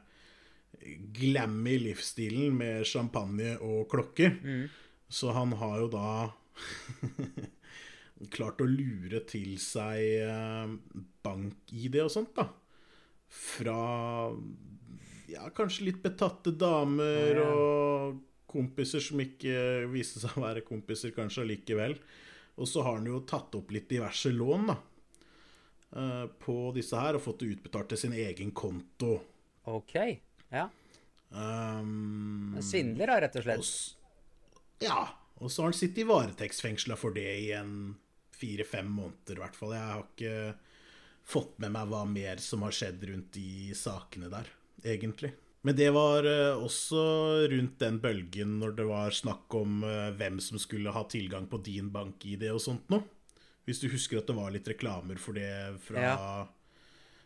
glammy 1.17 1.79
livsstilen 1.81 2.53
med 2.57 2.85
champagne 2.89 3.57
og 3.65 3.87
klokker. 3.93 4.37
Mm. 4.43 4.67
Så 5.09 5.33
han 5.37 5.55
har 5.57 5.81
jo 5.81 5.91
da 5.93 6.11
klart 8.37 8.61
å 8.61 8.69
lure 8.69 9.23
til 9.29 9.57
seg 9.63 10.29
uh, 10.29 10.77
bank-ID 11.25 12.01
og 12.05 12.13
sånt, 12.13 12.37
da. 12.37 12.49
fra 13.33 13.81
ja, 15.33 15.49
kanskje 15.57 15.89
litt 15.89 16.05
betatte 16.05 16.53
damer 16.55 17.41
og 17.43 18.25
kompiser 18.57 19.05
som 19.05 19.21
ikke 19.23 19.87
viste 19.93 20.23
seg 20.23 20.37
å 20.39 20.47
være 20.47 20.65
kompiser 20.67 21.15
kanskje 21.17 21.45
allikevel. 21.45 21.97
Og 22.57 22.69
så 22.71 22.85
har 22.87 22.99
han 22.99 23.09
jo 23.09 23.21
tatt 23.29 23.55
opp 23.59 23.73
litt 23.75 23.89
diverse 23.91 24.33
lån 24.33 24.71
da, 24.71 24.77
eh, 26.01 26.25
på 26.41 26.57
disse 26.77 26.97
her, 26.97 27.19
og 27.19 27.25
fått 27.25 27.45
det 27.45 27.53
utbetalt 27.59 27.93
til 27.93 28.01
sin 28.07 28.17
egen 28.17 28.55
konto. 28.57 29.19
OK. 29.69 29.97
Ja. 30.55 30.69
Um, 31.31 32.57
Svindler, 32.63 33.13
da, 33.13 33.21
rett 33.27 33.37
og 33.37 33.43
og 33.43 33.49
slett. 33.49 33.67
Og, 33.67 34.85
ja. 34.87 35.01
Og 35.37 35.53
så 35.53 35.63
har 35.63 35.73
han 35.73 35.77
sittet 35.77 36.05
i 36.05 36.09
varetektsfengsla 36.09 36.97
for 36.97 37.13
det 37.17 37.29
i 37.43 37.51
en 37.53 37.97
fire-fem 38.37 38.89
måneder, 38.89 39.37
i 39.37 39.43
hvert 39.43 39.59
fall. 39.59 39.75
Jeg 39.77 39.91
har 39.91 40.07
ikke 40.07 40.37
fått 41.27 41.59
med 41.61 41.75
meg 41.75 41.91
hva 41.91 42.05
mer 42.09 42.41
som 42.41 42.65
har 42.65 42.75
skjedd 42.77 43.05
rundt 43.11 43.35
de 43.37 43.75
sakene 43.77 44.31
der, 44.33 44.49
egentlig. 44.87 45.35
Men 45.67 45.75
det 45.75 45.89
var 45.97 46.27
eh, 46.31 46.55
også 46.63 47.01
rundt 47.51 47.79
den 47.83 47.97
bølgen 48.03 48.53
når 48.61 48.77
det 48.79 48.85
var 48.87 49.11
snakk 49.17 49.55
om 49.59 49.81
eh, 49.87 50.13
hvem 50.15 50.37
som 50.43 50.61
skulle 50.63 50.93
ha 50.95 51.03
tilgang 51.11 51.49
på 51.51 51.59
din 51.67 51.89
bank-ID 51.95 52.45
og 52.53 52.61
sånt 52.63 52.87
noe. 52.93 53.03
Hvis 53.67 53.81
du 53.83 53.89
husker 53.91 54.21
at 54.21 54.29
det 54.31 54.37
var 54.39 54.53
litt 54.55 54.69
reklamer 54.71 55.19
for 55.19 55.35
det 55.35 55.49
fra, 55.83 56.05
Ja. 56.05 56.45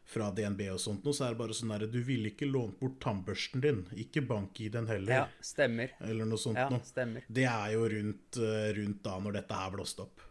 fra 0.08 0.30
DNB 0.32 0.62
og 0.72 0.80
sånt 0.80 1.04
noe, 1.04 1.12
så 1.12 1.26
er 1.26 1.34
det 1.34 1.40
bare 1.42 1.52
sånn 1.58 1.74
herre 1.74 1.90
Du 1.92 1.98
ville 2.06 2.30
ikke 2.32 2.48
lånt 2.48 2.78
bort 2.80 2.96
tannbørsten 3.04 3.60
din, 3.60 3.82
ikke 3.92 4.22
bank-ID-en 4.26 4.88
heller. 4.88 5.12
Ja, 5.18 5.26
stemmer. 5.44 5.92
Eller 6.00 6.24
noe 6.24 6.40
sånt 6.40 6.56
Ja, 6.62 6.70
noe. 6.72 6.80
stemmer. 6.88 7.28
Det 7.28 7.44
er 7.44 7.74
jo 7.76 7.84
rundt, 7.92 8.40
eh, 8.40 8.70
rundt 8.80 9.02
da 9.04 9.18
når 9.20 9.36
dette 9.42 9.60
her 9.60 9.70
blåste 9.76 10.06
opp. 10.08 10.24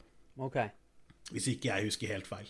OK. 0.49 0.57
Hvis 1.29 1.45
ikke 1.53 1.69
jeg 1.69 1.85
husker 1.91 2.07
helt 2.15 2.25
feil. 2.25 2.49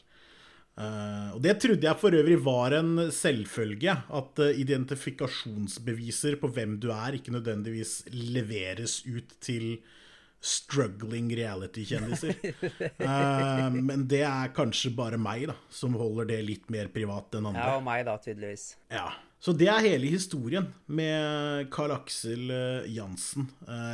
Eh, 0.79 1.29
og 1.35 1.41
det 1.43 1.57
trodde 1.59 1.87
jeg 1.87 1.99
for 1.99 2.15
øvrig 2.15 2.39
var 2.43 2.75
en 2.77 3.09
selvfølge. 3.11 3.95
At 4.15 4.41
uh, 4.41 4.49
identifikasjonsbeviser 4.63 6.39
på 6.39 6.51
hvem 6.55 6.77
du 6.79 6.89
er, 6.95 7.17
ikke 7.19 7.35
nødvendigvis 7.35 8.03
leveres 8.13 9.01
ut 9.07 9.35
til 9.43 9.79
struggling 10.39 11.27
reality-kjendiser. 11.35 12.37
Uh, 12.95 13.65
men 13.89 14.05
det 14.07 14.23
er 14.23 14.53
kanskje 14.55 14.93
bare 14.95 15.19
meg, 15.19 15.49
da, 15.51 15.57
som 15.67 15.97
holder 15.99 16.31
det 16.31 16.43
litt 16.47 16.69
mer 16.71 16.91
privat 16.93 17.35
enn 17.35 17.51
andre. 17.51 17.65
Ja, 17.65 17.81
og 17.81 17.83
meg, 17.87 18.05
da, 18.07 18.15
tydeligvis. 18.23 18.71
Ja. 18.93 19.09
Så 19.39 19.53
det 19.55 19.69
er 19.71 19.83
hele 19.83 20.07
historien 20.11 20.65
med 20.91 21.67
Carl 21.71 21.93
Aksel 21.95 22.49
Jansen. 22.91 23.45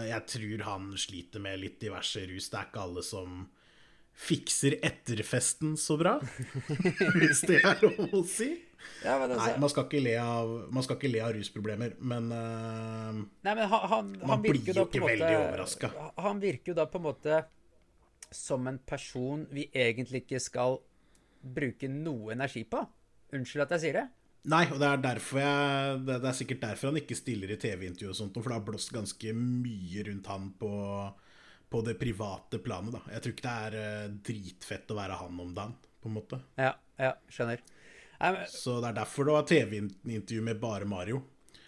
Jeg 0.10 0.24
tror 0.32 0.63
han 0.65 0.88
sliter 0.98 1.43
med 1.43 1.60
litt 1.62 1.78
diverse 1.84 2.24
rus. 2.26 2.48
Det 2.50 2.58
er 2.58 2.71
ikke 2.71 2.82
alle 2.82 3.04
som 3.06 3.43
fikser 4.15 4.78
etterfesten 4.86 5.75
så 5.78 5.97
bra, 5.99 6.15
hvis 7.19 7.43
det 7.49 7.60
er 7.62 7.84
lov 7.84 8.15
å 8.15 8.23
si. 8.30 8.54
Ja, 9.04 9.17
men 9.19 9.32
Nei, 9.34 9.38
altså, 9.38 9.60
man 9.62 9.71
skal 9.73 9.88
ikke 9.88 10.01
le 10.06 10.15
av, 10.21 10.51
man 10.73 10.86
skal 10.86 10.97
ikke 10.99 11.12
le 11.12 11.21
av 11.25 11.34
rusproblemer, 11.36 11.95
men 12.06 12.30
uh, 12.32 13.17
Nei, 13.17 13.54
men 13.54 13.63
han, 13.69 13.86
han, 13.91 14.12
Man 14.30 14.43
blir 14.43 14.60
jo 14.60 14.63
ikke 14.63 14.78
måte, 14.80 15.01
veldig 15.04 15.32
overraska. 15.39 15.91
Han 16.25 16.41
virker 16.41 16.71
jo 16.71 16.78
da 16.78 16.86
på 16.89 17.01
en 17.01 17.08
måte 17.08 17.39
som 18.34 18.67
en 18.69 18.78
person 18.82 19.45
vi 19.54 19.67
egentlig 19.73 20.25
ikke 20.25 20.41
skal 20.41 20.80
bruke 21.45 21.89
noe 21.91 22.34
energi 22.34 22.65
på. 22.69 22.82
Unnskyld 23.36 23.65
at 23.65 23.75
jeg 23.75 23.84
sier 23.86 23.99
det. 24.01 24.06
Nei, 24.54 24.65
og 24.69 24.78
det 24.78 24.88
er 24.93 25.19
jeg 25.41 26.01
det 26.06 26.17
er 26.21 26.38
sikkert 26.38 26.65
derfor 26.67 26.91
han 26.91 26.99
ikke 27.01 27.17
stiller 27.17 27.54
i 27.54 27.58
TV-intervju 27.62 28.12
og 28.12 28.17
sånt, 28.17 28.36
for 28.38 28.51
det 28.51 28.60
har 28.60 28.65
blåst 28.67 28.93
ganske 28.93 29.34
mye 29.38 30.06
rundt 30.06 30.30
han 30.30 30.51
på, 30.60 30.71
på 31.76 31.84
det 31.84 31.98
private 32.00 32.60
planet, 32.64 32.96
da. 32.96 33.04
Jeg 33.12 33.24
tror 33.24 33.36
ikke 33.36 33.46
det 33.46 33.56
er 33.68 33.78
eh, 33.82 34.12
dritfett 34.30 34.92
å 34.94 34.96
være 34.96 35.20
han 35.20 35.40
om 35.44 35.54
dagen, 35.56 35.76
på 36.00 36.12
en 36.12 36.16
måte. 36.16 36.40
Ja, 36.62 36.72
ja, 37.02 37.16
skjønner. 37.28 37.64
Um, 38.16 38.38
Så 38.48 38.78
det 38.80 38.94
er 38.94 39.00
derfor 39.02 39.28
det 39.28 39.36
var 39.36 39.50
TV-intervju 39.50 40.44
med 40.46 40.62
bare 40.62 40.88
Mario. 40.88 41.26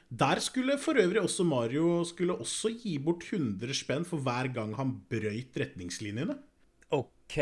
Der 0.07 0.39
skulle 0.39 0.77
for 0.79 0.95
øvrig 0.95 1.19
også 1.19 1.43
Mario 1.43 2.05
skulle 2.07 2.37
også 2.39 2.71
gi 2.71 2.93
bort 3.03 3.25
100 3.27 3.75
spenn 3.75 4.07
for 4.07 4.23
hver 4.23 4.47
gang 4.55 4.71
han 4.77 4.93
brøyt 5.11 5.59
retningslinjene. 5.59 6.37
OK. 6.95 7.35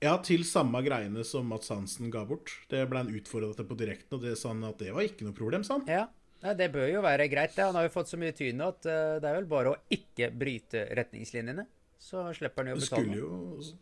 Ja, 0.00 0.14
til 0.22 0.46
samme 0.46 0.78
greiene 0.86 1.26
som 1.26 1.50
Mats 1.50 1.72
Hansen 1.74 2.12
ga 2.14 2.22
bort. 2.28 2.54
Det 2.70 2.84
ble 2.88 3.02
han 3.02 3.10
utfordra 3.10 3.50
til 3.58 3.66
på 3.66 3.80
direkten, 3.82 4.14
og 4.16 4.22
det 4.22 4.38
sa 4.38 4.54
han 4.54 4.62
at 4.70 4.78
det 4.78 4.94
var 4.94 5.04
ikke 5.04 5.26
noe 5.26 5.36
problem, 5.36 5.66
sa 5.66 5.80
han. 5.80 5.90
Ja. 5.90 6.06
Nei, 6.40 6.54
det 6.56 6.70
bør 6.72 6.88
jo 6.88 7.02
være 7.04 7.28
greit. 7.28 7.52
det. 7.56 7.66
Han 7.66 7.76
har 7.76 7.84
jo 7.86 7.92
fått 7.92 8.12
så 8.12 8.18
mye 8.20 8.32
tyn 8.36 8.62
at 8.64 8.88
eh, 8.88 9.18
det 9.20 9.28
er 9.28 9.36
vel 9.36 9.48
bare 9.50 9.74
å 9.74 9.78
ikke 9.92 10.30
bryte 10.32 10.86
retningslinjene. 10.96 11.66
Så 12.00 12.24
slipper 12.36 12.64
han 12.64 12.72
jo 12.72 12.78
å 12.78 12.80
betale. 12.80 13.02
skulle 13.04 13.18
jo, 13.20 13.74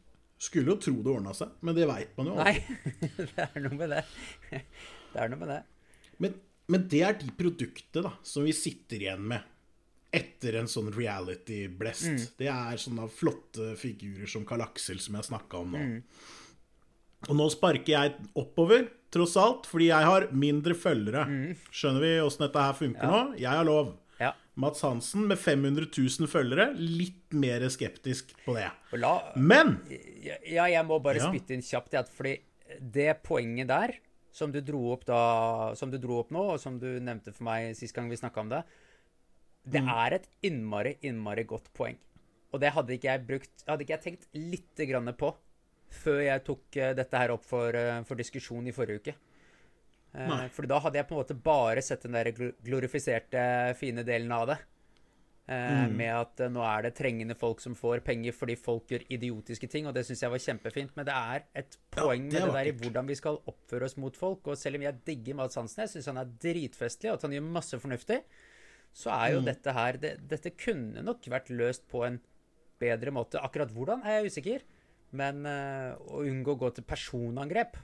skulle 0.43 0.75
jo 0.75 0.79
tro 0.83 0.97
det 1.05 1.13
ordna 1.13 1.35
seg, 1.39 1.53
men 1.63 1.77
det 1.77 1.87
veit 1.91 2.17
man 2.19 2.33
jo 2.33 2.39
aldri. 2.39 2.65
Nei, 2.65 3.13
det 3.37 3.45
er 3.47 3.63
noe 3.63 3.79
med 3.79 3.95
det. 3.95 4.03
Det 4.51 5.23
er 5.23 5.31
noe 5.31 5.43
med 5.45 5.53
det. 5.55 5.61
Men, 6.19 6.35
men 6.75 6.89
det 6.91 7.05
er 7.07 7.15
de 7.21 7.31
produktene 7.39 8.09
da, 8.09 8.13
som 8.27 8.49
vi 8.49 8.57
sitter 8.57 9.07
igjen 9.07 9.23
med 9.31 9.55
etter 10.19 10.57
en 10.57 10.69
sånn 10.71 10.89
reality-blest. 10.95 12.33
Det 12.41 12.49
er 12.49 12.81
sånne 12.81 13.07
flotte 13.13 13.75
figurer 13.79 14.27
som 14.31 14.47
Karl 14.49 14.65
Aksel, 14.65 15.03
som 15.05 15.19
jeg 15.19 15.29
snakka 15.29 15.61
om 15.61 15.75
nå. 15.77 15.83
Og 17.27 17.35
nå 17.35 17.49
sparker 17.51 17.91
jeg 17.91 18.13
oppover, 18.39 18.87
tross 19.11 19.35
alt, 19.41 19.67
fordi 19.67 19.89
jeg 19.91 20.07
har 20.07 20.29
mindre 20.37 20.77
følgere. 20.79 21.25
Skjønner 21.75 22.05
vi 22.05 22.11
åssen 22.23 22.45
dette 22.47 22.63
her 22.63 22.77
funker 22.79 23.11
nå? 23.11 23.23
Jeg 23.41 23.51
har 23.51 23.67
lov. 23.67 23.97
Ja. 24.21 24.33
Mats 24.59 24.83
Hansen 24.87 25.27
med 25.31 25.39
500 25.39 25.89
000 25.95 26.31
følgere, 26.31 26.69
litt 26.79 27.35
mer 27.39 27.65
skeptisk 27.71 28.35
på 28.45 28.55
det. 28.59 28.69
La, 28.99 29.17
Men 29.37 29.81
Ja, 30.47 30.67
jeg 30.71 30.85
må 30.87 31.01
bare 31.03 31.19
Ja. 31.19 31.31
spytte 31.31 31.55
inn 31.55 31.63
kjapt, 31.63 31.93
ja, 31.93 32.03
fordi 32.03 32.37
det 32.81 33.23
poenget 33.25 33.67
der, 33.69 33.95
som 34.33 34.53
du 34.53 34.61
dro 34.61 34.93
opp 34.93 35.05
da, 35.07 35.75
som 35.75 35.91
du 35.91 35.99
dro 35.99 36.21
opp 36.21 36.31
nå, 36.31 36.43
og 36.55 36.61
som 36.61 36.79
du 36.79 37.01
nevnte 37.01 37.33
for 37.35 37.45
meg 37.45 37.75
sist 37.75 37.95
gang 37.95 38.09
vi 38.11 38.17
snakka 38.17 38.39
om 38.41 38.49
det, 38.51 38.63
det 39.69 39.83
Mm. 39.83 39.89
er 40.07 40.15
et 40.15 40.29
innmari, 40.43 40.97
innmari 41.03 41.45
godt 41.45 41.73
poeng. 41.75 41.97
Og 42.53 42.61
det 42.61 42.73
hadde 42.73 42.91
ikke 42.99 43.11
jeg 43.11 43.27
brukt 43.27 43.65
Hadde 43.67 43.81
ikke 43.85 43.99
jeg 43.99 44.03
tenkt 44.03 44.27
lite 44.35 44.87
grann 44.89 45.13
på 45.15 45.35
før 45.91 46.21
jeg 46.25 46.45
tok 46.45 46.77
eh, 46.77 46.95
dette 46.95 47.19
her 47.23 47.31
opp 47.35 47.45
for, 47.49 47.75
eh, 47.75 48.03
for 48.05 48.15
diskusjon 48.21 48.67
i 48.69 48.73
forrige 48.77 49.01
uke. 49.03 49.15
Nei. 50.19 50.45
Eh, 50.45 50.49
For 50.51 50.67
da 50.67 50.79
hadde 50.81 50.97
jeg 51.01 51.07
på 51.09 51.15
en 51.17 51.21
måte 51.23 51.37
bare 51.45 51.83
sett 51.85 52.03
den 52.03 52.13
der 52.17 52.31
glorifiserte, 52.33 53.75
fine 53.79 54.05
delen 54.05 54.33
av 54.33 54.47
det. 54.53 54.59
Mm. 55.49 55.95
Med 55.97 56.13
at 56.13 56.41
nå 56.53 56.61
er 56.61 56.83
det 56.85 56.91
trengende 56.99 57.33
folk 57.35 57.63
som 57.65 57.73
får 57.75 58.03
penger 58.05 58.35
fordi 58.37 58.53
folk 58.61 58.91
gjør 58.93 59.07
idiotiske 59.17 59.69
ting, 59.73 59.87
og 59.89 59.95
det 59.97 60.03
syns 60.05 60.21
jeg 60.21 60.31
var 60.35 60.43
kjempefint. 60.45 60.91
Men 60.99 61.07
det 61.09 61.15
er 61.17 61.47
et 61.57 61.79
poeng 61.95 62.27
det 62.29 62.37
er 62.37 62.45
med 62.45 62.53
det 62.53 62.59
der 62.59 62.69
i 62.69 62.75
hvordan 62.83 63.09
vi 63.09 63.17
skal 63.17 63.39
oppføre 63.49 63.89
oss 63.89 63.97
mot 63.97 64.17
folk. 64.21 64.45
Og 64.53 64.59
selv 64.61 64.77
om 64.77 64.85
jeg 64.85 65.01
digger 65.07 65.39
Mads 65.41 65.57
Hansen, 65.57 65.87
jeg 65.87 65.95
syns 65.95 66.11
han 66.13 66.21
er 66.21 66.35
dritfestlig, 66.45 67.09
og 67.09 67.17
at 67.17 67.25
han 67.25 67.37
gjør 67.39 67.49
masse 67.57 67.81
fornuftig, 67.81 68.21
så 68.93 69.09
er 69.15 69.31
Mm. 69.31 69.35
jo 69.39 69.41
dette 69.49 69.73
her 69.73 69.93
det, 69.97 70.29
Dette 70.29 70.51
kunne 70.51 71.03
nok 71.03 71.23
vært 71.33 71.49
løst 71.49 71.89
på 71.89 72.05
en 72.05 72.21
bedre 72.79 73.11
måte. 73.11 73.41
Akkurat 73.41 73.73
hvordan 73.73 74.05
er 74.05 74.21
jeg 74.21 74.27
usikker, 74.33 74.63
men 75.17 75.47
eh, 75.49 75.95
å 76.09 76.25
unngå 76.29 76.55
å 76.57 76.61
gå 76.65 76.71
til 76.77 76.85
personangrep, 76.89 77.77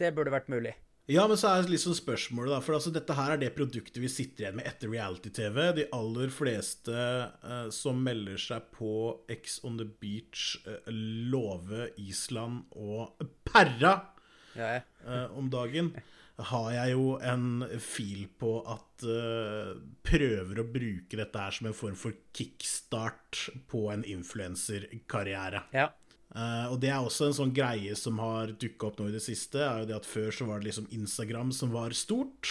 det 0.00 0.10
burde 0.16 0.34
vært 0.34 0.50
mulig. 0.52 0.74
Ja, 1.06 1.22
men 1.30 1.38
så 1.38 1.52
er 1.52 1.62
det 1.62 1.70
liksom 1.70 1.94
spørsmålet, 1.94 2.50
da. 2.50 2.58
For 2.66 2.74
altså, 2.74 2.90
dette 2.90 3.14
her 3.14 3.36
er 3.36 3.38
det 3.38 3.52
produktet 3.54 4.00
vi 4.02 4.08
sitter 4.10 4.42
igjen 4.48 4.56
med 4.58 4.66
etter 4.66 4.90
reality-TV. 4.90 5.60
De 5.76 5.84
aller 5.94 6.32
fleste 6.34 6.96
eh, 6.98 7.68
som 7.70 8.00
melder 8.02 8.40
seg 8.42 8.66
på 8.74 8.90
X 9.30 9.60
on 9.68 9.78
the 9.78 9.86
Beach, 9.86 10.56
eh, 10.66 10.90
Love 11.30 11.92
Island 12.02 12.64
og 12.74 13.22
Perra 13.46 13.94
Ja, 14.58 14.72
ja. 14.80 14.82
eh, 15.06 15.38
om 15.38 15.46
dagen, 15.52 15.92
har 16.50 16.66
jeg 16.74 16.96
jo 16.96 17.14
en 17.24 17.62
fil 17.80 18.26
på 18.36 18.50
at 18.68 19.06
eh, 19.08 19.70
Prøver 20.04 20.58
å 20.60 20.66
bruke 20.68 21.16
dette 21.22 21.40
her 21.46 21.54
som 21.54 21.70
en 21.70 21.78
form 21.78 21.94
for 21.96 22.18
kickstart 22.36 23.46
på 23.70 23.86
en 23.94 24.02
influenserkarriere. 24.04 25.62
ja. 25.72 25.86
Eh, 26.34 26.66
og 26.72 26.80
det 26.82 26.90
er 26.90 27.00
også 27.00 27.28
en 27.28 27.36
sånn 27.36 27.54
greie 27.54 27.94
som 27.98 28.18
har 28.22 28.54
dukka 28.58 28.90
opp 28.90 28.98
nå 29.00 29.10
i 29.10 29.14
det 29.14 29.22
siste. 29.24 29.62
er 29.62 29.84
jo 29.84 29.90
det 29.90 29.98
at 29.98 30.08
Før 30.08 30.32
så 30.34 30.48
var 30.48 30.60
det 30.60 30.70
liksom 30.70 30.88
Instagram 30.96 31.52
som 31.54 31.74
var 31.74 31.94
stort. 31.96 32.50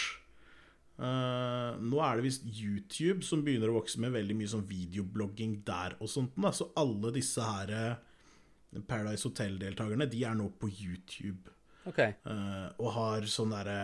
Uh, 0.96 1.76
nå 1.84 2.00
er 2.00 2.16
det 2.16 2.24
visst 2.24 2.46
YouTube 2.48 3.26
som 3.28 3.42
begynner 3.44 3.68
å 3.68 3.82
vokse 3.82 4.00
med 4.00 4.14
veldig 4.16 4.38
mye 4.40 4.48
sånn 4.48 4.64
videoblogging 4.70 5.58
der 5.68 5.98
og 6.00 6.08
sånt. 6.08 6.38
Da. 6.40 6.54
Så 6.56 6.70
alle 6.80 7.12
disse 7.18 7.44
her 7.44 7.74
eh, 7.76 8.80
Paradise 8.88 9.28
Hotel-deltakerne, 9.28 10.08
de 10.08 10.24
er 10.24 10.38
nå 10.40 10.48
på 10.56 10.72
YouTube. 10.72 11.52
Okay. 11.86 12.16
Uh, 12.24 12.72
og 12.80 12.94
har 12.96 13.28
sånn 13.30 13.54
derre 13.54 13.80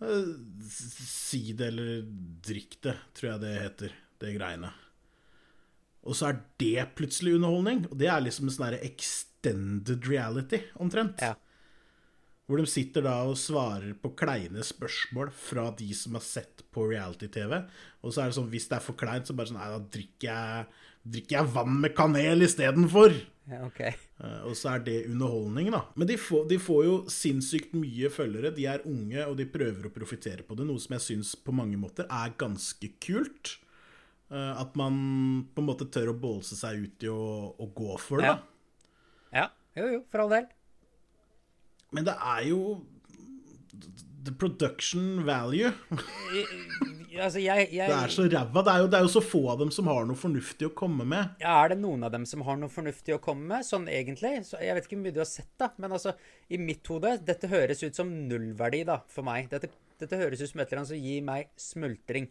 Si 0.00 1.52
det 1.52 1.66
eller 1.68 2.06
drikk 2.40 2.78
det, 2.86 2.94
tror 3.12 3.34
jeg 3.34 3.42
det 3.42 3.50
heter. 3.60 3.96
Det 4.20 4.30
greiene. 4.32 4.70
Og 6.06 6.16
så 6.16 6.30
er 6.30 6.40
det 6.60 6.86
plutselig 6.96 7.36
underholdning. 7.36 7.84
Og 7.90 7.98
det 8.00 8.08
er 8.08 8.22
liksom 8.24 8.48
en 8.48 8.54
sånn 8.56 8.78
extended 8.80 10.08
reality, 10.08 10.62
omtrent. 10.80 11.20
Ja. 11.20 11.34
Hvor 12.50 12.58
de 12.58 12.66
sitter 12.66 13.04
da 13.06 13.20
og 13.30 13.36
svarer 13.38 13.92
på 14.02 14.10
kleine 14.18 14.64
spørsmål 14.66 15.28
fra 15.38 15.68
de 15.78 15.92
som 15.94 16.16
har 16.18 16.24
sett 16.26 16.64
på 16.74 16.88
reality-TV. 16.90 17.60
Og 18.02 18.10
så 18.14 18.24
er 18.24 18.30
det 18.32 18.38
sånn, 18.40 18.48
hvis 18.50 18.66
det 18.72 18.80
er 18.80 18.86
for 18.88 18.98
kleint, 18.98 19.28
så 19.28 19.36
bare 19.38 19.52
sånn 19.52 19.60
Nei, 19.60 19.68
da 19.70 19.78
drikker 19.94 20.26
jeg, 20.32 20.64
drikker 21.14 21.36
jeg 21.36 21.52
vann 21.54 21.76
med 21.84 21.94
kanel 21.94 22.42
istedenfor. 22.48 23.14
Ja, 23.50 23.62
ok. 23.68 23.80
Eh, 23.86 24.42
Og 24.50 24.56
så 24.58 24.72
er 24.74 24.82
det 24.86 24.96
underholdning, 25.12 25.70
da. 25.74 25.84
Men 25.94 26.10
de 26.10 26.18
får, 26.18 26.48
de 26.50 26.58
får 26.62 26.82
jo 26.88 26.96
sinnssykt 27.10 27.72
mye 27.78 28.10
følgere. 28.10 28.50
De 28.56 28.66
er 28.72 28.82
unge, 28.88 29.22
og 29.28 29.38
de 29.38 29.46
prøver 29.50 29.86
å 29.86 29.94
profitere 29.94 30.42
på 30.46 30.58
det, 30.58 30.66
noe 30.66 30.82
som 30.82 30.96
jeg 30.98 31.06
syns 31.06 31.36
på 31.38 31.54
mange 31.54 31.78
måter 31.78 32.06
er 32.10 32.34
ganske 32.40 32.90
kult. 33.02 33.56
Eh, 34.30 34.60
At 34.62 34.76
man 34.78 34.94
på 35.54 35.62
en 35.62 35.68
måte 35.68 35.88
tør 35.90 36.12
å 36.12 36.18
bålse 36.22 36.58
seg 36.58 36.84
ut 36.86 37.06
i 37.06 37.10
å, 37.10 37.20
å 37.58 37.66
gå 37.74 37.98
for 37.98 38.22
det. 38.22 38.30
Ja. 38.30 38.38
Ja, 39.30 39.46
jo, 39.78 39.90
jo, 39.96 40.00
for 40.10 40.24
all 40.24 40.32
del. 40.34 40.48
Men 41.94 42.06
det 42.06 42.14
er 42.14 42.46
jo 42.50 42.62
The 44.20 44.34
production 44.36 45.22
value. 45.24 45.70
Altså, 47.20 47.40
jeg, 47.40 47.70
jeg 47.72 47.88
Det 47.88 47.96
er 47.96 48.12
så 48.12 48.26
ræva. 48.30 48.62
Det, 48.62 48.74
det 48.92 48.98
er 48.98 49.04
jo 49.06 49.12
så 49.14 49.22
få 49.24 49.40
av 49.54 49.62
dem 49.62 49.70
som 49.74 49.88
har 49.90 50.04
noe 50.06 50.18
fornuftig 50.18 50.68
å 50.68 50.74
komme 50.76 51.06
med. 51.08 51.32
Ja, 51.42 51.56
Er 51.64 51.72
det 51.72 51.78
noen 51.80 52.04
av 52.06 52.12
dem 52.14 52.26
som 52.28 52.44
har 52.46 52.58
noe 52.60 52.70
fornuftig 52.70 53.16
å 53.16 53.20
komme 53.22 53.48
med, 53.50 53.66
sånn 53.66 53.88
egentlig? 53.90 54.34
Så 54.46 54.60
jeg 54.62 54.76
vet 54.76 54.86
ikke 54.86 54.98
hvor 54.98 55.06
mye 55.08 55.16
du 55.16 55.22
har 55.22 55.30
sett, 55.30 55.50
da. 55.60 55.70
Men 55.80 55.96
altså, 55.96 56.12
i 56.52 56.60
mitt 56.60 56.86
hode 56.92 57.16
Dette 57.26 57.50
høres 57.50 57.82
ut 57.82 57.96
som 57.98 58.12
nullverdi, 58.28 58.84
da, 58.88 59.00
for 59.10 59.26
meg. 59.26 59.48
Dette, 59.52 59.72
dette 60.00 60.20
høres 60.20 60.44
ut 60.44 60.52
som 60.52 60.60
et 60.62 60.68
eller 60.68 60.82
annet 60.82 60.92
som 60.92 61.08
gir 61.10 61.24
meg 61.26 61.50
smultring. 61.60 62.28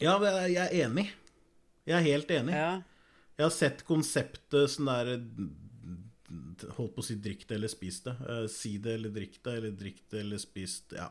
Ja, 0.00 0.16
jeg 0.48 0.56
er 0.64 0.72
enig. 0.86 1.06
Jeg 1.86 1.96
er 1.98 2.06
helt 2.08 2.30
enig. 2.34 2.54
Ja. 2.56 2.82
Jeg 3.38 3.44
har 3.48 3.54
sett 3.54 3.84
konseptet 3.88 4.70
sånn 4.74 4.90
der 4.90 5.14
Holdt 6.74 6.94
på 6.96 7.02
å 7.02 7.04
si 7.04 7.14
drikk 7.20 7.44
det 7.46 7.58
eller 7.58 7.70
spis 7.70 8.00
det. 8.06 8.14
Eh, 8.26 8.46
si 8.50 8.72
det 8.82 8.94
eller 8.96 9.12
drikk 9.14 9.36
det, 9.44 9.52
eller 9.58 9.74
drikk 9.78 10.00
det 10.10 10.20
eller 10.24 10.40
spis 10.42 10.80
det. 10.90 10.96
Ja. 10.98 11.08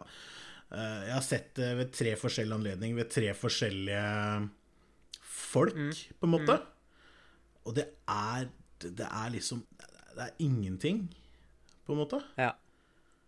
Eh, 0.73 1.03
jeg 1.07 1.13
har 1.13 1.23
sett 1.23 1.51
det 1.59 1.69
ved 1.77 1.91
tre 1.95 2.15
forskjellige 2.19 2.57
anledninger, 2.57 2.97
ved 2.97 3.11
tre 3.13 3.29
forskjellige 3.37 4.01
folk, 5.21 5.77
på 6.19 6.27
en 6.27 6.33
måte. 6.33 6.57
Og 7.63 7.75
det 7.77 7.87
er 8.09 8.49
Det 8.83 9.05
er 9.07 9.29
liksom 9.31 9.61
Det 10.15 10.23
er 10.25 10.33
ingenting, 10.43 11.07
på 11.85 11.93
en 11.93 11.99
måte. 12.01 12.19
ja. 12.37 12.51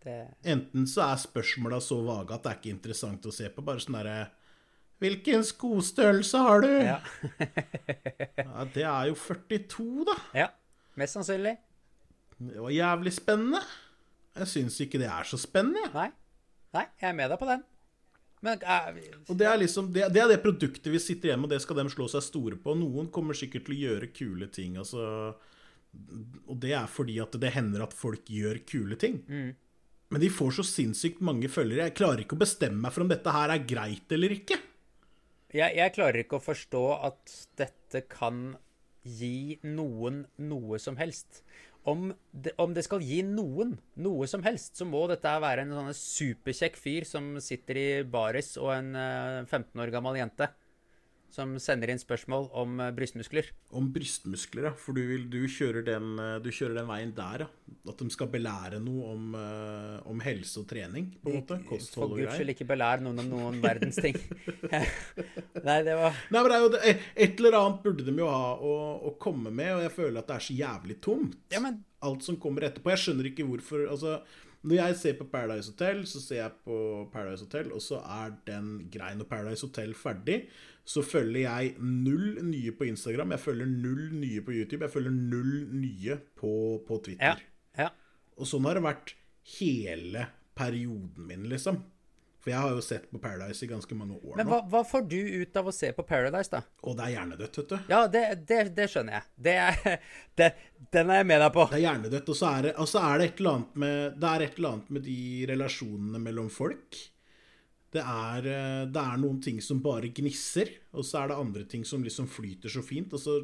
Det 0.03 0.35
Enten 0.43 0.85
så 0.85 1.01
er 1.01 1.15
spørsmåla 1.17 1.79
så 1.81 1.95
vage 2.05 2.33
at 2.35 2.43
det 2.43 2.51
er 2.51 2.59
ikke 2.59 2.75
interessant 2.75 3.25
å 3.25 3.31
se 3.33 3.47
på. 3.49 3.63
Bare 3.65 3.79
sånn 3.79 3.95
derre 3.97 4.29
Hvilken 5.03 5.43
skostørrelse 5.43 6.39
har 6.45 6.63
du? 6.63 6.69
Ja. 6.85 6.99
Ja, 8.45 8.63
det 8.71 8.83
er 8.87 9.07
jo 9.09 9.15
42, 9.19 10.05
da. 10.07 10.13
ja. 10.37 10.45
Mest 10.95 11.17
sannsynlig. 11.17 11.57
Det 12.39 12.61
var 12.63 12.71
jævlig 12.71 13.11
spennende. 13.15 13.59
Jeg 14.35 14.47
syns 14.51 14.77
ikke 14.83 14.99
det 15.01 15.09
er 15.11 15.27
så 15.27 15.35
spennende. 15.39 15.89
Nei. 15.95 16.07
Nei, 16.75 16.83
jeg 17.01 17.09
er 17.09 17.17
med 17.17 17.31
deg 17.31 17.39
på 17.41 17.49
den. 17.49 17.63
Men 18.45 18.61
eh, 18.63 19.01
Og 19.31 19.35
det 19.39 19.47
er 19.49 19.59
liksom 19.59 19.89
det, 19.95 20.05
det 20.15 20.21
er 20.23 20.29
det 20.31 20.39
produktet 20.43 20.87
vi 20.91 20.99
sitter 21.03 21.31
igjen 21.31 21.41
med, 21.41 21.49
og 21.49 21.55
det 21.55 21.61
skal 21.63 21.79
de 21.81 21.85
slå 21.91 22.07
seg 22.11 22.23
store 22.23 22.59
på. 22.61 22.75
Noen 22.79 23.07
kommer 23.15 23.35
sikkert 23.35 23.67
til 23.67 23.75
å 23.75 23.81
gjøre 23.81 24.09
kule 24.15 24.47
ting, 24.55 24.75
altså. 24.79 25.03
Og 26.47 26.55
det 26.63 26.73
er 26.75 26.87
fordi 26.91 27.17
at 27.23 27.35
det 27.39 27.53
hender 27.55 27.85
at 27.87 27.95
folk 27.95 28.27
gjør 28.31 28.59
kule 28.67 28.99
ting. 28.99 29.19
Men 29.25 30.21
de 30.21 30.29
får 30.31 30.57
så 30.59 30.65
sinnssykt 30.67 31.23
mange 31.25 31.47
følgere. 31.51 31.87
Jeg 31.89 31.97
klarer 31.97 32.23
ikke 32.23 32.35
å 32.37 32.43
bestemme 32.43 32.83
meg 32.83 32.95
for 32.95 33.03
om 33.05 33.11
dette 33.11 33.35
her 33.35 33.51
er 33.55 33.63
greit 33.67 34.11
eller 34.15 34.35
ikke. 34.35 34.59
Jeg, 35.55 35.77
jeg 35.79 35.93
klarer 35.95 36.23
ikke 36.23 36.39
å 36.39 36.43
forstå 36.43 36.83
at 37.07 37.37
dette 37.59 38.03
kan 38.11 38.57
gi 39.05 39.59
noen 39.63 40.23
noe 40.41 40.79
som 40.81 40.97
helst. 40.99 41.43
Om 41.85 42.09
det, 42.33 42.55
om 42.61 42.73
det 42.73 42.81
skal 42.87 43.03
gi 43.05 43.19
noen 43.25 43.75
noe 44.01 44.27
som 44.27 44.41
helst, 44.45 44.73
så 44.79 44.87
må 44.89 45.03
dette 45.11 45.29
være 45.41 45.65
en 45.65 45.73
sånn 45.77 45.97
superkjekk 45.97 46.79
fyr 46.81 47.05
som 47.05 47.35
sitter 47.43 47.79
i 47.79 47.89
baris, 48.09 48.55
og 48.57 48.71
en 48.73 48.95
eh, 48.97 49.43
15 49.45 49.83
år 49.83 49.93
gammel 49.93 50.17
jente 50.17 50.49
som 51.35 51.55
sender 51.59 51.91
inn 51.91 51.99
spørsmål 51.99 52.47
om 52.55 52.79
eh, 52.79 52.91
brystmuskler. 52.95 53.49
Om 53.75 53.89
brystmuskler, 53.95 54.69
ja. 54.69 54.73
For 54.79 54.95
du, 54.95 55.01
vil, 55.09 55.25
du, 55.31 55.41
kjører 55.51 55.83
den, 55.85 56.13
eh, 56.21 56.37
du 56.43 56.47
kjører 56.53 56.79
den 56.79 56.87
veien 56.89 57.11
der, 57.17 57.45
ja. 57.45 57.49
At 57.91 57.99
de 57.99 58.07
skal 58.13 58.29
belære 58.31 58.79
noe 58.83 59.09
om, 59.11 59.35
eh, 59.39 59.97
om 60.11 60.21
helse 60.23 60.61
og 60.61 60.69
trening, 60.69 61.09
på 61.19 61.31
en 61.33 61.41
måte. 61.41 61.59
For 61.65 61.75
Kosthold 61.75 62.15
og 62.15 62.21
guds 62.21 62.37
skyld 62.37 62.53
ikke 62.55 62.69
belær 62.69 63.03
noen 63.03 63.19
om 63.25 63.33
noen 63.33 63.59
verdens 63.63 63.99
ting. 63.99 64.15
Nei, 65.67 65.79
det 65.85 65.97
var 65.99 66.15
Nei, 66.31 66.39
men 66.39 66.47
det 66.47 66.55
er 66.55 66.63
jo 66.63 66.71
det, 66.75 66.95
Et 67.25 67.43
eller 67.43 67.59
annet 67.59 67.83
burde 67.83 68.07
de 68.07 68.15
jo 68.21 68.31
ha 68.31 68.55
å, 68.55 68.77
å 69.09 69.13
komme 69.21 69.51
med, 69.51 69.73
og 69.75 69.83
jeg 69.85 69.95
føler 69.97 70.21
at 70.21 70.31
det 70.31 70.39
er 70.39 70.47
så 70.47 70.57
jævlig 70.61 70.99
tomt. 71.03 71.37
Ja, 71.53 71.61
men 71.63 71.83
Alt 72.05 72.21
som 72.21 72.35
kommer 72.37 72.67
etterpå. 72.67 72.91
Jeg 72.93 73.01
skjønner 73.01 73.31
ikke 73.31 73.47
hvorfor 73.47 73.87
altså, 73.89 74.19
Når 74.65 74.75
jeg 74.79 74.95
ser 74.97 75.17
på 75.19 75.27
Paradise 75.29 75.69
Hotel, 75.71 75.99
så 76.09 76.19
ser 76.23 76.39
jeg 76.39 76.51
på 76.65 76.75
Paradise 77.13 77.45
Hotel, 77.45 77.67
og 77.75 77.81
så 77.85 77.99
er 78.01 78.31
den 78.47 78.69
grei. 78.93 79.11
Når 79.19 79.27
Paradise 79.29 79.65
Hotel 79.67 79.93
ferdig, 79.97 80.39
så 80.85 81.03
følger 81.05 81.43
jeg 81.45 81.75
null 81.79 82.39
nye 82.45 82.71
på 82.77 82.87
Instagram, 82.89 83.31
jeg 83.35 83.43
følger 83.43 83.69
null 83.69 84.07
nye 84.17 84.41
på 84.45 84.55
YouTube, 84.55 84.81
jeg 84.87 84.93
følger 84.93 85.13
null 85.13 85.53
nye 85.73 86.17
på, 86.37 86.53
på 86.87 86.97
Ja. 86.97 87.03
Twitter. 87.05 87.43
ja. 87.77 87.89
Og 88.37 88.49
sånn 88.49 88.65
har 88.67 88.75
det 88.79 88.83
vært 88.83 89.13
hele 89.59 90.25
perioden 90.57 91.27
min, 91.29 91.45
liksom. 91.51 91.83
For 92.45 92.53
jeg 92.53 92.61
har 92.61 92.75
jo 92.77 92.81
sett 92.85 93.07
på 93.09 93.17
Paradise 93.17 93.65
i 93.65 93.67
ganske 93.71 93.95
mange 93.97 94.19
år 94.21 94.35
Men 94.37 94.45
nå. 94.45 94.51
hva, 94.53 94.59
hva 94.69 94.81
får 94.85 95.07
du 95.09 95.17
ut 95.17 95.55
av 95.57 95.65
å 95.65 95.73
se 95.73 95.87
på 95.97 96.03
Paradise, 96.05 96.51
da? 96.53 96.59
Og 96.85 96.93
det 96.93 97.07
er 97.07 97.13
hjernedødt, 97.15 97.57
vet 97.57 97.71
du. 97.71 97.89
Ja, 97.89 98.01
det, 98.13 98.21
det, 98.45 98.59
det 98.77 98.85
skjønner 98.93 99.17
jeg. 99.17 99.25
Det 99.47 99.55
er, 99.63 99.95
det, 100.37 100.51
den 100.93 101.09
er 101.09 101.23
jeg 101.23 101.29
med 101.31 101.41
deg 101.41 101.55
på. 101.55 101.65
Det 101.71 101.79
er 101.79 101.83
hjernedødt, 101.87 102.29
og 102.29 102.37
så 102.37 102.51
er 102.51 102.69
og 102.75 102.91
så 102.91 103.01
er 103.01 103.17
det 103.17 103.27
et 103.31 103.41
eller 103.41 103.57
annet 103.57 103.81
med 103.81 104.21
Det 104.21 104.29
er 104.29 104.45
et 104.45 104.59
eller 104.61 104.75
annet 104.75 104.93
med 104.93 105.05
de 105.09 105.19
relasjonene 105.55 106.21
mellom 106.27 106.51
folk. 106.53 107.01
Det 107.95 108.03
er, 108.03 108.51
eh, 108.51 108.83
det 108.93 109.07
er 109.07 109.23
noen 109.23 109.41
ting 109.41 109.57
som 109.63 109.81
bare 109.81 110.13
gnisser, 110.13 110.69
og 110.93 111.07
så 111.07 111.23
er 111.23 111.33
det 111.33 111.39
andre 111.41 111.65
ting 111.71 111.81
som 111.87 112.05
liksom 112.05 112.29
flyter 112.29 112.69
så 112.69 112.85
fint. 112.85 113.17
Og 113.17 113.25
så 113.25 113.39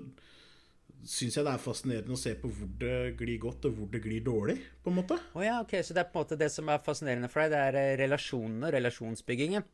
syns 1.08 1.38
jeg 1.38 1.46
det 1.46 1.54
er 1.54 1.62
fascinerende 1.62 2.16
å 2.16 2.20
se 2.20 2.34
på 2.38 2.50
hvor 2.54 2.70
det 2.82 3.14
glir 3.20 3.40
godt, 3.42 3.68
og 3.70 3.78
hvor 3.78 3.90
det 3.94 4.02
glir 4.04 4.24
dårlig, 4.26 4.58
på 4.84 4.92
en 4.92 4.98
måte. 5.00 5.18
Å 5.34 5.44
ja, 5.44 5.60
ok, 5.64 5.78
Så 5.84 5.96
det 5.98 6.04
er 6.04 6.10
på 6.12 6.20
en 6.20 6.26
måte 6.26 6.40
det 6.40 6.52
som 6.54 6.70
er 6.70 6.84
fascinerende 6.86 7.30
for 7.32 7.44
deg, 7.44 7.54
det 7.54 7.62
er 7.70 7.80
eh, 7.82 7.98
relasjonene, 8.02 8.72
relasjonsbyggingen. 8.76 9.68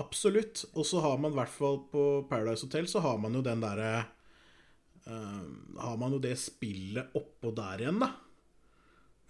Absolutt. 0.00 0.64
Og 0.74 0.86
så 0.88 1.02
har 1.04 1.20
man 1.22 1.34
i 1.34 1.38
hvert 1.38 1.54
fall 1.54 1.80
på 1.90 2.04
Paradise 2.30 2.66
Hotel, 2.66 2.88
så 2.90 3.02
har 3.04 3.20
man 3.22 3.36
jo 3.36 3.44
den 3.46 3.62
derre 3.62 3.92
uh, 5.06 5.42
Har 5.78 5.96
man 6.00 6.16
jo 6.16 6.22
det 6.22 6.34
spillet 6.40 7.14
oppå 7.14 7.52
der 7.54 7.84
igjen, 7.84 8.02
da. 8.02 8.10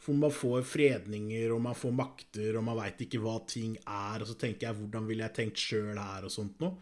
For 0.05 0.17
man 0.17 0.33
får 0.33 0.65
fredninger, 0.69 1.53
og 1.55 1.63
man 1.65 1.77
får 1.77 1.93
makter, 1.97 2.57
og 2.59 2.65
man 2.67 2.77
veit 2.81 2.99
ikke 3.07 3.23
hva 3.25 3.39
ting 3.49 3.77
er. 3.81 4.21
Og 4.21 4.29
så 4.29 4.37
tenker 4.41 4.69
jeg, 4.69 4.79
hvordan 4.81 5.09
ville 5.09 5.25
jeg 5.25 5.37
tenkt 5.37 5.61
sjøl 5.61 5.97
her, 5.97 6.27
og 6.27 6.33
sånt 6.33 6.61
noe. 6.65 6.77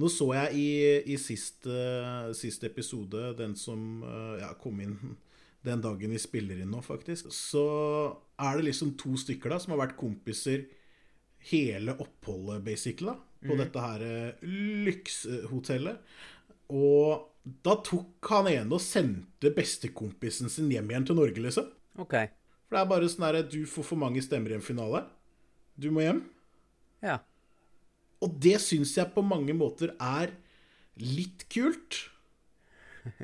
Nå 0.00 0.10
så 0.10 0.26
jeg 0.34 0.58
i, 0.58 0.70
i 1.14 1.18
siste, 1.22 1.74
siste 2.34 2.66
episode, 2.66 3.28
den 3.38 3.54
som 3.58 4.02
eh, 4.02 4.40
ja, 4.42 4.50
kom 4.58 4.80
inn 4.82 4.96
den 5.64 5.80
dagen 5.80 6.12
vi 6.12 6.20
spiller 6.20 6.58
inn 6.60 6.72
nå, 6.74 6.82
faktisk, 6.84 7.30
så 7.32 7.66
er 8.36 8.58
det 8.58 8.66
liksom 8.66 8.96
to 9.00 9.14
stykker 9.16 9.54
da 9.54 9.60
som 9.62 9.72
har 9.72 9.86
vært 9.86 9.96
kompiser 9.96 10.66
hele 11.48 11.94
oppholdet, 12.00 12.64
basically, 12.66 13.14
da, 13.14 13.14
på 13.44 13.56
dette 13.60 13.84
her 13.86 14.04
lyksehotellet. 14.44 14.84
lykshotellet. 14.88 16.12
Og 16.72 17.30
da 17.64 17.76
tok 17.84 18.30
han 18.30 18.48
ene 18.48 18.72
og 18.72 18.82
sendte 18.82 19.52
bestekompisen 19.54 20.52
sin 20.52 20.70
hjem 20.72 20.88
igjen 20.90 21.08
til 21.10 21.18
Norge, 21.18 21.42
liksom. 21.44 21.68
Ok. 22.00 22.16
For 22.64 22.76
det 22.76 22.80
er 22.80 22.90
bare 22.90 23.10
sånn 23.12 23.26
herre 23.26 23.42
Du 23.46 23.60
får 23.68 23.86
for 23.90 24.00
mange 24.00 24.22
stemmer 24.24 24.54
i 24.54 24.56
en 24.56 24.64
finale. 24.64 25.04
Du 25.76 25.90
må 25.92 26.04
hjem. 26.04 26.22
Ja. 27.04 27.18
Og 28.24 28.38
det 28.40 28.56
syns 28.64 28.94
jeg 28.96 29.12
på 29.14 29.22
mange 29.26 29.52
måter 29.56 29.92
er 30.00 30.32
litt 31.02 31.44
kult. 31.52 32.00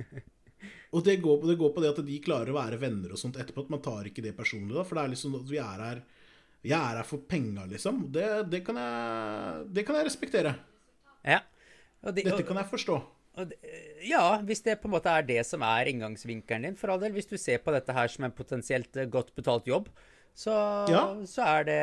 Og 0.91 1.05
det 1.07 1.21
går, 1.23 1.45
det 1.47 1.55
går 1.61 1.71
på 1.73 1.83
det 1.85 1.91
at 1.93 2.01
de 2.05 2.17
klarer 2.23 2.51
å 2.51 2.57
være 2.57 2.79
venner 2.83 3.13
og 3.15 3.21
sånt 3.21 3.37
etterpå. 3.39 3.63
At 3.65 3.71
man 3.73 3.83
tar 3.85 4.09
ikke 4.11 4.25
det 4.25 4.33
personlig, 4.37 4.75
da. 4.75 4.83
For 4.87 4.99
det 4.99 5.05
er 5.07 5.13
liksom 5.13 5.37
at 5.39 5.47
vi 5.49 5.61
er 5.63 5.85
her 5.87 6.01
Vi 6.61 6.73
er 6.77 6.99
her 6.99 7.07
for 7.09 7.23
penga, 7.31 7.63
liksom. 7.71 8.03
Det, 8.13 8.27
det, 8.53 8.59
kan 8.67 8.77
jeg, 8.77 9.63
det 9.73 9.85
kan 9.89 9.97
jeg 10.01 10.09
respektere. 10.11 10.57
ja. 11.25 11.41
De, 12.01 12.23
Dette 12.25 12.45
kan 12.49 12.57
jeg 12.57 12.69
forstå. 12.71 12.95
de- 13.45 13.57
ja, 14.09 14.25
hvis 14.49 14.63
det 14.65 14.79
på 14.81 14.89
en 14.89 14.95
måte 14.95 15.13
er 15.13 15.23
det 15.29 15.43
som 15.45 15.61
er 15.65 15.89
inngangsvinkelen 15.93 16.63
din, 16.65 16.77
for 16.81 16.89
all 16.93 17.01
del. 17.03 17.13
Hvis 17.13 17.29
du 17.29 17.37
ser 17.39 17.59
på 17.61 17.73
dette 17.75 17.93
her 17.93 18.09
som 18.09 18.25
en 18.25 18.33
potensielt 18.33 18.97
godt 19.13 19.35
betalt 19.37 19.69
jobb, 19.69 19.89
så, 20.33 20.55
Ja. 20.89 21.03
så 21.29 21.45
er 21.45 21.65
det 21.69 21.81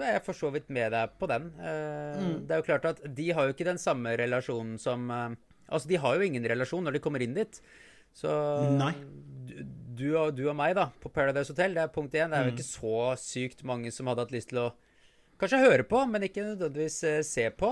så 0.00 0.06
er 0.08 0.14
jeg 0.16 0.24
for 0.24 0.36
så 0.38 0.48
vidt 0.54 0.70
med 0.72 0.90
deg 0.96 1.12
på 1.20 1.28
den. 1.30 1.50
Eh, 1.60 2.16
Mm. 2.20 2.46
Det 2.48 2.56
er 2.56 2.60
jo 2.62 2.66
klart 2.66 2.84
at 2.90 3.02
de 3.16 3.26
har 3.36 3.46
jo 3.46 3.52
ikke 3.54 3.68
den 3.68 3.78
samme 3.80 4.16
relasjonen 4.18 4.78
som 4.80 5.06
eh, 5.12 5.36
Altså, 5.70 5.86
de 5.86 6.00
har 6.02 6.16
jo 6.18 6.24
ingen 6.26 6.42
relasjon 6.50 6.82
når 6.82 6.96
de 6.96 7.00
kommer 7.04 7.22
inn 7.22 7.34
dit. 7.36 7.60
Så 8.12 8.26
du, 9.46 9.52
du, 10.00 10.06
og, 10.18 10.32
du 10.34 10.48
og 10.50 10.56
meg, 10.58 10.72
da, 10.74 10.88
på 10.98 11.12
Paradise 11.14 11.52
Hotel, 11.52 11.76
det 11.76 11.84
er 11.84 11.92
punkt 11.94 12.16
én. 12.18 12.26
Det 12.26 12.34
Mm. 12.34 12.34
er 12.40 12.48
jo 12.48 12.54
ikke 12.56 12.66
så 12.66 12.96
sykt 13.22 13.62
mange 13.62 13.92
som 13.94 14.08
hadde 14.10 14.24
hatt 14.24 14.32
lyst 14.34 14.48
til 14.50 14.58
å 14.64 14.72
Kanskje 15.40 15.60
høre 15.62 15.84
på, 15.88 16.02
men 16.10 16.26
ikke 16.26 16.42
nødvendigvis 16.44 16.98
eh, 17.08 17.22
se 17.22 17.46
på. 17.54 17.70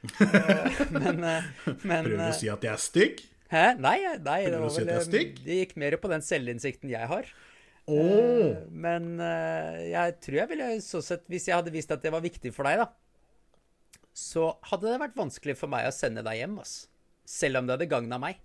Men 0.94 1.18
men 1.20 2.04
Prøver 2.06 2.16
du 2.16 2.22
å 2.30 2.32
si 2.38 2.48
at 2.48 2.62
jeg 2.64 2.72
er 2.72 2.80
stygg? 2.80 3.18
Hæ? 3.50 3.64
Nei, 3.82 3.96
nei 4.22 4.38
Prøver 4.46 4.54
det 4.54 4.60
var 4.62 4.68
å 4.70 4.72
si 4.72 4.80
at 4.84 4.88
jeg 4.92 5.00
er 5.00 5.06
stygg? 5.08 5.40
Det 5.44 5.58
gikk 5.58 5.74
mer 5.82 5.96
på 6.00 6.10
den 6.12 6.22
selvinnsikten 6.24 6.92
jeg 6.92 7.10
har. 7.10 7.28
Åh, 7.94 8.60
Men 8.70 9.20
eh, 9.20 9.90
jeg 9.90 10.16
tror 10.24 10.38
jeg 10.42 10.50
ville 10.52 10.68
så 10.84 11.00
sett 11.04 11.24
Hvis 11.30 11.48
jeg 11.48 11.56
hadde 11.56 11.72
visst 11.74 11.90
at 11.94 12.02
det 12.04 12.12
var 12.14 12.22
viktig 12.24 12.52
for 12.54 12.68
deg, 12.68 12.82
da, 12.82 12.88
så 14.16 14.50
hadde 14.70 14.90
det 14.90 15.00
vært 15.00 15.18
vanskelig 15.18 15.56
for 15.58 15.70
meg 15.72 15.86
å 15.88 15.94
sende 15.94 16.24
deg 16.26 16.40
hjem, 16.42 16.58
ass. 16.62 16.74
Selv 17.24 17.60
om 17.60 17.68
det 17.68 17.76
hadde 17.78 17.90
gagna 17.90 18.18
meg. 18.20 18.40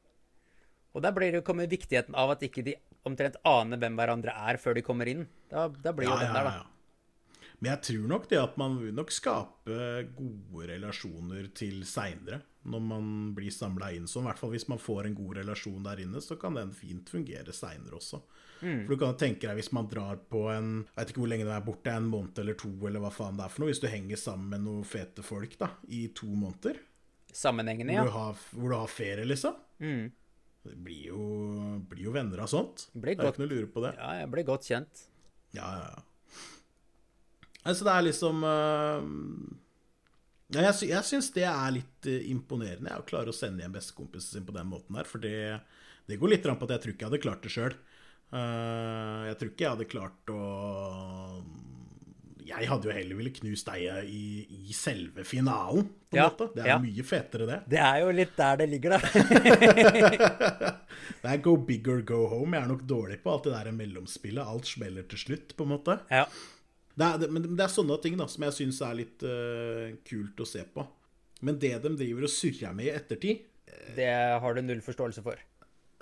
Og 0.95 1.03
der 1.03 1.11
blir 1.15 1.33
det 1.33 1.41
jo 1.41 1.47
kommet 1.47 1.71
viktigheten 1.71 2.15
av 2.15 2.35
at 2.35 2.45
ikke 2.45 2.63
de 2.63 2.77
omtrent 3.05 3.35
aner 3.45 3.81
hvem 3.81 3.97
hverandre 3.99 4.35
er 4.49 4.59
før 4.61 4.77
de 4.77 4.83
kommer 4.85 5.09
inn. 5.11 5.25
Da, 5.51 5.67
da 5.67 5.91
blir 5.93 6.07
jo 6.07 6.13
Ja, 6.13 6.21
den 6.21 6.31
ja, 6.31 6.37
der, 6.37 6.47
da. 6.47 6.55
ja. 6.61 7.51
Men 7.59 7.71
jeg 7.71 7.81
tror 7.87 8.07
nok 8.11 8.25
det 8.31 8.39
at 8.39 8.57
man 8.59 8.77
vil 8.81 8.95
nok 8.95 9.11
skape 9.15 9.75
gode 10.15 10.69
relasjoner 10.73 11.49
til 11.55 11.83
seinere. 11.87 12.41
Når 12.65 12.81
man 12.81 13.09
blir 13.37 13.53
samla 13.53 13.91
inn 13.95 14.07
sånn. 14.09 14.25
I 14.25 14.31
hvert 14.31 14.41
fall 14.41 14.53
hvis 14.55 14.67
man 14.71 14.81
får 14.81 15.09
en 15.09 15.17
god 15.17 15.37
relasjon 15.41 15.83
der 15.85 16.01
inne, 16.03 16.21
så 16.23 16.37
kan 16.41 16.57
den 16.57 16.73
fint 16.75 17.11
fungere 17.13 17.53
seinere 17.55 17.99
også. 17.99 18.23
For 18.65 18.95
du 18.95 19.01
kan 19.01 19.15
tenke 19.19 19.47
deg 19.47 19.59
hvis 19.59 19.71
man 19.75 19.87
drar 19.91 20.19
på 20.31 20.47
en 20.53 20.69
Jeg 20.87 20.97
vet 20.97 21.13
ikke 21.13 21.21
hvor 21.23 21.31
lenge 21.31 21.47
det 21.47 21.53
er 21.55 21.65
borte, 21.65 21.93
en 21.93 22.09
måned 22.09 22.41
eller 22.41 22.57
to, 22.59 22.71
eller 22.89 23.03
hva 23.03 23.13
faen 23.13 23.39
det 23.39 23.45
er 23.45 23.53
for 23.53 23.63
noe. 23.63 23.71
Hvis 23.71 23.83
du 23.83 23.87
henger 23.91 24.21
sammen 24.21 24.51
med 24.55 24.65
noen 24.65 24.85
fete 24.87 25.25
folk 25.25 25.57
da, 25.61 25.71
i 25.93 26.07
to 26.17 26.29
måneder, 26.31 26.81
Sammenhengende, 27.35 27.97
hvor, 27.99 28.07
du 28.07 28.15
har, 28.15 28.43
hvor 28.55 28.71
du 28.71 28.75
har 28.77 28.87
ferie, 28.87 29.25
liksom. 29.27 29.57
Mm. 29.83 30.05
Det 30.65 30.75
blir 30.81 31.09
jo, 31.09 31.25
blir 31.89 32.07
jo 32.07 32.13
venner 32.15 32.45
av 32.45 32.47
sånt. 32.47 32.87
Blir 32.93 33.11
det 33.11 33.19
er 33.19 33.27
godt. 33.27 33.35
ikke 33.35 33.43
noe 33.43 33.49
å 33.49 33.51
lure 33.51 33.71
på 33.73 33.83
det. 33.83 33.91
Ja, 33.99 34.11
jeg 34.21 34.29
blir 34.31 34.45
godt 34.47 34.69
kjent. 34.69 35.01
Ja, 35.57 35.67
ja, 35.75 35.89
ja. 35.91 36.05
Altså, 37.65 37.85
det 37.85 37.91
er 37.91 38.05
liksom 38.05 38.43
uh, 38.45 39.05
ja, 40.53 40.61
Jeg, 40.67 40.73
sy 40.77 40.89
jeg 40.91 41.09
syns 41.09 41.31
det 41.33 41.47
er 41.49 41.71
litt 41.73 42.09
øh, 42.11 42.27
imponerende 42.29 42.91
jeg, 42.91 43.01
å 43.01 43.07
klare 43.09 43.33
å 43.33 43.35
sende 43.35 43.65
hjem 43.65 43.73
bestekompisen 43.75 44.37
sin 44.37 44.47
på 44.47 44.55
den 44.55 44.69
måten 44.69 44.97
her. 44.97 45.09
For 45.09 45.21
det, 45.21 45.59
det 46.09 46.19
går 46.21 46.35
litt 46.35 46.47
på 46.47 46.55
at 46.55 46.75
jeg 46.75 46.83
tror 46.83 46.95
ikke 46.95 47.05
jeg 47.05 47.11
hadde 47.11 47.23
klart 47.25 47.45
det 47.45 47.53
sjøl. 47.53 47.77
Jeg 48.33 49.37
tror 49.39 49.51
ikke 49.51 49.63
jeg 49.63 49.73
hadde 49.75 49.85
klart 49.87 50.31
å 50.33 50.39
Jeg 52.45 52.67
hadde 52.69 52.89
jo 52.89 52.95
heller 52.95 53.15
ville 53.19 53.31
knust 53.33 53.69
deg 53.69 54.09
i, 54.11 54.23
i 54.69 54.73
selve 54.75 55.23
finalen, 55.25 55.87
på 56.09 56.17
en 56.17 56.19
Ja, 56.19 56.25
måte. 56.29 56.49
Det 56.53 56.63
er 56.65 56.71
ja. 56.73 56.79
mye 56.81 57.05
fetere, 57.07 57.47
det. 57.49 57.59
Det 57.73 57.79
er 57.81 58.01
jo 58.03 58.11
litt 58.13 58.35
der 58.37 58.59
det 58.61 58.67
ligger, 58.73 58.97
da. 58.97 58.99
Det 61.21 61.31
er 61.31 61.39
go 61.41 61.55
big 61.57 61.87
or 61.89 62.01
go 62.05 62.25
home. 62.29 62.53
Jeg 62.57 62.65
er 62.65 62.69
nok 62.69 62.83
dårlig 62.87 63.17
på 63.23 63.31
alt 63.33 63.47
det 63.47 63.55
der 63.55 63.71
mellomspillet. 63.73 64.45
Alt 64.45 64.69
smeller 64.69 65.07
til 65.09 65.21
slutt, 65.21 65.55
på 65.57 65.65
en 65.65 65.73
måte. 65.77 65.99
ja. 66.13 66.25
Det 66.95 67.03
er, 67.03 67.25
men 67.27 67.43
det 67.43 67.59
er 67.65 67.71
sånne 67.73 67.97
ting 67.99 68.13
da, 68.15 68.23
som 68.31 68.45
jeg 68.45 68.55
syns 68.55 68.77
er 68.87 68.93
litt 68.95 69.23
uh, 69.27 69.89
kult 70.07 70.39
å 70.39 70.45
se 70.47 70.61
på. 70.63 70.85
Men 71.43 71.57
det 71.59 71.73
de 71.83 71.91
driver 71.99 72.23
og 72.23 72.31
surrer 72.31 72.71
med 72.77 72.87
i 72.87 72.93
ettertid 72.95 73.41
Det 73.97 74.07
har 74.39 74.55
du 74.55 74.61
null 74.63 74.79
forståelse 74.85 75.19
for. 75.25 75.41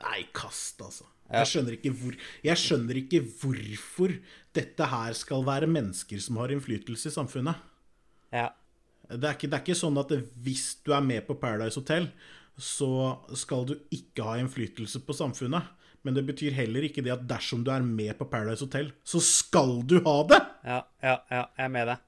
Nei, 0.03 0.23
kast, 0.35 0.81
altså. 0.83 1.07
Jeg, 1.33 1.49
skjønner 1.49 1.77
ikke 1.77 1.91
hvor, 1.97 2.17
jeg 2.45 2.59
skjønner 2.59 2.99
ikke 2.99 3.21
hvorfor 3.41 4.11
dette 4.53 4.87
her 4.91 5.15
skal 5.17 5.45
være 5.47 5.69
mennesker 5.71 6.19
som 6.21 6.37
har 6.41 6.51
innflytelse 6.53 7.09
i 7.09 7.15
samfunnet. 7.15 7.61
Ja. 8.33 8.51
Det 9.09 9.27
er, 9.27 9.35
ikke, 9.35 9.49
det 9.49 9.57
er 9.57 9.63
ikke 9.63 9.77
sånn 9.77 9.97
at 10.01 10.11
hvis 10.45 10.67
du 10.85 10.93
er 10.95 11.03
med 11.05 11.25
på 11.27 11.37
Paradise 11.39 11.79
Hotel, 11.79 12.09
så 12.53 13.23
skal 13.39 13.65
du 13.69 13.73
ikke 13.93 14.25
ha 14.27 14.35
innflytelse 14.41 15.01
på 15.05 15.15
samfunnet. 15.17 15.71
Men 16.03 16.17
det 16.17 16.25
betyr 16.27 16.55
heller 16.57 16.83
ikke 16.85 17.03
det 17.05 17.13
at 17.15 17.23
dersom 17.27 17.63
du 17.63 17.71
er 17.71 17.83
med 17.85 18.11
på 18.19 18.27
Paradise 18.29 18.65
Hotel, 18.65 18.91
så 19.07 19.21
skal 19.23 19.79
du 19.87 20.01
ha 20.03 20.17
det! 20.29 20.41
Ja, 20.67 20.81
ja, 21.03 21.15
ja, 21.31 21.45
jeg 21.55 21.65
er 21.65 21.71
med 21.71 21.89
deg. 21.93 22.03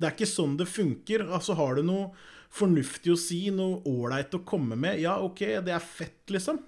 Det 0.00 0.08
er 0.08 0.16
ikke 0.16 0.30
sånn 0.30 0.56
det 0.58 0.66
funker. 0.70 1.26
Altså, 1.28 1.54
har 1.58 1.78
du 1.78 1.84
noe 1.86 2.10
fornuftig 2.50 3.12
å 3.14 3.20
si, 3.20 3.44
noe 3.54 3.78
ålreit 3.86 4.34
å 4.34 4.42
komme 4.46 4.78
med, 4.78 4.98
ja, 5.04 5.14
OK, 5.22 5.44
det 5.62 5.74
er 5.74 5.84
fett, 5.84 6.24
liksom. 6.34 6.58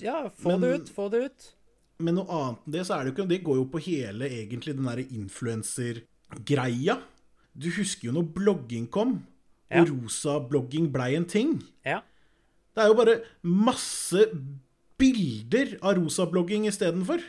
Ja, 0.00 0.28
få 0.28 0.54
Men- 0.56 0.60
det 0.60 0.74
ut, 0.80 0.88
få 0.94 1.08
det 1.12 1.24
ut. 1.30 1.48
Men 2.00 2.14
noe 2.16 2.24
annet 2.32 2.58
enn 2.66 2.72
det, 2.72 2.86
så 2.86 2.94
er 2.96 3.04
det 3.04 3.10
jo 3.10 3.14
ikke 3.22 3.28
Det 3.28 3.42
går 3.44 3.56
jo 3.56 3.64
på 3.68 3.80
hele 3.84 4.24
egentlig 4.28 4.74
den 4.76 4.86
derre 4.88 5.04
influensergreia. 5.12 6.98
Du 7.56 7.68
husker 7.74 8.08
jo 8.08 8.12
når 8.16 8.28
blogging 8.34 8.86
kom, 8.90 9.26
Ja. 9.70 9.82
og 9.82 9.88
rosa-blogging 9.90 10.90
blei 10.92 11.14
en 11.16 11.24
ting. 11.26 11.62
Ja. 11.84 12.00
Det 12.74 12.82
er 12.84 12.88
jo 12.88 12.94
bare 12.94 13.20
masse 13.42 14.24
bilder 14.98 15.76
av 15.82 15.96
rosa-blogging 15.98 16.66
istedenfor. 16.66 17.22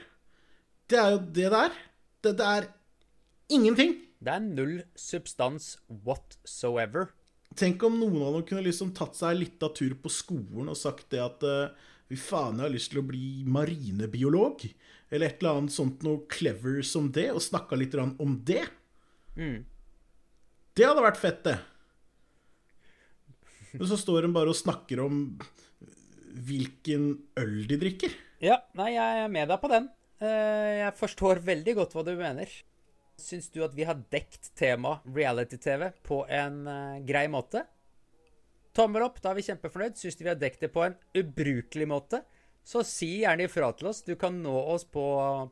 Det 0.87 0.97
er 0.99 1.11
jo 1.11 1.17
det 1.19 1.33
det 1.51 1.53
er. 1.53 1.71
Det, 2.23 2.37
det 2.37 2.45
er 2.45 2.67
ingenting. 3.49 3.95
Det 4.23 4.33
er 4.33 4.39
null 4.39 4.83
substans 4.95 5.77
whatsoever. 5.89 7.09
Tenk 7.55 7.83
om 7.83 7.99
noen 7.99 8.21
av 8.23 8.33
dem 8.33 8.43
kunne 8.47 8.63
liksom 8.63 8.93
tatt 8.95 9.15
seg 9.17 9.31
en 9.35 9.39
liten 9.43 9.73
tur 9.75 9.95
på 9.95 10.09
skolen 10.09 10.69
og 10.69 10.77
sagt 10.77 11.09
det 11.11 11.19
at 11.19 11.43
eh, 11.43 11.69
Fy 12.11 12.17
faen, 12.19 12.57
jeg 12.59 12.65
har 12.67 12.73
lyst 12.73 12.91
til 12.91 12.99
å 12.99 13.07
bli 13.07 13.43
marinebiolog. 13.47 14.65
Eller 15.11 15.29
et 15.31 15.39
eller 15.39 15.61
annet 15.61 15.71
sånt 15.75 16.03
noe 16.03 16.25
clever 16.31 16.81
som 16.87 17.07
det, 17.15 17.29
og 17.31 17.39
snakka 17.43 17.77
litt 17.79 17.95
om 17.95 18.33
det. 18.47 18.65
Det 20.75 20.87
hadde 20.87 21.03
vært 21.03 21.19
fett, 21.19 21.39
det. 21.47 21.57
Men 23.77 23.87
så 23.87 23.95
står 23.99 24.27
hun 24.27 24.35
bare 24.35 24.51
og 24.51 24.59
snakker 24.59 24.99
om 25.05 25.21
hvilken 26.47 27.13
øl 27.39 27.55
de 27.69 27.77
drikker. 27.79 28.13
Ja, 28.43 28.57
nei, 28.75 28.93
jeg 28.97 29.23
er 29.23 29.31
med 29.31 29.47
deg 29.51 29.61
på 29.61 29.69
den. 29.71 29.87
Eh, 30.19 30.81
Jeg 30.81 30.97
forstår 30.99 31.39
veldig 31.47 31.75
godt 31.79 31.95
hva 31.95 32.03
du 32.07 32.11
mener. 32.19 32.51
Syns 33.21 33.47
du 33.53 33.61
at 33.63 33.75
vi 33.77 33.85
har 33.87 33.99
dekt 34.11 34.51
temaet 34.59 35.05
reality-TV 35.07 35.91
på 36.07 36.23
en 36.27 36.65
eh, 36.67 36.99
grei 37.07 37.27
måte? 37.31 37.63
Tommel 38.75 39.03
opp, 39.03 39.17
da 39.23 39.31
er 39.31 39.39
vi 39.39 39.45
kjempefornøyd. 39.49 39.97
Syns 39.99 40.15
du 40.15 40.23
vi 40.23 40.31
har 40.31 40.39
dekt 40.39 40.61
det 40.63 40.71
på 40.71 40.85
en 40.85 40.95
ubrukelig 41.17 41.87
måte? 41.91 42.21
Så 42.63 42.83
si 42.85 43.09
gjerne 43.23 43.47
ifra 43.47 43.71
til 43.75 43.89
oss. 43.89 44.03
Du 44.05 44.13
kan 44.19 44.35
nå 44.43 44.53
oss 44.73 44.85
på, 44.85 45.03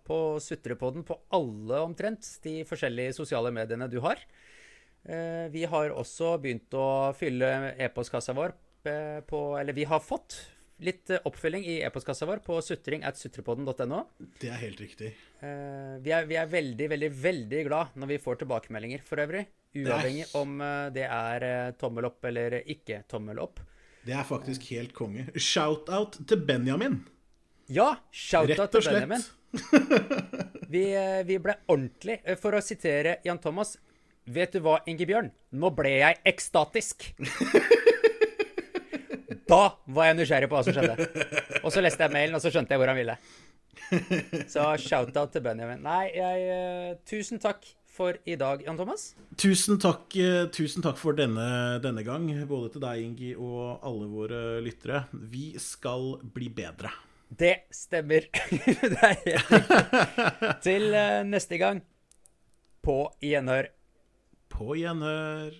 på 0.06 0.20
Sutrepodden 0.44 1.04
på 1.08 1.18
alle 1.36 1.82
omtrent 1.82 2.28
de 2.46 2.60
forskjellige 2.70 3.18
sosiale 3.18 3.52
mediene 3.56 3.90
du 3.92 3.98
har. 4.06 4.22
Eh, 5.04 5.48
Vi 5.52 5.66
har 5.72 5.92
også 5.96 6.36
begynt 6.42 6.74
å 6.78 7.12
fylle 7.18 7.74
e-postkassa 7.82 8.36
vår 8.38 8.54
eh, 8.86 9.20
på 9.26 9.42
Eller 9.60 9.74
vi 9.74 9.88
har 9.90 10.04
fått 10.04 10.38
litt 10.86 11.12
oppfølging 11.28 11.66
i 11.68 11.78
e-postkassa 11.86 12.28
vår 12.30 12.42
på 12.46 12.58
sutring.sutrepodden.no. 12.64 14.02
Det 14.42 14.50
er 14.52 14.62
helt 14.62 14.80
riktig. 14.82 15.14
Eh, 15.44 15.96
Vi 16.04 16.14
er, 16.16 16.28
vi 16.30 16.38
er 16.40 16.48
veldig, 16.52 16.90
veldig, 16.94 17.10
veldig 17.24 17.64
glad 17.68 17.96
når 18.00 18.14
vi 18.14 18.20
får 18.24 18.42
tilbakemeldinger 18.44 19.04
for 19.08 19.22
øvrig. 19.24 19.46
Uavhengig 19.76 20.26
om 20.40 20.56
eh, 20.66 20.90
det 20.96 21.06
er 21.06 21.46
eh, 21.50 21.72
tommel 21.80 22.08
opp 22.10 22.26
eller 22.32 22.60
ikke 22.64 23.04
tommel 23.12 23.42
opp. 23.44 23.60
Det 24.08 24.16
er 24.16 24.24
faktisk 24.26 24.64
helt 24.72 24.94
konge. 24.96 25.28
Shout-out 25.36 26.22
til 26.28 26.40
Benjamin. 26.48 27.02
Ja, 27.70 27.92
shout-out 28.12 28.72
til 28.78 28.88
Benjamin. 28.88 29.22
Vi, 30.70 30.84
eh, 30.94 31.24
vi 31.26 31.40
ble 31.42 31.56
ordentlig 31.66 32.20
eh, 32.22 32.36
For 32.38 32.54
å 32.54 32.60
sitere 32.62 33.16
Jan 33.26 33.40
Thomas 33.42 33.72
Vet 34.30 34.54
du 34.54 34.60
hva, 34.62 34.76
Ingebjørn? 34.86 35.32
Nå 35.58 35.72
ble 35.74 35.96
jeg 36.04 36.20
ekstatisk. 36.30 37.08
Da 39.50 39.62
var 39.90 40.10
jeg 40.10 40.20
nysgjerrig 40.20 40.50
på 40.52 40.60
hva 40.60 40.64
som 40.66 40.76
skjedde. 40.76 41.10
Og 41.64 41.74
så 41.74 41.82
leste 41.82 42.06
jeg 42.06 42.14
mailen, 42.14 42.38
og 42.38 42.44
så 42.44 42.52
skjønte 42.54 42.76
jeg 42.76 42.82
hvor 42.82 42.92
han 42.92 43.00
ville. 43.00 43.18
Så 44.52 44.66
shout-out 44.84 45.34
til 45.34 45.44
Benjamin. 45.46 45.82
Nei, 45.86 46.06
jeg 46.14 46.48
eh, 46.54 46.96
Tusen 47.10 47.42
takk 47.42 47.66
for 48.00 48.16
i 48.30 48.38
dag, 48.40 48.62
Jan 48.64 48.78
Thomas. 48.80 49.10
Tusen 49.40 49.80
takk, 49.82 50.14
eh, 50.16 50.46
tusen 50.56 50.86
takk 50.86 51.00
for 51.00 51.18
denne, 51.18 51.80
denne 51.84 52.04
gang, 52.06 52.30
både 52.48 52.74
til 52.76 52.84
deg, 52.86 53.02
Ingi, 53.04 53.34
og 53.36 53.82
alle 53.86 54.10
våre 54.12 54.42
lyttere. 54.64 55.04
Vi 55.12 55.52
skal 55.60 56.14
bli 56.36 56.52
bedre. 56.54 56.94
Det 57.30 57.56
stemmer. 57.76 58.30
Det 58.94 59.02
er 59.06 59.18
helt 59.26 59.52
riktig. 59.54 60.54
Til 60.66 60.94
eh, 60.98 61.22
neste 61.28 61.60
gang. 61.62 61.84
På 62.86 63.02
gjenhør. 63.22 63.70
På 64.50 64.74
gjenhør. 64.80 65.54